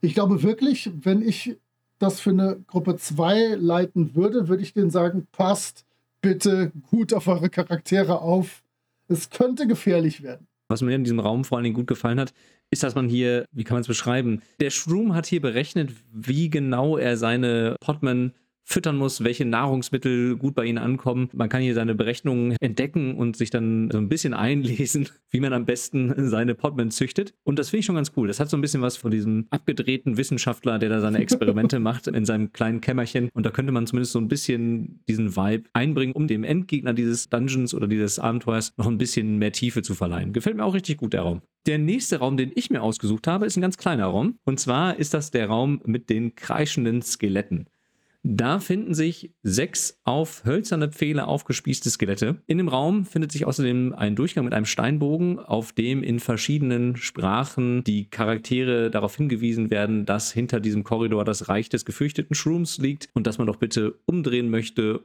Ich 0.00 0.14
glaube 0.14 0.42
wirklich, 0.42 0.90
wenn 1.02 1.22
ich 1.22 1.56
das 1.98 2.20
für 2.20 2.30
eine 2.30 2.60
Gruppe 2.66 2.96
2 2.96 3.56
leiten 3.56 4.14
würde, 4.14 4.48
würde 4.48 4.62
ich 4.62 4.72
denen 4.72 4.90
sagen, 4.90 5.26
passt 5.32 5.84
bitte 6.22 6.72
gut 6.90 7.12
auf 7.12 7.28
eure 7.28 7.50
Charaktere 7.50 8.20
auf. 8.20 8.62
Es 9.08 9.30
könnte 9.30 9.66
gefährlich 9.66 10.22
werden. 10.22 10.46
Was 10.68 10.82
mir 10.82 10.94
in 10.94 11.04
diesem 11.04 11.20
Raum 11.20 11.44
vor 11.44 11.58
allen 11.58 11.64
Dingen 11.64 11.74
gut 11.74 11.86
gefallen 11.86 12.20
hat, 12.20 12.32
ist, 12.70 12.82
dass 12.82 12.94
man 12.94 13.08
hier, 13.08 13.44
wie 13.52 13.64
kann 13.64 13.74
man 13.74 13.82
es 13.82 13.88
beschreiben? 13.88 14.40
Der 14.60 14.70
Shroom 14.70 15.14
hat 15.14 15.26
hier 15.26 15.40
berechnet, 15.40 15.92
wie 16.12 16.48
genau 16.48 16.96
er 16.96 17.16
seine 17.16 17.76
Potman 17.80 18.32
füttern 18.70 18.96
muss, 18.96 19.24
welche 19.24 19.44
Nahrungsmittel 19.44 20.36
gut 20.36 20.54
bei 20.54 20.64
ihnen 20.64 20.78
ankommen. 20.78 21.28
Man 21.32 21.48
kann 21.48 21.60
hier 21.60 21.74
seine 21.74 21.94
Berechnungen 21.94 22.56
entdecken 22.60 23.16
und 23.16 23.36
sich 23.36 23.50
dann 23.50 23.90
so 23.90 23.98
ein 23.98 24.08
bisschen 24.08 24.32
einlesen, 24.32 25.08
wie 25.30 25.40
man 25.40 25.52
am 25.52 25.64
besten 25.64 26.28
seine 26.28 26.54
Podmen 26.54 26.90
züchtet. 26.90 27.34
Und 27.42 27.58
das 27.58 27.70
finde 27.70 27.80
ich 27.80 27.86
schon 27.86 27.96
ganz 27.96 28.12
cool. 28.16 28.28
Das 28.28 28.38
hat 28.38 28.48
so 28.48 28.56
ein 28.56 28.60
bisschen 28.60 28.82
was 28.82 28.96
von 28.96 29.10
diesem 29.10 29.46
abgedrehten 29.50 30.16
Wissenschaftler, 30.16 30.78
der 30.78 30.88
da 30.88 31.00
seine 31.00 31.18
Experimente 31.18 31.78
macht 31.80 32.06
in 32.06 32.24
seinem 32.24 32.52
kleinen 32.52 32.80
Kämmerchen. 32.80 33.28
Und 33.34 33.44
da 33.44 33.50
könnte 33.50 33.72
man 33.72 33.86
zumindest 33.86 34.12
so 34.12 34.20
ein 34.20 34.28
bisschen 34.28 35.02
diesen 35.08 35.36
Vibe 35.36 35.68
einbringen, 35.72 36.14
um 36.14 36.28
dem 36.28 36.44
Endgegner 36.44 36.92
dieses 36.92 37.28
Dungeons 37.28 37.74
oder 37.74 37.88
dieses 37.88 38.18
Abenteuers 38.18 38.72
noch 38.76 38.86
ein 38.86 38.98
bisschen 38.98 39.38
mehr 39.38 39.52
Tiefe 39.52 39.82
zu 39.82 39.94
verleihen. 39.94 40.32
Gefällt 40.32 40.56
mir 40.56 40.64
auch 40.64 40.74
richtig 40.74 40.98
gut, 40.98 41.12
der 41.12 41.22
Raum. 41.22 41.42
Der 41.66 41.78
nächste 41.78 42.18
Raum, 42.18 42.36
den 42.36 42.52
ich 42.54 42.70
mir 42.70 42.82
ausgesucht 42.82 43.26
habe, 43.26 43.46
ist 43.46 43.56
ein 43.56 43.60
ganz 43.60 43.76
kleiner 43.76 44.06
Raum. 44.06 44.38
Und 44.44 44.60
zwar 44.60 44.96
ist 44.96 45.12
das 45.12 45.30
der 45.30 45.48
Raum 45.48 45.82
mit 45.84 46.08
den 46.08 46.34
kreischenden 46.34 47.02
Skeletten. 47.02 47.66
Da 48.22 48.60
finden 48.60 48.92
sich 48.92 49.34
sechs 49.42 49.98
auf 50.04 50.44
hölzerne 50.44 50.88
Pfähle 50.88 51.26
aufgespießte 51.26 51.88
Skelette. 51.88 52.42
In 52.46 52.58
dem 52.58 52.68
Raum 52.68 53.06
findet 53.06 53.32
sich 53.32 53.46
außerdem 53.46 53.94
ein 53.94 54.14
Durchgang 54.14 54.44
mit 54.44 54.52
einem 54.52 54.66
Steinbogen, 54.66 55.38
auf 55.38 55.72
dem 55.72 56.02
in 56.02 56.20
verschiedenen 56.20 56.96
Sprachen 56.96 57.82
die 57.82 58.10
Charaktere 58.10 58.90
darauf 58.90 59.16
hingewiesen 59.16 59.70
werden, 59.70 60.04
dass 60.04 60.32
hinter 60.32 60.60
diesem 60.60 60.84
Korridor 60.84 61.24
das 61.24 61.48
Reich 61.48 61.70
des 61.70 61.86
gefürchteten 61.86 62.34
Shrooms 62.34 62.76
liegt 62.78 63.08
und 63.14 63.26
dass 63.26 63.38
man 63.38 63.46
doch 63.46 63.56
bitte 63.56 63.98
umdrehen 64.04 64.50
möchte 64.50 65.00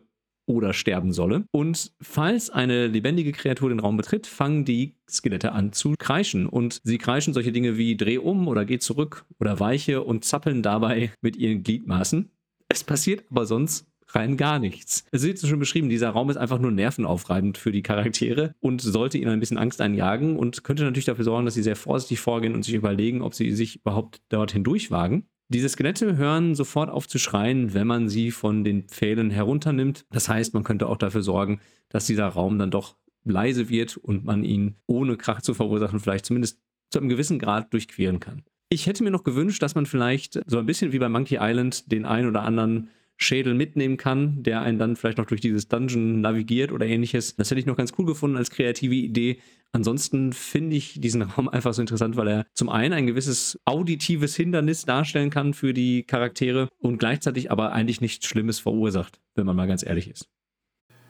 oder 0.46 0.74
sterben 0.74 1.12
solle. 1.12 1.46
Und 1.52 1.94
falls 2.02 2.50
eine 2.50 2.88
lebendige 2.88 3.32
Kreatur 3.32 3.70
den 3.70 3.80
Raum 3.80 3.98
betritt, 3.98 4.28
fangen 4.28 4.66
die 4.66 4.96
Skelette 5.10 5.54
an 5.54 5.72
zu 5.72 5.96
kreischen. 5.98 6.48
Und 6.48 6.82
sie 6.84 6.98
kreischen 6.98 7.34
solche 7.34 7.52
Dinge 7.52 7.78
wie 7.78 7.98
Dreh 7.98 8.18
um 8.18 8.48
oder 8.48 8.66
geh 8.66 8.78
zurück 8.78 9.26
oder 9.40 9.60
weiche 9.60 10.04
und 10.04 10.26
zappeln 10.26 10.62
dabei 10.62 11.12
mit 11.22 11.36
ihren 11.36 11.64
Gliedmaßen. 11.64 12.30
Es 12.76 12.84
passiert 12.84 13.24
aber 13.32 13.46
sonst 13.46 13.88
rein 14.10 14.36
gar 14.36 14.60
nichts. 14.60 15.06
Es 15.12 15.24
ist 15.24 15.48
schon 15.48 15.60
beschrieben, 15.60 15.88
dieser 15.88 16.10
Raum 16.10 16.30
ist 16.30 16.36
einfach 16.36 16.60
nur 16.60 16.72
nervenaufreibend 16.72 17.58
für 17.58 17.72
die 17.72 17.82
Charaktere 17.82 18.54
und 18.60 18.82
sollte 18.82 19.18
ihnen 19.18 19.32
ein 19.32 19.40
bisschen 19.40 19.58
Angst 19.58 19.80
einjagen 19.80 20.38
und 20.38 20.66
könnte 20.66 20.84
natürlich 20.84 21.06
dafür 21.06 21.24
sorgen, 21.24 21.46
dass 21.46 21.54
sie 21.54 21.64
sehr 21.64 21.78
vorsichtig 21.78 22.20
vorgehen 22.20 22.54
und 22.54 22.64
sich 22.64 22.74
überlegen, 22.74 23.22
ob 23.22 23.34
sie 23.34 23.54
sich 23.54 23.78
überhaupt 23.78 24.22
dorthin 24.28 24.66
durchwagen. 24.66 25.26
Diese 25.48 25.70
Skelette 25.70 26.18
hören 26.18 26.54
sofort 26.54 26.90
auf 26.90 27.08
zu 27.08 27.18
schreien, 27.18 27.74
wenn 27.74 27.88
man 27.88 28.10
sie 28.10 28.32
von 28.32 28.66
den 28.66 28.90
Pfählen 28.90 29.30
herunternimmt. 29.30 30.06
Das 30.12 30.28
heißt, 30.28 30.54
man 30.54 30.66
könnte 30.66 30.88
auch 30.88 30.98
dafür 30.98 31.22
sorgen, 31.22 31.62
dass 31.88 32.08
dieser 32.08 32.28
Raum 32.28 32.60
dann 32.60 32.72
doch 32.72 32.98
leise 33.24 33.70
wird 33.70 33.96
und 33.96 34.26
man 34.26 34.44
ihn 34.44 34.76
ohne 34.86 35.16
Krach 35.16 35.42
zu 35.42 35.54
verursachen 35.54 36.02
vielleicht 36.02 36.26
zumindest 36.26 36.60
zu 36.92 37.00
einem 37.00 37.08
gewissen 37.08 37.40
Grad 37.40 37.72
durchqueren 37.72 38.20
kann. 38.20 38.44
Ich 38.70 38.88
hätte 38.88 39.04
mir 39.04 39.12
noch 39.12 39.24
gewünscht, 39.24 39.62
dass 39.62 39.76
man 39.76 39.86
vielleicht 39.86 40.40
so 40.48 40.58
ein 40.58 40.66
bisschen 40.66 40.92
wie 40.92 41.00
bei 41.00 41.10
Monkey 41.10 41.38
Island 41.40 41.92
den 41.92 42.06
einen 42.06 42.28
oder 42.28 42.44
anderen 42.44 42.90
Schädel 43.18 43.54
mitnehmen 43.54 43.98
kann, 43.98 44.44
der 44.44 44.62
einen 44.62 44.78
dann 44.78 44.96
vielleicht 44.96 45.18
noch 45.18 45.26
durch 45.26 45.40
dieses 45.40 45.68
Dungeon 45.68 46.22
navigiert 46.22 46.72
oder 46.72 46.86
ähnliches. 46.86 47.36
Das 47.36 47.50
hätte 47.50 47.60
ich 47.60 47.66
noch 47.66 47.78
ganz 47.78 47.94
cool 47.98 48.06
gefunden 48.06 48.38
als 48.38 48.50
kreative 48.50 48.96
Idee. 48.96 49.40
Ansonsten 49.72 50.34
finde 50.34 50.76
ich 50.76 51.00
diesen 51.00 51.22
Raum 51.22 51.48
einfach 51.48 51.74
so 51.74 51.82
interessant, 51.82 52.18
weil 52.18 52.28
er 52.28 52.46
zum 52.54 52.70
einen 52.70 52.94
ein 52.94 53.08
gewisses 53.08 53.60
auditives 53.66 54.36
Hindernis 54.36 54.86
darstellen 54.86 55.30
kann 55.30 55.54
für 55.54 55.74
die 55.74 56.04
Charaktere 56.04 56.70
und 56.80 56.98
gleichzeitig 56.98 57.52
aber 57.52 57.72
eigentlich 57.72 58.02
nichts 58.02 58.26
Schlimmes 58.26 58.60
verursacht, 58.60 59.20
wenn 59.36 59.46
man 59.46 59.56
mal 59.56 59.68
ganz 59.68 59.86
ehrlich 59.86 60.10
ist. 60.10 60.30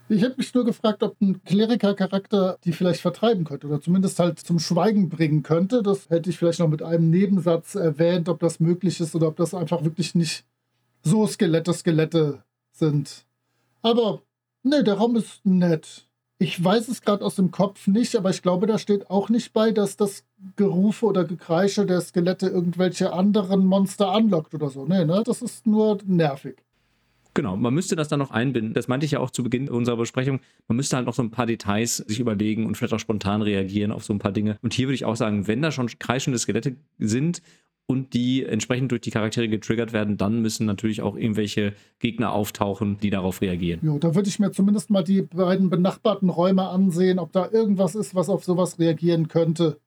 Ich 0.08 0.22
hätte 0.22 0.38
mich 0.38 0.54
nur 0.54 0.66
gefragt, 0.66 1.02
ob 1.02 1.20
ein 1.20 1.44
Kleriker-Charakter 1.44 2.60
die 2.64 2.74
vielleicht 2.74 3.02
vertreiben 3.02 3.44
könnte 3.44 3.66
oder 3.68 3.82
zumindest 3.82 4.20
halt 4.20 4.40
zum 4.40 4.60
Schweigen 4.60 5.10
bringen 5.10 5.42
könnte. 5.42 5.82
Das 5.82 6.10
hätte 6.10 6.30
ich 6.30 6.38
vielleicht 6.38 6.60
noch 6.60 6.68
mit 6.68 6.84
einem 6.84 7.10
Nebensatz 7.10 7.74
erwähnt, 7.74 8.30
ob 8.30 8.40
das 8.40 8.60
möglich 8.60 9.00
ist 9.00 9.16
oder 9.16 9.28
ob 9.28 9.38
das 9.38 9.56
einfach 9.56 9.84
wirklich 9.84 10.14
nicht 10.14 10.46
so 11.02 11.26
Skelette, 11.26 11.74
Skelette 11.74 12.44
sind. 12.72 13.26
Aber 13.82 14.22
nee, 14.62 14.84
der 14.84 14.96
Raum 14.96 15.16
ist 15.16 15.44
nett. 15.44 16.08
Ich 16.38 16.62
weiß 16.62 16.90
es 16.90 17.02
gerade 17.02 17.24
aus 17.26 17.36
dem 17.36 17.50
Kopf 17.50 17.88
nicht, 17.88 18.16
aber 18.16 18.30
ich 18.30 18.42
glaube, 18.42 18.68
da 18.68 18.78
steht 18.78 19.10
auch 19.10 19.30
nicht 19.30 19.54
bei, 19.54 19.72
dass 19.72 19.98
das 19.98 20.24
Gerufe 20.56 21.06
oder 21.06 21.24
Gekreische 21.24 21.86
der 21.86 22.02
Skelette 22.02 22.48
irgendwelche 22.48 23.14
anderen 23.14 23.66
Monster 23.66 24.12
anlockt 24.12 24.54
oder 24.54 24.70
so. 24.70 24.86
Nee, 24.86 25.06
ne? 25.06 25.24
Das 25.26 25.42
ist 25.42 25.66
nur 25.66 25.98
nervig. 26.06 26.58
Genau, 27.36 27.58
man 27.58 27.74
müsste 27.74 27.98
das 27.98 28.08
dann 28.08 28.20
noch 28.20 28.32
einbinden. 28.32 28.74
Das 28.74 28.88
meinte 28.88 29.06
ich 29.06 29.12
ja 29.12 29.20
auch 29.20 29.30
zu 29.30 29.44
Beginn 29.44 29.70
unserer 29.70 29.98
Besprechung. 29.98 30.40
Man 30.70 30.78
müsste 30.78 30.96
halt 30.96 31.06
noch 31.06 31.14
so 31.14 31.22
ein 31.22 31.32
paar 31.32 31.46
Details 31.46 31.98
sich 31.98 32.22
überlegen 32.22 32.66
und 32.66 32.76
vielleicht 32.76 32.94
auch 32.94 33.00
spontan 33.00 33.42
reagieren 33.42 33.92
auf 33.92 34.06
so 34.06 34.14
ein 34.14 34.20
paar 34.20 34.32
Dinge. 34.32 34.58
Und 34.62 34.74
hier 34.74 34.88
würde 34.88 34.96
ich 34.96 35.04
auch 35.04 35.18
sagen, 35.18 35.46
wenn 35.46 35.62
da 35.62 35.70
schon 35.70 35.88
kreischende 36.00 36.40
Skelette 36.40 36.78
sind 36.98 37.42
und 37.88 38.14
die 38.14 38.46
entsprechend 38.46 38.92
durch 38.92 39.02
die 39.02 39.12
Charaktere 39.12 39.50
getriggert 39.50 39.92
werden, 39.92 40.16
dann 40.16 40.42
müssen 40.42 40.66
natürlich 40.66 41.02
auch 41.02 41.18
irgendwelche 41.18 41.74
Gegner 42.00 42.32
auftauchen, 42.32 43.00
die 43.02 43.10
darauf 43.10 43.42
reagieren. 43.42 43.82
Jo, 43.84 44.00
da 44.00 44.16
würde 44.16 44.30
ich 44.30 44.40
mir 44.40 44.52
zumindest 44.52 44.90
mal 44.90 45.04
die 45.04 45.24
beiden 45.24 45.70
benachbarten 45.70 46.30
Räume 46.30 46.70
ansehen, 46.70 47.20
ob 47.20 47.34
da 47.34 47.50
irgendwas 47.52 47.96
ist, 47.96 48.16
was 48.16 48.30
auf 48.30 48.46
sowas 48.46 48.80
reagieren 48.80 49.28
könnte. 49.28 49.78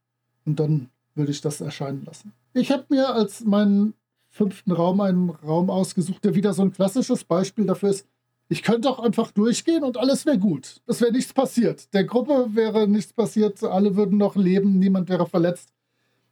Und 0.45 0.61
dann 0.61 0.91
würde 1.15 1.33
ich 1.33 1.41
das 1.41 1.63
erscheinen 1.63 2.05
lassen. 2.05 2.35
Ich 2.53 2.71
habe 2.71 2.85
mir 2.91 3.09
als 3.09 3.43
meinen 3.43 3.95
fünften 4.29 4.73
Raum 4.73 5.01
einen 5.01 5.31
Raum 5.31 5.71
ausgesucht, 5.71 6.25
der 6.25 6.35
wieder 6.35 6.53
so 6.53 6.63
ein 6.63 6.73
klassisches 6.73 7.25
Beispiel 7.25 7.67
dafür 7.67 7.91
ist. 7.91 8.07
Ich 8.49 8.63
könnte 8.63 8.89
auch 8.89 9.01
einfach 9.01 9.31
durchgehen 9.31 9.85
und 9.85 9.99
alles 9.99 10.25
wäre 10.25 10.39
gut. 10.39 10.81
Es 10.87 11.01
wäre 11.01 11.13
nichts 11.13 11.33
passiert. 11.33 11.93
Der 11.93 12.05
Gruppe 12.05 12.49
wäre 12.55 12.89
nichts 12.89 13.13
passiert, 13.13 13.63
alle 13.63 13.97
würden 13.97 14.17
noch 14.17 14.37
leben, 14.37 14.79
niemand 14.79 15.09
wäre 15.09 15.27
verletzt. 15.27 15.73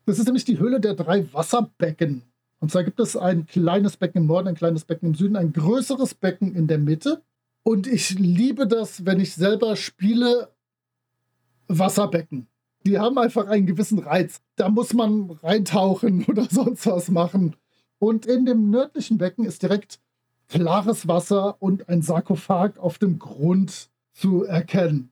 Das 0.07 0.19
ist 0.19 0.27
nämlich 0.27 0.45
die 0.45 0.59
Höhle 0.59 0.81
der 0.81 0.95
drei 0.95 1.31
Wasserbecken. 1.33 2.23
Und 2.61 2.71
zwar 2.71 2.85
gibt 2.85 3.01
es 3.01 3.17
ein 3.17 3.47
kleines 3.47 3.97
Becken 3.97 4.23
im 4.23 4.27
Norden, 4.29 4.49
ein 4.49 4.55
kleines 4.55 4.85
Becken 4.85 5.11
im 5.11 5.15
Süden, 5.15 5.37
ein 5.37 5.53
größeres 5.53 6.15
Becken 6.15 6.55
in 6.55 6.69
der 6.69 6.79
Mitte. 6.79 7.23
Und 7.63 7.87
ich 7.87 8.19
liebe 8.19 8.67
das, 8.67 9.05
wenn 9.05 9.21
ich 9.21 9.35
selber 9.35 9.77
spiele, 9.77 10.49
Wasserbecken. 11.69 12.47
Die 12.87 12.99
haben 12.99 13.19
einfach 13.19 13.49
einen 13.49 13.67
gewissen 13.67 13.99
Reiz. 13.99 14.41
Da 14.55 14.69
muss 14.69 14.95
man 14.95 15.33
reintauchen 15.43 16.25
oder 16.29 16.47
sonst 16.49 16.87
was 16.87 17.11
machen. 17.11 17.57
Und 17.99 18.27
in 18.27 18.47
dem 18.47 18.71
nördlichen 18.71 19.19
Becken 19.19 19.45
ist 19.45 19.63
direkt 19.63 20.01
klares 20.49 21.09
Wasser 21.09 21.57
und 21.61 21.89
ein 21.89 22.03
Sarkophag 22.03 22.79
auf 22.79 22.99
dem 22.99 23.19
Grund 23.19 23.91
zu 24.13 24.45
erkennen. 24.45 25.11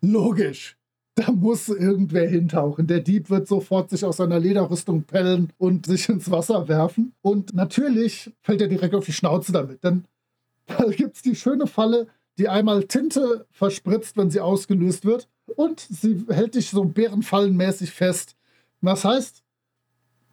Logisch. 0.00 0.76
Da 1.16 1.32
muss 1.32 1.68
irgendwer 1.68 2.28
hintauchen. 2.28 2.86
Der 2.86 3.00
Dieb 3.00 3.28
wird 3.28 3.46
sofort 3.46 3.90
sich 3.90 4.04
aus 4.04 4.18
seiner 4.18 4.38
Lederrüstung 4.38 5.02
pellen 5.02 5.52
und 5.58 5.86
sich 5.86 6.08
ins 6.08 6.30
Wasser 6.30 6.68
werfen. 6.68 7.12
Und 7.20 7.52
natürlich 7.52 8.32
fällt 8.40 8.62
er 8.62 8.68
direkt 8.68 8.94
auf 8.94 9.04
die 9.04 9.12
Schnauze 9.12 9.52
damit. 9.52 9.82
Denn 9.84 10.04
da 10.66 10.84
gibt 10.90 11.16
es 11.16 11.22
die 11.22 11.34
schöne 11.34 11.66
Falle, 11.66 12.06
die 12.38 12.48
einmal 12.48 12.84
Tinte 12.84 13.46
verspritzt, 13.50 14.16
wenn 14.16 14.30
sie 14.30 14.40
ausgelöst 14.40 15.04
wird. 15.04 15.28
Und 15.56 15.80
sie 15.80 16.24
hält 16.28 16.54
dich 16.54 16.70
so 16.70 16.84
bärenfallenmäßig 16.84 17.90
fest. 17.90 18.36
Das 18.80 19.04
heißt, 19.04 19.42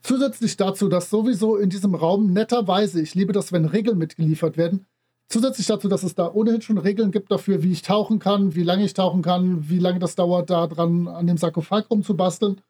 Zusätzlich 0.08 0.55
dazu, 0.55 0.88
dass 0.88 1.10
sowieso 1.10 1.58
in 1.58 1.70
diesem 1.70 1.93
Raum 1.93 2.32
netterweise, 2.32 3.01
ich 3.01 3.14
liebe 3.14 3.34
das, 3.34 3.51
wenn 3.51 3.66
Regeln 3.66 3.97
mitgeliefert 3.97 4.55
werden, 4.55 4.86
zusätzlich 5.28 5.68
dazu, 5.68 5.89
dass 5.89 6.03
es 6.03 6.16
da 6.16 6.32
ohnehin 6.32 6.62
schon 6.62 6.78
Regeln 6.78 7.12
gibt 7.12 7.30
dafür, 7.30 7.62
wie 7.62 7.74
ich 7.74 7.82
tauchen 7.82 8.18
kann, 8.18 8.55
wie 8.55 8.64
lange 8.64 8.86
ich 8.86 8.93
tauchen 8.93 9.22
kann, 9.22 9.68
wie 9.68 9.80
lange 9.80 9.99
das 9.99 10.16
dauert, 10.16 10.49
da 10.49 10.66
dran 10.68 11.10
an 11.10 11.28
dem 11.28 11.36
Sarkophag 11.36 11.91
rumzubasteln. 11.91 12.62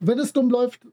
Wenn 0.00 0.18
es 0.18 0.32
dumm 0.32 0.50
läuft, 0.50 0.84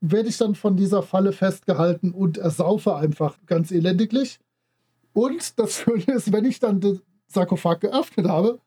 werde 0.00 0.28
ich 0.28 0.36
dann 0.36 0.56
von 0.56 0.76
dieser 0.76 1.04
Falle 1.04 1.30
festgehalten 1.30 2.10
und 2.10 2.38
ersaufe 2.38 2.96
einfach 2.96 3.38
ganz 3.46 3.70
elendiglich. 3.70 4.40
Und 5.12 5.60
das 5.60 5.74
Schöne 5.76 6.06
ist, 6.06 6.32
wenn 6.32 6.44
ich 6.44 6.58
dann 6.58 6.80
den 6.80 7.00
Sarkophag 7.28 7.78
geöffnet 7.78 8.26
habe, 8.26 8.58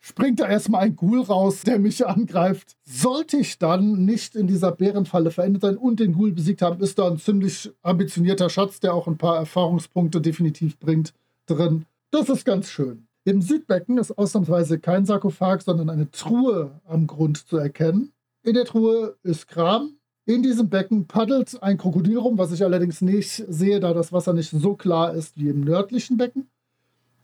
springt 0.00 0.40
da 0.40 0.48
erstmal 0.48 0.82
ein 0.82 0.96
Ghoul 0.96 1.22
raus, 1.22 1.62
der 1.62 1.78
mich 1.78 2.06
angreift. 2.06 2.76
Sollte 2.84 3.38
ich 3.38 3.58
dann 3.58 4.04
nicht 4.04 4.34
in 4.34 4.46
dieser 4.46 4.72
Bärenfalle 4.72 5.30
verendet 5.30 5.62
sein 5.62 5.76
und 5.76 6.00
den 6.00 6.14
Ghoul 6.14 6.32
besiegt 6.32 6.62
haben, 6.62 6.80
ist 6.80 6.98
da 6.98 7.08
ein 7.08 7.18
ziemlich 7.18 7.70
ambitionierter 7.82 8.50
Schatz, 8.50 8.80
der 8.80 8.94
auch 8.94 9.06
ein 9.06 9.18
paar 9.18 9.36
Erfahrungspunkte 9.36 10.20
definitiv 10.20 10.78
bringt, 10.78 11.12
drin. 11.46 11.84
Das 12.10 12.28
ist 12.28 12.44
ganz 12.44 12.68
schön. 12.68 13.06
Im 13.24 13.42
Südbecken 13.42 13.98
ist 13.98 14.16
ausnahmsweise 14.16 14.78
kein 14.78 15.04
Sarkophag, 15.04 15.60
sondern 15.60 15.90
eine 15.90 16.10
Truhe 16.10 16.80
am 16.86 17.06
Grund 17.06 17.46
zu 17.46 17.58
erkennen. 17.58 18.12
In 18.42 18.54
der 18.54 18.64
Truhe 18.64 19.16
ist 19.22 19.48
Kram. 19.48 19.98
In 20.24 20.42
diesem 20.42 20.68
Becken 20.68 21.06
paddelt 21.06 21.62
ein 21.62 21.78
Krokodil 21.78 22.18
rum, 22.18 22.38
was 22.38 22.52
ich 22.52 22.62
allerdings 22.62 23.00
nicht 23.00 23.44
sehe, 23.48 23.80
da 23.80 23.92
das 23.92 24.12
Wasser 24.12 24.32
nicht 24.32 24.50
so 24.50 24.74
klar 24.74 25.14
ist 25.14 25.36
wie 25.38 25.48
im 25.48 25.60
nördlichen 25.60 26.16
Becken. 26.16 26.48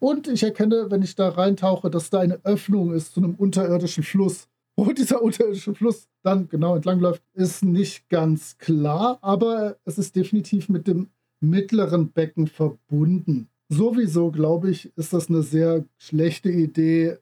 Und 0.04 0.28
ich 0.28 0.42
erkenne, 0.42 0.90
wenn 0.90 1.00
ich 1.00 1.14
da 1.14 1.30
reintauche, 1.30 1.88
dass 1.88 2.10
da 2.10 2.20
eine 2.20 2.38
Öffnung 2.44 2.92
ist 2.92 3.14
zu 3.14 3.22
einem 3.22 3.36
unterirdischen 3.36 4.02
Fluss. 4.04 4.48
Wo 4.76 4.92
dieser 4.92 5.22
unterirdische 5.22 5.74
Fluss 5.74 6.08
dann 6.22 6.46
genau 6.46 6.76
entlangläuft, 6.76 7.22
ist 7.32 7.64
nicht 7.64 8.10
ganz 8.10 8.58
klar, 8.58 9.16
aber 9.22 9.78
es 9.86 9.96
ist 9.96 10.14
definitiv 10.14 10.68
mit 10.68 10.86
dem 10.86 11.08
mittleren 11.40 12.10
Becken 12.10 12.48
verbunden. 12.48 13.48
Sowieso, 13.70 14.30
glaube 14.30 14.70
ich, 14.70 14.92
ist 14.94 15.14
das 15.14 15.30
eine 15.30 15.42
sehr 15.42 15.86
schlechte 15.96 16.50
Idee, 16.50 17.16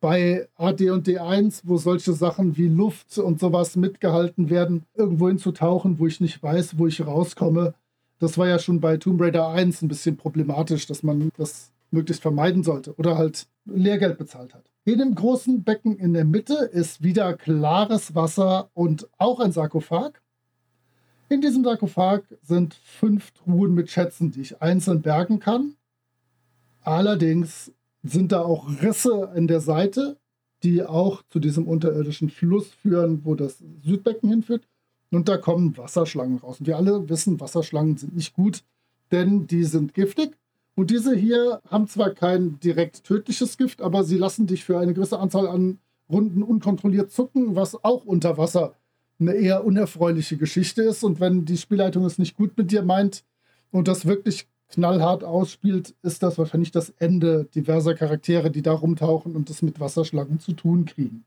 bei 0.00 0.46
AD 0.56 0.90
und 0.90 1.08
D1, 1.08 1.62
wo 1.64 1.78
solche 1.78 2.12
Sachen 2.12 2.58
wie 2.58 2.68
Luft 2.68 3.16
und 3.16 3.40
sowas 3.40 3.76
mitgehalten 3.76 4.50
werden, 4.50 4.84
irgendwo 4.94 5.28
hinzutauchen, 5.28 5.98
wo 5.98 6.06
ich 6.06 6.20
nicht 6.20 6.42
weiß, 6.42 6.76
wo 6.78 6.86
ich 6.86 7.06
rauskomme. 7.06 7.72
Das 8.18 8.36
war 8.36 8.46
ja 8.46 8.58
schon 8.58 8.80
bei 8.80 8.98
Tomb 8.98 9.22
Raider 9.22 9.48
1 9.48 9.80
ein 9.80 9.88
bisschen 9.88 10.18
problematisch, 10.18 10.86
dass 10.86 11.02
man 11.02 11.30
das 11.38 11.72
möglichst 11.90 12.22
vermeiden 12.22 12.62
sollte 12.62 12.94
oder 12.96 13.16
halt 13.16 13.46
Lehrgeld 13.64 14.18
bezahlt 14.18 14.54
hat. 14.54 14.70
In 14.84 14.98
dem 14.98 15.14
großen 15.14 15.64
Becken 15.64 15.96
in 15.98 16.12
der 16.12 16.24
Mitte 16.24 16.54
ist 16.54 17.02
wieder 17.02 17.34
klares 17.34 18.14
Wasser 18.14 18.70
und 18.74 19.08
auch 19.18 19.40
ein 19.40 19.52
Sarkophag. 19.52 20.20
In 21.28 21.40
diesem 21.40 21.64
Sarkophag 21.64 22.22
sind 22.42 22.74
fünf 22.74 23.32
Truhen 23.32 23.74
mit 23.74 23.90
Schätzen, 23.90 24.30
die 24.30 24.42
ich 24.42 24.62
einzeln 24.62 25.02
bergen 25.02 25.40
kann. 25.40 25.74
Allerdings 26.82 27.72
sind 28.04 28.30
da 28.30 28.42
auch 28.42 28.68
Risse 28.80 29.32
in 29.34 29.48
der 29.48 29.60
Seite, 29.60 30.18
die 30.62 30.84
auch 30.84 31.22
zu 31.28 31.40
diesem 31.40 31.66
unterirdischen 31.66 32.30
Fluss 32.30 32.68
führen, 32.68 33.24
wo 33.24 33.34
das 33.34 33.62
Südbecken 33.82 34.30
hinführt. 34.30 34.68
Und 35.10 35.28
da 35.28 35.36
kommen 35.36 35.76
Wasserschlangen 35.76 36.38
raus. 36.38 36.60
Und 36.60 36.66
wir 36.66 36.76
alle 36.76 37.08
wissen, 37.08 37.40
Wasserschlangen 37.40 37.96
sind 37.96 38.14
nicht 38.14 38.34
gut, 38.34 38.62
denn 39.10 39.46
die 39.46 39.64
sind 39.64 39.94
giftig. 39.94 40.36
Und 40.76 40.90
diese 40.90 41.16
hier 41.16 41.62
haben 41.70 41.88
zwar 41.88 42.10
kein 42.10 42.60
direkt 42.60 43.02
tödliches 43.02 43.56
Gift, 43.56 43.80
aber 43.80 44.04
sie 44.04 44.18
lassen 44.18 44.46
dich 44.46 44.64
für 44.64 44.78
eine 44.78 44.92
gewisse 44.92 45.18
Anzahl 45.18 45.48
an 45.48 45.78
Runden 46.08 46.42
unkontrolliert 46.42 47.10
zucken, 47.10 47.56
was 47.56 47.82
auch 47.82 48.04
unter 48.04 48.36
Wasser 48.36 48.74
eine 49.18 49.32
eher 49.32 49.64
unerfreuliche 49.64 50.36
Geschichte 50.36 50.82
ist. 50.82 51.02
Und 51.02 51.18
wenn 51.18 51.46
die 51.46 51.56
Spielleitung 51.56 52.04
es 52.04 52.18
nicht 52.18 52.36
gut 52.36 52.56
mit 52.58 52.70
dir 52.70 52.82
meint 52.82 53.24
und 53.70 53.88
das 53.88 54.04
wirklich 54.04 54.48
knallhart 54.68 55.24
ausspielt, 55.24 55.94
ist 56.02 56.22
das 56.22 56.36
wahrscheinlich 56.36 56.72
das 56.72 56.90
Ende 56.98 57.48
diverser 57.54 57.94
Charaktere, 57.94 58.50
die 58.50 58.62
da 58.62 58.72
rumtauchen 58.72 59.34
und 59.34 59.48
es 59.48 59.62
mit 59.62 59.80
Wasserschlangen 59.80 60.40
zu 60.40 60.52
tun 60.52 60.84
kriegen. 60.84 61.24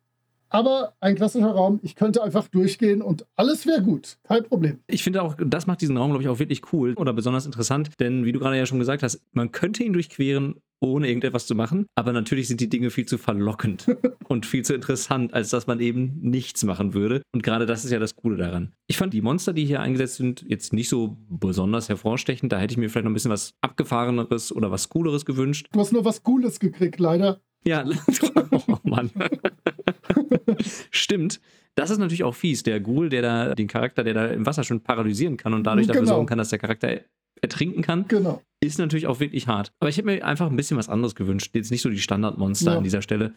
Aber 0.50 0.94
ein 1.00 1.16
klassischer 1.16 1.52
Raum, 1.52 1.80
ich 1.84 1.96
könnte 1.96 2.24
einfach 2.24 2.48
durchgehen 2.48 3.02
und 3.02 3.26
alles 3.36 3.66
wäre 3.66 3.84
gut. 3.84 4.18
Kein 4.24 4.44
Problem. 4.44 4.80
Ich 4.88 5.04
finde 5.04 5.22
auch, 5.22 5.36
das 5.38 5.68
macht 5.68 5.82
diesen 5.82 5.98
Raum, 5.98 6.10
glaube 6.10 6.24
ich, 6.24 6.30
auch 6.30 6.40
wirklich 6.40 6.74
cool 6.74 6.94
oder 6.96 7.14
besonders 7.14 7.46
interessant, 7.46 7.92
denn 8.00 8.26
wie 8.26 8.32
du 8.32 8.40
gerade 8.40 8.58
ja 8.58 8.66
schon 8.66 8.80
gesagt 8.80 9.04
hast, 9.04 9.22
man 9.32 9.52
könnte 9.52 9.84
ihn 9.84 9.94
durchqueren, 9.94 10.56
ohne 10.82 11.08
irgendetwas 11.08 11.46
zu 11.46 11.56
machen, 11.56 11.88
aber 11.96 12.14
natürlich 12.14 12.48
sind 12.48 12.62
die 12.62 12.70
Dinge 12.70 12.90
viel 12.90 13.06
zu 13.06 13.18
verlockend 13.18 13.86
und 14.28 14.46
viel 14.46 14.64
zu 14.64 14.74
interessant, 14.74 15.34
als 15.34 15.50
dass 15.50 15.68
man 15.68 15.80
eben 15.82 16.20
nichts 16.22 16.64
machen 16.64 16.94
würde. 16.94 17.22
Und 17.34 17.44
gerade 17.44 17.66
das 17.66 17.84
ist 17.84 17.92
ja 17.92 18.00
das 18.00 18.16
Coole 18.16 18.38
daran. 18.38 18.74
Ich 18.88 18.98
fand 18.98 19.14
die 19.14 19.22
Monster, 19.22 19.54
die 19.54 19.66
hier 19.66 19.82
eingesetzt 19.82 20.16
sind, 20.16 20.46
jetzt 20.48 20.74
nicht 20.74 20.90
so 20.90 21.18
besonders 21.30 21.90
hervorstechend. 21.90 22.52
Da 22.52 22.60
hätte 22.60 22.72
ich 22.72 22.78
mir 22.78 22.90
vielleicht 22.90 23.04
noch 23.04 23.12
ein 23.12 23.16
bisschen 23.16 23.32
was 23.32 23.54
abgefahreneres 23.62 24.56
oder 24.56 24.72
was 24.72 24.90
Cooleres 24.90 25.26
gewünscht. 25.26 25.68
Du 25.72 25.80
hast 25.80 25.92
nur 25.92 26.06
was 26.06 26.24
Cooles 26.24 26.60
gekriegt, 26.60 27.00
leider. 27.00 27.42
Ja, 27.66 27.86
oh 28.52 28.78
Mann. 28.84 29.12
Stimmt. 30.92 31.40
Das 31.76 31.90
ist 31.90 31.98
natürlich 31.98 32.24
auch 32.24 32.36
fies. 32.36 32.64
Der 32.64 32.80
Ghoul, 32.80 33.10
der 33.10 33.22
da 33.22 33.56
den 33.56 33.68
Charakter, 33.68 34.04
der 34.04 34.14
da 34.14 34.28
im 34.28 34.46
Wasser 34.46 34.64
schon 34.64 34.82
paralysieren 34.82 35.38
kann 35.38 35.54
und 35.54 35.64
dadurch 35.64 35.88
genau. 35.88 35.94
dafür 36.00 36.08
sorgen 36.08 36.26
kann, 36.26 36.38
dass 36.38 36.50
der 36.50 36.60
Charakter 36.60 37.02
ertrinken 37.42 37.82
kann, 37.82 38.06
genau. 38.08 38.42
ist 38.60 38.80
natürlich 38.80 39.08
auch 39.08 39.20
wirklich 39.20 39.48
hart. 39.48 39.72
Aber 39.80 39.90
ich 39.90 39.98
hätte 39.98 40.08
mir 40.08 40.26
einfach 40.26 40.50
ein 40.50 40.56
bisschen 40.56 40.78
was 40.78 40.90
anderes 40.90 41.16
gewünscht. 41.16 41.56
Jetzt 41.56 41.72
nicht 41.72 41.82
so 41.82 41.90
die 41.90 42.00
Standardmonster 42.00 42.72
ja. 42.72 42.78
an 42.78 42.84
dieser 42.84 43.02
Stelle. 43.02 43.34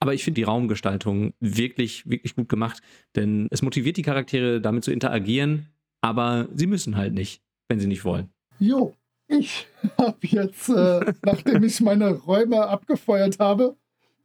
Aber 0.00 0.14
ich 0.14 0.24
finde 0.24 0.40
die 0.40 0.44
Raumgestaltung 0.44 1.34
wirklich, 1.40 2.08
wirklich 2.08 2.34
gut 2.34 2.48
gemacht. 2.48 2.80
Denn 3.14 3.46
es 3.50 3.62
motiviert 3.62 3.96
die 3.96 4.02
Charaktere, 4.02 4.60
damit 4.60 4.84
zu 4.84 4.90
interagieren. 4.90 5.66
Aber 6.00 6.48
sie 6.54 6.66
müssen 6.66 6.96
halt 6.96 7.14
nicht, 7.14 7.42
wenn 7.68 7.78
sie 7.78 7.86
nicht 7.86 8.04
wollen. 8.04 8.30
Jo, 8.58 8.94
ich 9.32 9.66
habe 9.98 10.18
jetzt, 10.22 10.68
äh, 10.68 11.12
nachdem 11.24 11.64
ich 11.64 11.80
meine 11.80 12.10
Räume 12.12 12.66
abgefeuert 12.66 13.38
habe, 13.38 13.76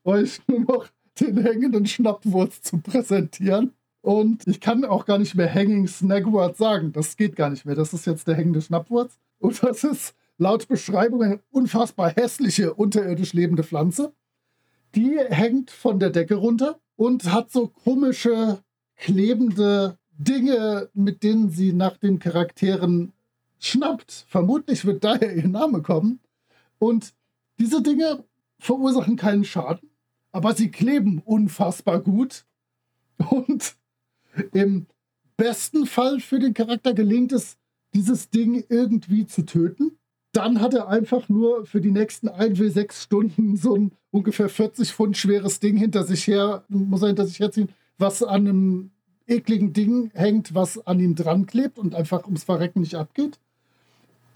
euch 0.03 0.39
nur 0.47 0.61
noch 0.61 0.87
den 1.19 1.41
hängenden 1.41 1.85
Schnappwurz 1.85 2.61
zu 2.61 2.77
präsentieren. 2.79 3.73
Und 4.01 4.47
ich 4.47 4.61
kann 4.61 4.85
auch 4.85 5.05
gar 5.05 5.17
nicht 5.17 5.35
mehr 5.35 5.53
Hanging 5.53 5.87
Snagwort 5.87 6.55
sagen. 6.55 6.93
Das 6.93 7.17
geht 7.17 7.35
gar 7.35 7.49
nicht 7.49 7.65
mehr. 7.65 7.75
Das 7.75 7.93
ist 7.93 8.05
jetzt 8.05 8.27
der 8.27 8.35
hängende 8.35 8.61
Schnappwurz. 8.61 9.17
Und 9.39 9.61
das 9.63 9.83
ist 9.83 10.15
laut 10.37 10.67
Beschreibung 10.67 11.23
eine 11.23 11.39
unfassbar 11.49 12.11
hässliche 12.15 12.73
unterirdisch 12.73 13.33
lebende 13.33 13.63
Pflanze. 13.63 14.13
Die 14.95 15.17
hängt 15.19 15.71
von 15.71 15.99
der 15.99 16.11
Decke 16.11 16.35
runter 16.35 16.79
und 16.95 17.31
hat 17.31 17.51
so 17.51 17.67
komische, 17.67 18.59
klebende 18.95 19.97
Dinge, 20.11 20.89
mit 20.93 21.23
denen 21.23 21.49
sie 21.49 21.73
nach 21.73 21.97
den 21.97 22.19
Charakteren 22.19 23.13
schnappt. 23.59 24.25
Vermutlich 24.27 24.85
wird 24.85 25.03
daher 25.03 25.35
ihr 25.35 25.47
Name 25.47 25.81
kommen. 25.81 26.19
Und 26.79 27.13
diese 27.59 27.81
Dinge 27.81 28.23
verursachen 28.59 29.15
keinen 29.15 29.43
Schaden, 29.43 29.89
aber 30.31 30.53
sie 30.53 30.69
kleben 30.69 31.21
unfassbar 31.23 31.99
gut. 31.99 32.45
Und 33.29 33.75
im 34.53 34.85
besten 35.37 35.85
Fall 35.85 36.19
für 36.19 36.39
den 36.39 36.53
Charakter 36.53 36.93
gelingt 36.93 37.31
es, 37.31 37.57
dieses 37.93 38.29
Ding 38.29 38.63
irgendwie 38.69 39.25
zu 39.25 39.45
töten. 39.45 39.97
Dann 40.33 40.61
hat 40.61 40.73
er 40.73 40.87
einfach 40.87 41.29
nur 41.29 41.65
für 41.65 41.81
die 41.81 41.91
nächsten 41.91 42.27
1 42.27 42.59
bis 42.59 42.73
6 42.75 43.03
Stunden 43.03 43.57
so 43.57 43.75
ein 43.75 43.91
ungefähr 44.11 44.49
40 44.49 44.91
Pfund 44.93 45.17
schweres 45.17 45.59
Ding 45.59 45.77
hinter 45.77 46.03
sich 46.03 46.27
her, 46.27 46.63
muss 46.67 47.01
er 47.01 47.07
hinter 47.07 47.25
sich 47.25 47.39
herziehen, 47.39 47.69
was 47.97 48.21
an 48.21 48.47
einem 48.47 48.91
ekligen 49.25 49.73
Ding 49.73 50.11
hängt, 50.13 50.53
was 50.53 50.85
an 50.85 50.99
ihm 50.99 51.15
dran 51.15 51.45
klebt 51.45 51.79
und 51.79 51.95
einfach 51.95 52.25
ums 52.25 52.43
Verrecken 52.43 52.81
nicht 52.81 52.95
abgeht. 52.95 53.39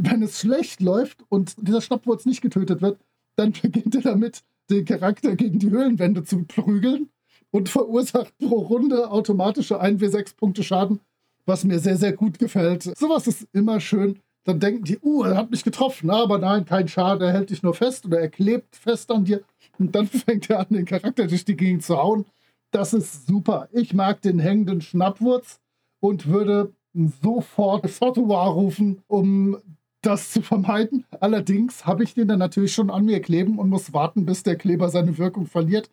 Wenn 0.04 0.24
es 0.24 0.40
schlecht 0.40 0.82
läuft 0.82 1.24
und 1.30 1.56
dieser 1.58 1.80
Schnappwurz 1.80 2.26
nicht 2.26 2.42
getötet 2.42 2.82
wird, 2.82 3.00
dann 3.36 3.54
beginnt 3.62 3.94
er 3.96 4.02
damit, 4.02 4.44
den 4.70 4.86
Charakter 4.86 5.36
gegen 5.36 5.60
die 5.60 5.70
Höhlenwände 5.70 6.24
zu 6.24 6.44
prügeln 6.44 7.10
und 7.52 7.70
verursacht 7.70 8.36
pro 8.40 8.60
Runde 8.60 9.12
automatische 9.12 9.82
1w6 9.82 10.36
Punkte 10.38 10.64
Schaden, 10.64 11.02
was 11.46 11.64
mir 11.64 11.80
sehr, 11.80 11.98
sehr 11.98 12.14
gut 12.14 12.40
gefällt. 12.40 12.84
Sowas 12.98 13.28
ist 13.28 13.48
immer 13.54 13.80
schön. 13.80 14.20
Dann 14.44 14.60
denken 14.60 14.86
die, 14.86 14.98
uh, 15.04 15.24
er 15.24 15.38
hat 15.38 15.52
mich 15.52 15.64
getroffen. 15.64 16.10
Aber 16.10 16.40
nein, 16.40 16.66
kein 16.66 16.88
Schaden, 16.88 17.28
er 17.28 17.34
hält 17.34 17.52
dich 17.52 17.62
nur 17.62 17.76
fest 17.76 18.06
oder 18.06 18.20
er 18.20 18.30
klebt 18.30 18.76
fest 18.76 19.12
an 19.12 19.26
dir. 19.26 19.44
Und 19.78 19.94
dann 19.94 20.08
fängt 20.08 20.50
er 20.50 20.62
an, 20.62 20.68
den 20.72 20.86
Charakter 20.86 21.28
durch 21.28 21.46
die 21.46 21.58
Gegend 21.58 21.84
zu 21.84 21.98
hauen. 21.98 22.26
Das 22.72 22.94
ist 22.94 23.28
super. 23.28 23.68
Ich 23.72 23.94
mag 23.94 24.22
den 24.22 24.40
hängenden 24.40 24.82
Schnappwurz 24.82 25.60
und 26.00 26.28
würde 26.28 26.74
sofort 27.22 27.88
Sotowa 27.90 28.48
rufen, 28.48 29.04
um 29.08 29.58
das 30.02 30.32
zu 30.32 30.42
vermeiden. 30.42 31.06
Allerdings 31.20 31.86
habe 31.86 32.04
ich 32.04 32.14
den 32.14 32.28
dann 32.28 32.40
natürlich 32.40 32.74
schon 32.74 32.90
an 32.90 33.06
mir 33.06 33.22
kleben 33.22 33.60
und 33.60 33.70
muss 33.70 33.94
warten, 33.94 34.26
bis 34.26 34.44
der 34.44 34.56
Kleber 34.56 34.90
seine 34.90 35.18
Wirkung 35.18 35.46
verliert. 35.46 35.90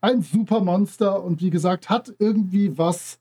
Ein 0.00 0.22
super 0.22 0.60
Monster 0.60 1.22
und 1.22 1.40
wie 1.40 1.50
gesagt, 1.50 1.88
hat 1.88 2.12
irgendwie 2.18 2.76
was, 2.76 3.20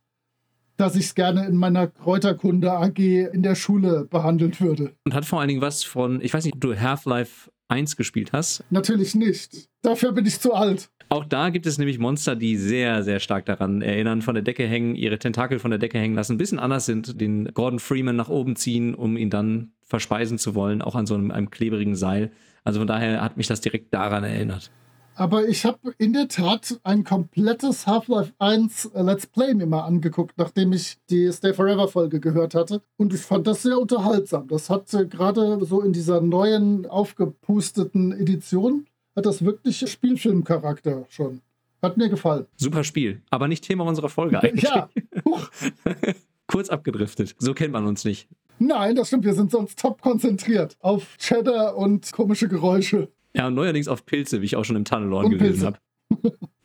dass 0.76 0.96
ich 0.96 1.06
es 1.06 1.16
gerne 1.16 1.46
in 1.46 1.56
meiner 1.56 1.88
Kräuterkunde 1.88 2.74
AG 2.74 2.98
in 2.98 3.44
der 3.44 3.56
Schule 3.56 4.06
behandelt 4.10 4.60
würde. 4.60 4.94
Und 5.06 5.14
hat 5.14 5.26
vor 5.26 5.40
allen 5.40 5.48
Dingen 5.48 5.62
was 5.62 5.84
von, 5.84 6.20
ich 6.22 6.34
weiß 6.34 6.44
nicht, 6.46 6.56
ob 6.56 6.62
du 6.62 6.80
Half-Life 6.80 7.52
1 7.74 7.98
gespielt 7.98 8.32
hast. 8.32 8.64
Natürlich 8.70 9.16
nicht. 9.16 9.68
Dafür 9.82 10.14
bin 10.14 10.26
ich 10.26 10.40
zu 10.40 10.54
alt. 10.54 10.90
Auch 11.10 11.26
da 11.26 11.50
gibt 11.50 11.66
es 11.66 11.78
nämlich 11.78 12.00
Monster, 12.00 12.36
die 12.36 12.56
sehr, 12.56 13.04
sehr 13.04 13.20
stark 13.20 13.46
daran 13.46 13.82
erinnern, 13.82 14.22
von 14.22 14.36
der 14.36 14.44
Decke 14.44 14.66
hängen, 14.66 14.96
ihre 14.96 15.20
Tentakel 15.20 15.60
von 15.60 15.72
der 15.72 15.80
Decke 15.80 16.00
hängen 16.00 16.16
lassen, 16.16 16.34
ein 16.34 16.38
bisschen 16.38 16.60
anders 16.60 16.86
sind, 16.86 17.20
den 17.20 17.54
Gordon 17.54 17.80
Freeman 17.80 18.16
nach 18.16 18.30
oben 18.30 18.56
ziehen, 18.56 18.96
um 18.96 19.18
ihn 19.18 19.30
dann 19.30 19.74
verspeisen 19.82 20.38
zu 20.38 20.56
wollen, 20.56 20.82
auch 20.82 20.96
an 20.96 21.06
so 21.06 21.16
einem, 21.16 21.32
einem 21.32 21.52
klebrigen 21.52 21.96
Seil. 21.96 22.32
Also 22.64 22.80
von 22.80 22.88
daher 22.88 23.22
hat 23.22 23.38
mich 23.38 23.48
das 23.48 23.62
direkt 23.62 23.94
daran 23.94 24.24
erinnert. 24.24 24.72
Aber 25.16 25.48
ich 25.48 25.64
habe 25.66 25.94
in 26.00 26.14
der 26.14 26.28
Tat 26.28 26.80
ein 26.84 27.04
komplettes 27.04 27.86
Half-Life 27.86 28.34
1 28.40 28.86
äh, 28.86 29.02
Let's 29.04 29.28
Play 29.28 29.54
mir 29.54 29.68
mal 29.68 29.82
angeguckt, 29.82 30.38
nachdem 30.38 30.74
ich 30.74 30.98
die 31.10 31.32
Stay 31.32 31.54
Forever 31.54 31.88
Folge 31.88 32.20
gehört 32.20 32.56
hatte. 32.56 32.82
Und 32.98 33.14
ich 33.14 33.22
fand 33.22 33.46
das 33.46 33.62
sehr 33.62 33.80
unterhaltsam. 33.80 34.48
Das 34.48 34.70
hat 34.70 34.92
äh, 34.94 35.06
gerade 35.06 35.64
so 35.66 35.82
in 35.82 35.94
dieser 35.94 36.20
neuen, 36.20 36.88
aufgepusteten 36.88 38.12
Edition, 38.12 38.88
hat 39.16 39.26
das 39.28 39.46
wirklich 39.46 39.88
Spielfilmcharakter 39.88 41.06
schon. 41.10 41.42
Hat 41.82 41.98
mir 41.98 42.10
gefallen. 42.10 42.48
Super 42.56 42.84
Spiel, 42.84 43.22
aber 43.30 43.48
nicht 43.48 43.64
Thema 43.64 43.84
unserer 43.84 44.10
Folge 44.10 44.40
eigentlich. 44.42 44.64
Ja, 44.64 44.90
Huch. 45.26 45.50
Kurz 46.48 46.70
abgedriftet. 46.70 47.36
So 47.38 47.54
kennt 47.54 47.74
man 47.74 47.86
uns 47.86 48.04
nicht. 48.04 48.28
Nein, 48.60 48.96
das 48.96 49.08
stimmt. 49.08 49.26
Wir 49.26 49.34
sind 49.34 49.52
sonst 49.52 49.80
top 49.80 50.02
konzentriert 50.02 50.78
auf 50.80 51.18
Cheddar 51.18 51.76
und 51.76 52.12
komische 52.12 52.48
Geräusche. 52.48 53.10
Ja, 53.36 53.48
und 53.48 53.56
neuerdings 53.56 53.88
auf 53.88 54.06
Pilze, 54.06 54.42
wie 54.42 54.46
ich 54.46 54.56
auch 54.56 54.66
schon 54.66 54.76
im 54.76 54.86
Tunnelorn 54.86 55.30
gelesen 55.30 55.66
habe. 55.66 55.78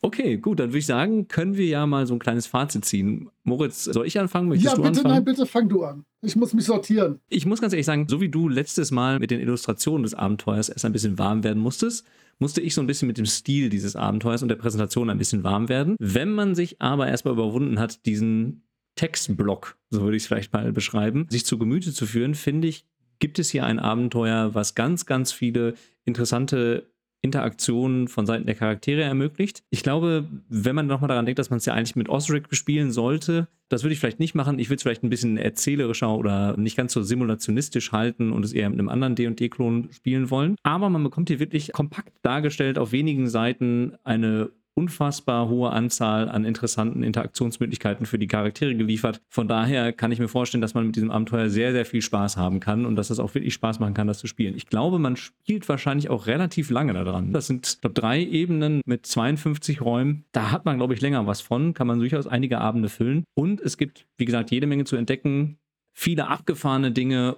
Okay, 0.01 0.37
gut, 0.37 0.61
dann 0.61 0.71
würde 0.71 0.79
ich 0.79 0.87
sagen, 0.87 1.27
können 1.27 1.57
wir 1.57 1.67
ja 1.67 1.85
mal 1.85 2.07
so 2.07 2.15
ein 2.15 2.21
kleines 2.21 2.47
Fazit 2.47 2.85
ziehen. 2.85 3.31
Moritz, 3.43 3.85
soll 3.85 4.07
ich 4.07 4.19
anfangen? 4.19 4.49
Möchtest 4.49 4.77
ja, 4.77 4.77
bitte, 4.77 4.89
anfangen? 4.89 5.15
nein, 5.15 5.25
bitte 5.25 5.45
fang 5.45 5.69
du 5.69 5.83
an. 5.83 6.05
Ich 6.23 6.37
muss 6.37 6.55
mich 6.55 6.67
sortieren. 6.67 7.19
Ich 7.29 7.47
muss 7.47 7.61
ganz 7.61 7.73
ehrlich 7.73 7.87
sagen, 7.87 8.07
so 8.09 8.21
wie 8.21 8.29
du 8.29 8.49
letztes 8.49 8.93
Mal 8.93 9.19
mit 9.19 9.33
den 9.33 9.41
Illustrationen 9.41 10.05
des 10.05 10.15
Abenteuers 10.15 10.69
erst 10.69 10.85
ein 10.85 10.93
bisschen 10.93 11.19
warm 11.19 11.43
werden 11.43 11.61
musstest, 11.61 12.07
musste 12.39 12.61
ich 12.61 12.75
so 12.75 12.81
ein 12.81 12.87
bisschen 12.87 13.09
mit 13.09 13.19
dem 13.19 13.27
Stil 13.27 13.71
dieses 13.71 13.97
Abenteuers 13.97 14.43
und 14.43 14.49
der 14.49 14.57
Präsentation 14.57 15.11
ein 15.11 15.19
bisschen 15.19 15.43
warm 15.43 15.69
werden. 15.69 15.97
Wenn 15.99 16.33
man 16.33 16.55
sich 16.55 16.81
aber 16.81 17.09
erstmal 17.09 17.35
überwunden 17.35 17.81
hat, 17.81 18.07
diesen 18.07 18.63
Textblock, 18.95 19.77
so 19.91 20.03
würde 20.03 20.17
ich 20.17 20.23
es 20.23 20.27
vielleicht 20.29 20.53
mal 20.53 20.73
beschreiben, 20.73 21.27
sich 21.29 21.45
zu 21.45 21.59
Gemüte 21.59 21.93
zu 21.93 22.07
führen, 22.07 22.35
finde 22.35 22.69
ich, 22.69 22.87
gibt 23.19 23.39
es 23.39 23.51
hier 23.51 23.65
ein 23.65 23.79
Abenteuer, 23.79 24.55
was 24.55 24.75
ganz, 24.75 25.07
ganz 25.07 25.33
viele 25.33 25.75
interessante 26.05 26.87
Interaktionen 27.21 28.07
von 28.07 28.27
Seiten 28.27 28.47
der 28.47 28.55
Charaktere 28.55 29.03
ermöglicht. 29.03 29.65
Ich 29.71 29.83
glaube, 29.83 30.29
wenn 30.49 30.77
man 30.77 30.87
nochmal 30.87 31.09
daran 31.09 31.27
denkt, 31.27 31.39
dass 31.39 31.51
man 31.51 31.57
es 31.57 31.67
ja 31.67 31.75
eigentlich 31.75 31.97
mit 31.97 32.09
Osric 32.09 32.49
bespielen 32.49 32.93
sollte, 32.93 33.49
das 33.69 33.83
würde 33.83 33.93
ich 33.93 34.01
vielleicht 34.01 34.21
nicht 34.21 34.35
machen. 34.35 34.59
Ich 34.59 34.69
würde 34.69 34.77
es 34.77 34.83
vielleicht 34.83 35.03
ein 35.03 35.11
bisschen 35.11 35.37
erzählerischer 35.37 36.15
oder 36.15 36.57
nicht 36.57 36.77
ganz 36.77 36.93
so 36.93 37.03
simulationistisch 37.03 37.93
halten 37.93 38.33
und 38.33 38.45
es 38.45 38.53
eher 38.53 38.71
mit 38.71 38.79
einem 38.79 38.89
anderen 38.89 39.15
D&D-Klon 39.17 39.89
spielen 39.93 40.31
wollen. 40.31 40.57
Aber 40.63 40.89
man 40.91 41.03
bekommt 41.03 41.29
hier 41.29 41.41
wirklich 41.41 41.73
kompakt 41.73 42.13
dargestellt 42.23 42.79
auf 42.79 42.93
wenigen 42.93 43.29
Seiten 43.29 43.95
eine 44.05 44.51
unfassbar 44.79 45.49
hohe 45.49 45.71
Anzahl 45.71 46.29
an 46.29 46.45
interessanten 46.45 47.03
Interaktionsmöglichkeiten 47.03 48.07
für 48.07 48.17
die 48.17 48.29
Charaktere 48.29 48.77
geliefert. 48.77 49.21
Von 49.29 49.49
daher 49.49 49.93
kann 49.93 50.13
ich 50.13 50.21
mir 50.21 50.29
vorstellen, 50.29 50.63
dass 50.63 50.75
man 50.75 50.87
mit 50.87 50.95
diesem 50.95 51.11
Abenteuer 51.11 51.51
sehr, 51.51 51.73
sehr 51.73 51.85
viel 51.85 52.01
Spaß 52.01 52.37
haben 52.37 52.61
kann 52.61 52.87
und 52.87 52.95
dass 52.95 53.11
es 53.11 53.19
auch 53.19 53.35
wirklich 53.35 53.55
Spaß 53.55 53.81
machen 53.81 53.95
kann, 53.95 54.07
das 54.07 54.21
zu 54.21 54.29
spielen. 54.29 54.55
Ich 54.55 54.67
glaube, 54.67 55.01
man 55.01 55.17
spielt 55.17 55.69
wahrscheinlich 55.69 56.11
auch 56.11 56.29
relativ 56.29 56.71
lange 56.71 56.93
daran. 56.93 57.33
Das 57.33 57.49
sind, 57.49 57.67
ich 57.67 57.81
glaube, 57.81 57.95
drei 57.95 58.23
Ebenen 58.23 58.81
mit 58.87 59.05
52 59.05 59.81
Räumen. 59.81 60.25
Da 60.31 60.53
hat 60.53 60.65
man, 60.65 60.77
glaube 60.77 60.95
ich, 60.95 61.01
länger 61.01 61.27
was 61.27 61.41
von. 61.41 61.75
Kann 61.75 61.89
man 61.89 61.99
durchaus 61.99 62.29
einige 62.29 62.61
Abende 62.61 62.89
füllen. 62.89 63.25
Und 63.35 63.61
es 63.61 63.79
gibt, 63.79 64.07
wie 64.17 64.27
gesagt, 64.27 64.53
jede 64.53 64.69
Menge 64.69 64.85
zu 64.85 64.95
entdecken. 64.95 65.59
Viele 65.93 66.29
abgefahrene 66.29 66.93
Dinge 66.93 67.37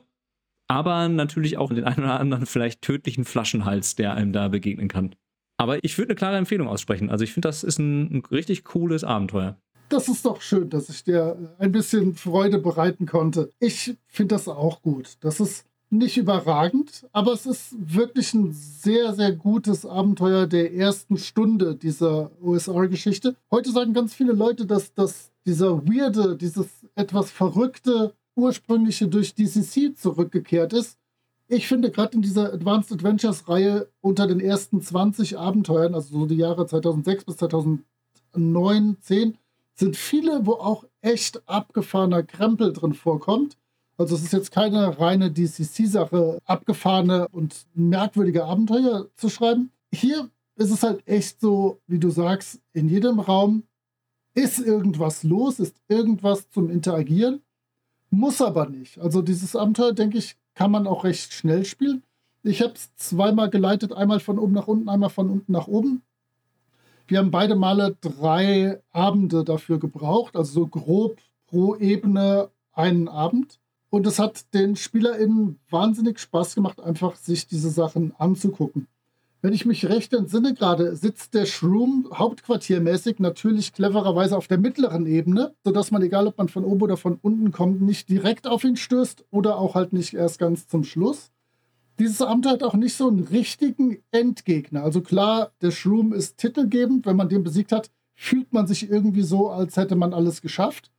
aber 0.68 1.08
natürlich 1.08 1.58
auch 1.58 1.72
den 1.72 1.82
einen 1.82 2.04
oder 2.04 2.20
anderen 2.20 2.46
vielleicht 2.46 2.80
tödlichen 2.80 3.24
Flaschenhals, 3.24 3.96
der 3.96 4.14
einem 4.14 4.32
da 4.32 4.46
begegnen 4.46 4.86
kann. 4.86 5.16
Aber 5.60 5.84
ich 5.84 5.98
würde 5.98 6.10
eine 6.10 6.16
klare 6.16 6.38
Empfehlung 6.38 6.68
aussprechen. 6.68 7.10
Also 7.10 7.22
ich 7.22 7.34
finde, 7.34 7.48
das 7.48 7.64
ist 7.64 7.78
ein, 7.78 8.16
ein 8.16 8.22
richtig 8.30 8.64
cooles 8.64 9.04
Abenteuer. 9.04 9.58
Das 9.90 10.08
ist 10.08 10.24
doch 10.24 10.40
schön, 10.40 10.70
dass 10.70 10.88
ich 10.88 11.04
dir 11.04 11.36
ein 11.58 11.70
bisschen 11.70 12.14
Freude 12.14 12.58
bereiten 12.58 13.04
konnte. 13.04 13.50
Ich 13.58 13.94
finde 14.06 14.36
das 14.36 14.48
auch 14.48 14.80
gut. 14.80 15.18
Das 15.20 15.38
ist 15.38 15.66
nicht 15.90 16.16
überragend, 16.16 17.06
aber 17.12 17.34
es 17.34 17.44
ist 17.44 17.74
wirklich 17.78 18.32
ein 18.32 18.52
sehr, 18.52 19.12
sehr 19.12 19.32
gutes 19.32 19.84
Abenteuer 19.84 20.46
der 20.46 20.72
ersten 20.72 21.18
Stunde 21.18 21.74
dieser 21.74 22.30
OSR-Geschichte. 22.40 23.36
Heute 23.50 23.70
sagen 23.70 23.92
ganz 23.92 24.14
viele 24.14 24.32
Leute, 24.32 24.64
dass, 24.64 24.94
dass 24.94 25.30
dieser 25.44 25.86
weirde, 25.86 26.36
dieses 26.36 26.68
etwas 26.94 27.30
verrückte 27.30 28.14
ursprüngliche 28.34 29.08
durch 29.08 29.34
DCC 29.34 29.94
zurückgekehrt 29.94 30.72
ist. 30.72 30.99
Ich 31.52 31.66
finde 31.66 31.90
gerade 31.90 32.14
in 32.14 32.22
dieser 32.22 32.52
Advanced 32.52 32.92
Adventures 32.92 33.48
Reihe 33.48 33.88
unter 34.00 34.28
den 34.28 34.38
ersten 34.38 34.80
20 34.80 35.36
Abenteuern, 35.36 35.96
also 35.96 36.20
so 36.20 36.26
die 36.26 36.36
Jahre 36.36 36.64
2006 36.64 37.24
bis 37.24 37.38
2009, 37.38 38.96
10, 39.00 39.36
sind 39.74 39.96
viele, 39.96 40.46
wo 40.46 40.52
auch 40.52 40.84
echt 41.00 41.42
abgefahrener 41.48 42.22
Krempel 42.22 42.72
drin 42.72 42.94
vorkommt. 42.94 43.56
Also 43.98 44.14
es 44.14 44.22
ist 44.22 44.32
jetzt 44.32 44.52
keine 44.52 45.00
reine 45.00 45.32
DCC-Sache, 45.32 46.38
abgefahrene 46.44 47.26
und 47.32 47.66
merkwürdige 47.74 48.44
Abenteuer 48.44 49.08
zu 49.16 49.28
schreiben. 49.28 49.72
Hier 49.92 50.30
ist 50.54 50.70
es 50.70 50.84
halt 50.84 51.02
echt 51.08 51.40
so, 51.40 51.80
wie 51.88 51.98
du 51.98 52.10
sagst, 52.10 52.60
in 52.74 52.88
jedem 52.88 53.18
Raum 53.18 53.64
ist 54.34 54.60
irgendwas 54.60 55.24
los, 55.24 55.58
ist 55.58 55.74
irgendwas 55.88 56.48
zum 56.48 56.70
Interagieren, 56.70 57.42
muss 58.08 58.40
aber 58.40 58.68
nicht. 58.68 58.98
Also 58.98 59.20
dieses 59.20 59.56
Abenteuer, 59.56 59.92
denke 59.92 60.18
ich, 60.18 60.36
kann 60.60 60.72
man 60.72 60.86
auch 60.86 61.04
recht 61.04 61.32
schnell 61.32 61.64
spielen. 61.64 62.02
Ich 62.42 62.60
habe 62.60 62.74
es 62.74 62.94
zweimal 62.94 63.48
geleitet, 63.48 63.94
einmal 63.94 64.20
von 64.20 64.38
oben 64.38 64.52
nach 64.52 64.68
unten, 64.68 64.90
einmal 64.90 65.08
von 65.08 65.30
unten 65.30 65.52
nach 65.52 65.68
oben. 65.68 66.02
Wir 67.08 67.16
haben 67.16 67.30
beide 67.30 67.54
Male 67.54 67.96
drei 68.02 68.78
Abende 68.90 69.42
dafür 69.42 69.78
gebraucht, 69.78 70.36
also 70.36 70.52
so 70.52 70.66
grob 70.66 71.16
pro 71.46 71.76
Ebene 71.76 72.50
einen 72.74 73.08
Abend. 73.08 73.58
Und 73.88 74.06
es 74.06 74.18
hat 74.18 74.52
den 74.52 74.76
SpielerInnen 74.76 75.58
wahnsinnig 75.70 76.18
Spaß 76.18 76.56
gemacht, 76.56 76.78
einfach 76.78 77.16
sich 77.16 77.46
diese 77.46 77.70
Sachen 77.70 78.14
anzugucken. 78.18 78.86
Wenn 79.42 79.54
ich 79.54 79.64
mich 79.64 79.88
recht 79.88 80.12
entsinne 80.12 80.52
gerade, 80.52 80.94
sitzt 80.96 81.32
der 81.32 81.46
Shroom 81.46 82.10
hauptquartiermäßig 82.12 83.20
natürlich 83.20 83.72
clevererweise 83.72 84.36
auf 84.36 84.48
der 84.48 84.58
mittleren 84.58 85.06
Ebene, 85.06 85.54
sodass 85.64 85.90
man, 85.90 86.02
egal 86.02 86.26
ob 86.26 86.36
man 86.36 86.48
von 86.48 86.64
oben 86.64 86.82
oder 86.82 86.98
von 86.98 87.18
unten 87.22 87.50
kommt, 87.50 87.80
nicht 87.80 88.10
direkt 88.10 88.46
auf 88.46 88.64
ihn 88.64 88.76
stößt 88.76 89.24
oder 89.30 89.56
auch 89.56 89.74
halt 89.74 89.94
nicht 89.94 90.12
erst 90.12 90.38
ganz 90.38 90.68
zum 90.68 90.84
Schluss. 90.84 91.30
Dieses 91.98 92.20
Amt 92.20 92.46
hat 92.46 92.62
auch 92.62 92.74
nicht 92.74 92.94
so 92.94 93.08
einen 93.08 93.20
richtigen 93.20 94.02
Endgegner. 94.10 94.82
Also 94.82 95.00
klar, 95.00 95.52
der 95.62 95.70
Shroom 95.70 96.12
ist 96.12 96.36
titelgebend. 96.36 97.06
Wenn 97.06 97.16
man 97.16 97.28
den 97.28 97.42
besiegt 97.42 97.72
hat, 97.72 97.90
fühlt 98.14 98.52
man 98.52 98.66
sich 98.66 98.90
irgendwie 98.90 99.22
so, 99.22 99.48
als 99.48 99.76
hätte 99.76 99.96
man 99.96 100.12
alles 100.12 100.42
geschafft. 100.42 100.90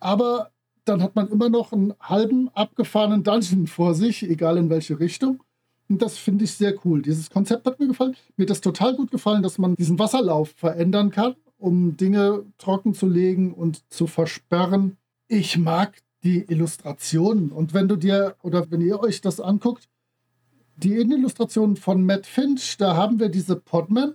Aber 0.00 0.52
dann 0.84 1.02
hat 1.02 1.16
man 1.16 1.28
immer 1.28 1.50
noch 1.50 1.72
einen 1.72 1.92
halben 2.00 2.48
abgefahrenen 2.54 3.22
Dungeon 3.22 3.66
vor 3.66 3.94
sich, 3.94 4.22
egal 4.22 4.56
in 4.56 4.70
welche 4.70 4.98
Richtung. 5.00 5.42
Und 5.88 6.02
das 6.02 6.18
finde 6.18 6.44
ich 6.44 6.52
sehr 6.52 6.74
cool. 6.84 7.02
Dieses 7.02 7.30
Konzept 7.30 7.66
hat 7.66 7.80
mir 7.80 7.86
gefallen. 7.86 8.14
Mir 8.36 8.44
hat 8.44 8.50
das 8.50 8.60
total 8.60 8.94
gut 8.94 9.10
gefallen, 9.10 9.42
dass 9.42 9.58
man 9.58 9.74
diesen 9.74 9.98
Wasserlauf 9.98 10.50
verändern 10.50 11.10
kann, 11.10 11.34
um 11.56 11.96
Dinge 11.96 12.44
trocken 12.58 12.94
zu 12.94 13.06
legen 13.06 13.54
und 13.54 13.90
zu 13.90 14.06
versperren. 14.06 14.98
Ich 15.28 15.56
mag 15.56 15.98
die 16.24 16.44
Illustrationen. 16.48 17.50
Und 17.50 17.72
wenn 17.74 17.88
du 17.88 17.96
dir 17.96 18.36
oder 18.42 18.70
wenn 18.70 18.80
ihr 18.80 19.00
euch 19.00 19.20
das 19.20 19.40
anguckt, 19.40 19.88
die 20.76 20.94
Innenillustrationen 20.94 21.76
von 21.76 22.04
Matt 22.04 22.26
Finch, 22.26 22.76
da 22.76 22.94
haben 22.94 23.18
wir 23.18 23.30
diese 23.30 23.56
Podman. 23.56 24.14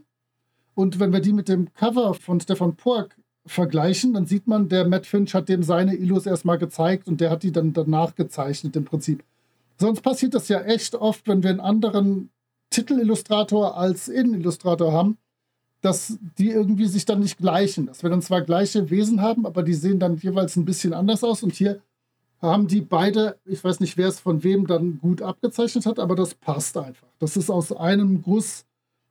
Und 0.76 1.00
wenn 1.00 1.12
wir 1.12 1.20
die 1.20 1.34
mit 1.34 1.50
dem 1.50 1.74
Cover 1.74 2.14
von 2.14 2.40
Stefan 2.40 2.76
Pork 2.76 3.18
vergleichen, 3.46 4.14
dann 4.14 4.26
sieht 4.26 4.48
man, 4.48 4.70
der 4.70 4.88
Matt 4.88 5.06
Finch 5.06 5.34
hat 5.34 5.50
dem 5.50 5.64
seine 5.64 5.96
Illus 5.96 6.26
erstmal 6.26 6.58
gezeigt 6.58 7.08
und 7.08 7.20
der 7.20 7.30
hat 7.30 7.44
die 7.44 7.52
dann 7.52 7.74
danach 7.74 8.16
gezeichnet 8.16 8.76
im 8.76 8.86
Prinzip. 8.86 9.24
Sonst 9.84 10.00
passiert 10.00 10.34
das 10.34 10.48
ja 10.48 10.62
echt 10.62 10.96
oft, 10.96 11.28
wenn 11.28 11.44
wir 11.44 11.50
einen 11.50 11.60
anderen 11.60 12.30
Titelillustrator 12.70 13.76
als 13.76 14.08
Innenillustrator 14.08 14.94
haben, 14.94 15.18
dass 15.82 16.18
die 16.38 16.52
irgendwie 16.52 16.86
sich 16.86 17.04
dann 17.04 17.20
nicht 17.20 17.38
gleichen. 17.38 17.88
Dass 17.88 18.02
wir 18.02 18.10
dann 18.10 18.22
zwar 18.22 18.44
gleiche 18.44 18.90
Wesen 18.90 19.20
haben, 19.20 19.46
aber 19.46 19.62
die 19.62 19.74
sehen 19.74 20.00
dann 20.00 20.16
jeweils 20.16 20.56
ein 20.56 20.64
bisschen 20.64 20.94
anders 20.94 21.22
aus. 21.26 21.44
Und 21.44 21.54
hier 21.54 21.82
haben 22.42 22.70
die 22.70 22.80
beide, 22.80 23.38
ich 23.44 23.62
weiß 23.62 23.82
nicht, 23.82 23.98
wer 23.98 24.08
es 24.08 24.22
von 24.22 24.42
wem 24.46 24.68
dann 24.68 25.00
gut 25.02 25.22
abgezeichnet 25.22 25.86
hat, 25.86 26.00
aber 26.00 26.16
das 26.16 26.34
passt 26.34 26.78
einfach. 26.78 27.10
Das 27.20 27.36
ist 27.36 27.50
aus 27.50 27.74
einem 27.74 28.22
Guss. 28.22 28.64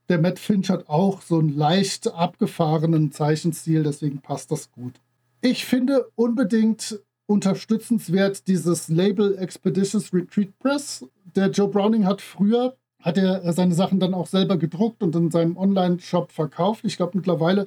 Der 0.09 0.23
Matt 0.23 0.39
Finch 0.39 0.71
hat 0.71 0.89
auch 0.89 1.21
so 1.21 1.39
einen 1.39 1.55
leicht 1.55 2.09
abgefahrenen 2.15 3.13
Zeichenstil, 3.13 3.83
deswegen 3.83 4.23
passt 4.23 4.51
das 4.51 4.73
gut. 4.73 4.95
Ich 5.43 5.67
finde 5.67 6.09
unbedingt 6.15 6.99
unterstützenswert 7.27 8.47
dieses 8.49 8.89
Label 8.89 9.37
Expeditious 9.39 10.13
Retreat 10.13 10.59
Press. 10.59 11.07
Der 11.35 11.51
Joe 11.51 11.69
Browning 11.69 12.07
hat 12.07 12.21
früher, 12.21 12.77
hat 13.01 13.19
er 13.19 13.53
seine 13.53 13.75
Sachen 13.75 14.01
dann 14.01 14.15
auch 14.15 14.27
selber 14.27 14.57
gedruckt 14.57 15.03
und 15.03 15.15
in 15.15 15.31
seinem 15.31 15.57
Online-Shop 15.57 16.33
verkauft. 16.33 16.85
Ich 16.85 16.97
glaube, 16.97 17.17
mittlerweile 17.17 17.67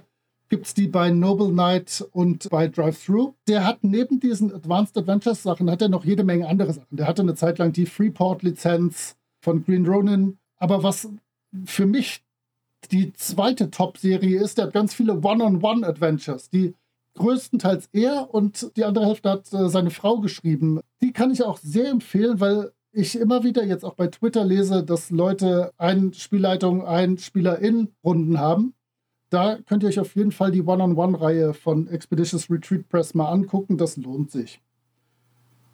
gibt 0.49 0.67
es 0.67 0.73
die 0.73 0.87
bei 0.87 1.09
Noble 1.09 1.49
Knight 1.49 2.07
und 2.11 2.49
bei 2.49 2.67
Drive-Thru. 2.67 3.33
Der 3.47 3.65
hat 3.65 3.83
neben 3.83 4.19
diesen 4.19 4.53
Advanced 4.53 4.97
Adventures 4.97 5.43
Sachen, 5.43 5.71
hat 5.71 5.81
er 5.81 5.89
noch 5.89 6.05
jede 6.05 6.23
Menge 6.23 6.47
andere 6.47 6.73
Sachen. 6.73 6.95
Der 6.95 7.07
hatte 7.07 7.23
eine 7.23 7.35
Zeit 7.35 7.57
lang 7.57 7.73
die 7.73 7.85
Freeport-Lizenz 7.85 9.15
von 9.41 9.63
Green 9.65 9.87
Ronin. 9.87 10.37
Aber 10.57 10.83
was 10.83 11.09
für 11.65 11.85
mich 11.85 12.23
die 12.91 13.13
zweite 13.13 13.71
Top-Serie 13.71 14.39
ist, 14.39 14.57
der 14.57 14.65
hat 14.65 14.73
ganz 14.73 14.93
viele 14.93 15.19
One-on-One-Adventures, 15.21 16.49
die 16.49 16.75
größtenteils 17.15 17.89
er 17.93 18.33
und 18.33 18.75
die 18.77 18.83
andere 18.83 19.07
Hälfte 19.07 19.29
hat 19.29 19.51
äh, 19.53 19.69
seine 19.69 19.89
Frau 19.89 20.19
geschrieben. 20.19 20.79
Die 21.01 21.11
kann 21.11 21.31
ich 21.31 21.43
auch 21.43 21.57
sehr 21.57 21.89
empfehlen, 21.89 22.39
weil 22.39 22.71
ich 22.91 23.19
immer 23.19 23.43
wieder 23.43 23.65
jetzt 23.65 23.83
auch 23.83 23.95
bei 23.95 24.07
Twitter 24.07 24.45
lese, 24.45 24.83
dass 24.83 25.09
Leute 25.09 25.71
ein 25.77 26.13
Spielleitung, 26.13 26.85
ein 26.85 27.17
Spieler-In-Runden 27.17 28.39
haben. 28.39 28.73
Da 29.29 29.57
könnt 29.65 29.83
ihr 29.83 29.89
euch 29.89 29.99
auf 29.99 30.15
jeden 30.15 30.31
Fall 30.31 30.51
die 30.51 30.61
One-on-One-Reihe 30.61 31.53
von 31.53 31.87
Expeditious 31.87 32.49
Retreat 32.49 32.87
Press 32.87 33.13
mal 33.13 33.29
angucken. 33.29 33.77
Das 33.77 33.97
lohnt 33.97 34.31
sich. 34.31 34.61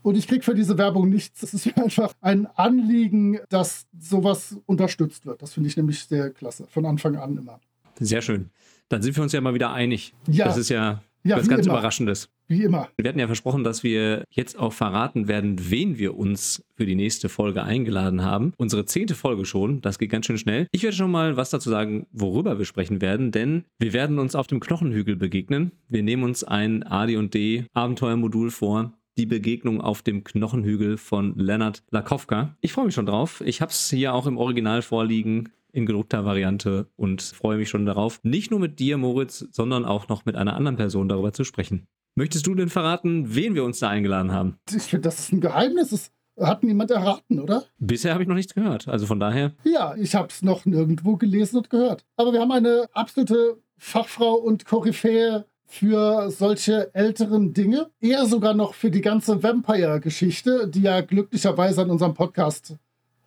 Und 0.04 0.18
ich 0.18 0.28
kriege 0.28 0.44
für 0.44 0.56
diese 0.56 0.80
Werbung 0.80 1.10
nichts. 1.10 1.44
Es 1.44 1.54
ist 1.54 1.66
mir 1.68 1.78
einfach 1.78 2.14
ein 2.22 2.48
Anliegen, 2.48 3.40
dass 3.50 3.86
sowas 4.00 4.58
unterstützt 4.66 5.28
wird. 5.28 5.44
Das 5.44 5.54
finde 5.54 5.70
ich 5.70 5.78
nämlich 5.78 6.04
sehr 6.06 6.32
klasse. 6.32 6.66
Von 6.68 6.86
Anfang 6.86 7.18
an 7.18 7.38
immer. 7.38 7.60
Sehr 8.00 8.24
schön. 8.24 8.50
Dann 8.90 9.04
sind 9.04 9.16
wir 9.16 9.24
uns 9.24 9.32
ja 9.32 9.42
mal 9.42 9.54
wieder 9.54 9.72
einig. 9.72 10.16
Ja. 10.28 10.46
Das 10.46 10.58
ist 10.58 10.70
ja, 10.70 11.04
Ja, 11.24 11.38
was 11.38 11.48
ganz 11.48 11.66
immer. 11.66 11.76
Überraschendes. 11.76 12.30
Wie 12.48 12.64
immer. 12.64 12.90
Wir 12.98 13.08
hatten 13.08 13.20
ja 13.20 13.28
versprochen, 13.28 13.64
dass 13.64 13.84
wir 13.84 14.26
jetzt 14.30 14.58
auch 14.58 14.74
verraten 14.74 15.28
werden, 15.28 15.70
wen 15.70 15.98
wir 15.98 16.18
uns 16.18 16.64
für 16.76 16.86
die 16.86 16.96
nächste 16.96 17.30
Folge 17.30 17.64
eingeladen 17.64 18.24
haben. 18.24 18.54
Unsere 18.58 18.86
zehnte 18.86 19.16
Folge 19.16 19.46
schon, 19.46 19.82
das 19.82 20.00
geht 20.00 20.10
ganz 20.10 20.26
schön 20.26 20.38
schnell. 20.38 20.68
Ich 20.72 20.84
werde 20.84 20.96
schon 20.96 21.12
mal 21.12 21.38
was 21.38 21.50
dazu 21.50 21.70
sagen, 21.70 22.08
worüber 22.12 22.58
wir 22.58 22.66
sprechen 22.66 23.02
werden, 23.02 23.32
denn 23.32 23.66
wir 23.80 23.94
werden 23.94 24.20
uns 24.20 24.36
auf 24.36 24.48
dem 24.48 24.60
Knochenhügel 24.60 25.16
begegnen. 25.16 25.72
Wir 25.88 26.04
nehmen 26.04 26.24
uns 26.24 26.44
ein 26.44 26.84
AD&D 26.84 27.66
Abenteuermodul 27.74 28.52
vor. 28.52 28.94
Die 29.18 29.26
Begegnung 29.26 29.82
auf 29.82 30.02
dem 30.02 30.24
Knochenhügel 30.24 30.98
von 30.98 31.36
Leonard 31.38 31.84
Lakowka. 31.92 32.56
Ich 32.62 32.72
freue 32.72 32.86
mich 32.86 32.96
schon 32.96 33.06
drauf. 33.06 33.42
Ich 33.46 33.62
habe 33.62 33.72
es 33.72 33.90
hier 33.90 34.14
auch 34.14 34.26
im 34.26 34.38
Original 34.38 34.82
vorliegen 34.82 35.50
in 35.74 35.86
gedruckter 35.86 36.26
Variante 36.26 36.88
und 36.96 37.22
freue 37.22 37.58
mich 37.58 37.70
schon 37.70 37.86
darauf, 37.86 38.20
nicht 38.24 38.52
nur 38.52 38.60
mit 38.60 38.80
dir, 38.80 38.98
Moritz, 38.98 39.48
sondern 39.52 39.86
auch 39.86 40.08
noch 40.08 40.26
mit 40.26 40.36
einer 40.36 40.56
anderen 40.56 40.78
Person 40.78 41.10
darüber 41.10 41.34
zu 41.34 41.44
sprechen. 41.44 41.88
Möchtest 42.16 42.46
du 42.46 42.56
denn 42.56 42.70
verraten, 42.70 43.36
wen 43.36 43.56
wir 43.56 43.64
uns 43.64 43.80
da 43.80 43.90
eingeladen 43.90 44.32
haben? 44.32 44.58
Ich 44.70 44.84
finde, 44.84 45.08
das 45.08 45.20
ist 45.20 45.32
ein 45.32 45.42
Geheimnis. 45.42 45.90
Das 45.90 46.12
hat 46.40 46.64
niemand 46.64 46.92
erraten, 46.92 47.40
oder? 47.40 47.64
Bisher 47.78 48.14
habe 48.14 48.24
ich 48.24 48.30
noch 48.30 48.36
nichts 48.36 48.54
gehört. 48.54 48.88
Also 48.88 49.06
von 49.06 49.20
daher, 49.20 49.54
Ja, 49.64 49.96
ich 49.96 50.16
habe 50.16 50.28
es 50.30 50.42
noch 50.42 50.66
nirgendwo 50.66 51.16
gelesen 51.16 51.58
und 51.58 51.70
gehört. 51.70 52.06
Aber 52.18 52.34
wir 52.34 52.42
haben 52.42 52.52
eine 52.52 52.88
absolute 52.94 53.58
Fachfrau 53.78 54.34
und 54.36 54.66
Koryphäe 54.66 55.46
für 55.66 56.30
solche 56.32 56.94
älteren 56.94 57.54
Dinge. 57.54 57.90
Eher 58.02 58.26
sogar 58.26 58.54
noch 58.54 58.74
für 58.74 58.92
die 58.92 59.00
ganze 59.02 59.42
Vampire-Geschichte, 59.42 60.68
die 60.68 60.82
ja 60.82 61.00
glücklicherweise 61.00 61.82
an 61.82 61.90
unserem 61.90 62.14
Podcast 62.14 62.76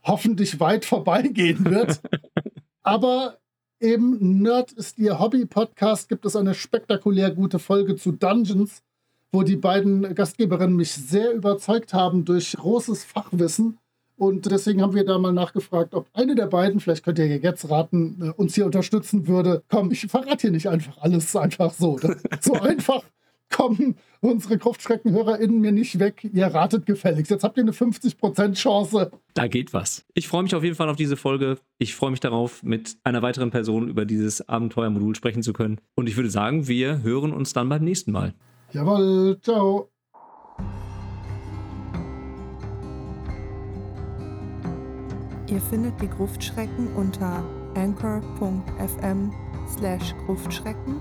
hoffentlich 0.02 0.60
weit 0.60 0.84
vorbeigehen 0.84 1.64
wird. 1.64 2.00
Aber 2.84 3.38
eben 3.80 4.42
Nerd 4.42 4.70
ist 4.72 4.98
ihr 4.98 5.18
Hobby-Podcast, 5.18 6.08
gibt 6.08 6.26
es 6.26 6.36
eine 6.36 6.54
spektakulär 6.54 7.30
gute 7.30 7.58
Folge 7.58 7.96
zu 7.96 8.12
Dungeons, 8.12 8.82
wo 9.32 9.42
die 9.42 9.56
beiden 9.56 10.14
Gastgeberinnen 10.14 10.76
mich 10.76 10.92
sehr 10.92 11.32
überzeugt 11.32 11.94
haben 11.94 12.24
durch 12.24 12.52
großes 12.52 13.04
Fachwissen. 13.04 13.78
Und 14.16 14.48
deswegen 14.48 14.80
haben 14.80 14.94
wir 14.94 15.04
da 15.04 15.18
mal 15.18 15.32
nachgefragt, 15.32 15.94
ob 15.94 16.06
eine 16.12 16.36
der 16.36 16.46
beiden, 16.46 16.78
vielleicht 16.78 17.04
könnt 17.04 17.18
ihr 17.18 17.26
ja 17.26 17.36
jetzt 17.36 17.68
raten, 17.68 18.18
äh, 18.22 18.30
uns 18.30 18.54
hier 18.54 18.66
unterstützen 18.66 19.26
würde. 19.26 19.64
Komm, 19.68 19.90
ich 19.90 20.06
verrate 20.06 20.42
hier 20.42 20.50
nicht 20.52 20.68
einfach 20.68 20.98
alles 20.98 21.34
einfach 21.34 21.72
so. 21.72 21.98
So 22.40 22.52
einfach 22.60 23.02
kommen 23.50 23.96
unsere 24.24 24.58
KruftschreckenhörerInnen 24.58 25.60
mir 25.60 25.72
nicht 25.72 25.98
weg. 25.98 26.28
Ihr 26.32 26.46
ratet 26.46 26.86
gefälligst. 26.86 27.30
Jetzt 27.30 27.44
habt 27.44 27.58
ihr 27.58 27.62
eine 27.62 27.72
50% 27.72 28.54
Chance. 28.54 29.10
da 29.34 29.46
geht 29.46 29.72
was. 29.74 30.04
Ich 30.14 30.28
freue 30.28 30.42
mich 30.42 30.54
auf 30.54 30.64
jeden 30.64 30.76
Fall 30.76 30.88
auf 30.88 30.96
diese 30.96 31.16
Folge. 31.16 31.58
Ich 31.78 31.94
freue 31.94 32.10
mich 32.10 32.20
darauf, 32.20 32.62
mit 32.62 32.96
einer 33.04 33.20
weiteren 33.22 33.50
Person 33.50 33.88
über 33.88 34.06
dieses 34.06 34.48
Abenteuermodul 34.48 35.14
sprechen 35.14 35.42
zu 35.42 35.52
können. 35.52 35.78
Und 35.94 36.08
ich 36.08 36.16
würde 36.16 36.30
sagen, 36.30 36.66
wir 36.68 37.02
hören 37.02 37.32
uns 37.32 37.52
dann 37.52 37.68
beim 37.68 37.84
nächsten 37.84 38.12
Mal. 38.12 38.34
Jawohl, 38.72 39.38
ciao. 39.42 39.90
Ihr 45.48 45.60
findet 45.60 46.00
die 46.00 46.08
Gruftschrecken 46.08 46.88
unter 46.96 47.44
anchor.fm 47.74 49.32
slash 49.68 50.14
Gruftschrecken, 50.26 51.00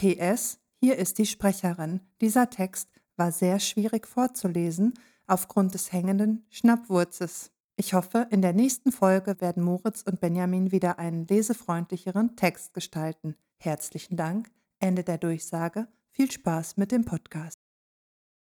PS, 0.00 0.58
hier 0.76 0.96
ist 0.96 1.18
die 1.18 1.26
Sprecherin. 1.26 2.00
Dieser 2.22 2.48
Text 2.48 2.88
war 3.16 3.32
sehr 3.32 3.60
schwierig 3.60 4.08
vorzulesen 4.08 4.94
aufgrund 5.26 5.74
des 5.74 5.92
hängenden 5.92 6.46
Schnappwurzes. 6.48 7.50
Ich 7.76 7.92
hoffe, 7.92 8.26
in 8.30 8.40
der 8.40 8.54
nächsten 8.54 8.92
Folge 8.92 9.42
werden 9.42 9.62
Moritz 9.62 10.00
und 10.00 10.22
Benjamin 10.22 10.72
wieder 10.72 10.98
einen 10.98 11.26
lesefreundlicheren 11.26 12.34
Text 12.34 12.72
gestalten. 12.72 13.36
Herzlichen 13.58 14.16
Dank. 14.16 14.50
Ende 14.78 15.04
der 15.04 15.18
Durchsage. 15.18 15.86
Viel 16.12 16.30
Spaß 16.30 16.78
mit 16.78 16.92
dem 16.92 17.04
Podcast. 17.04 17.58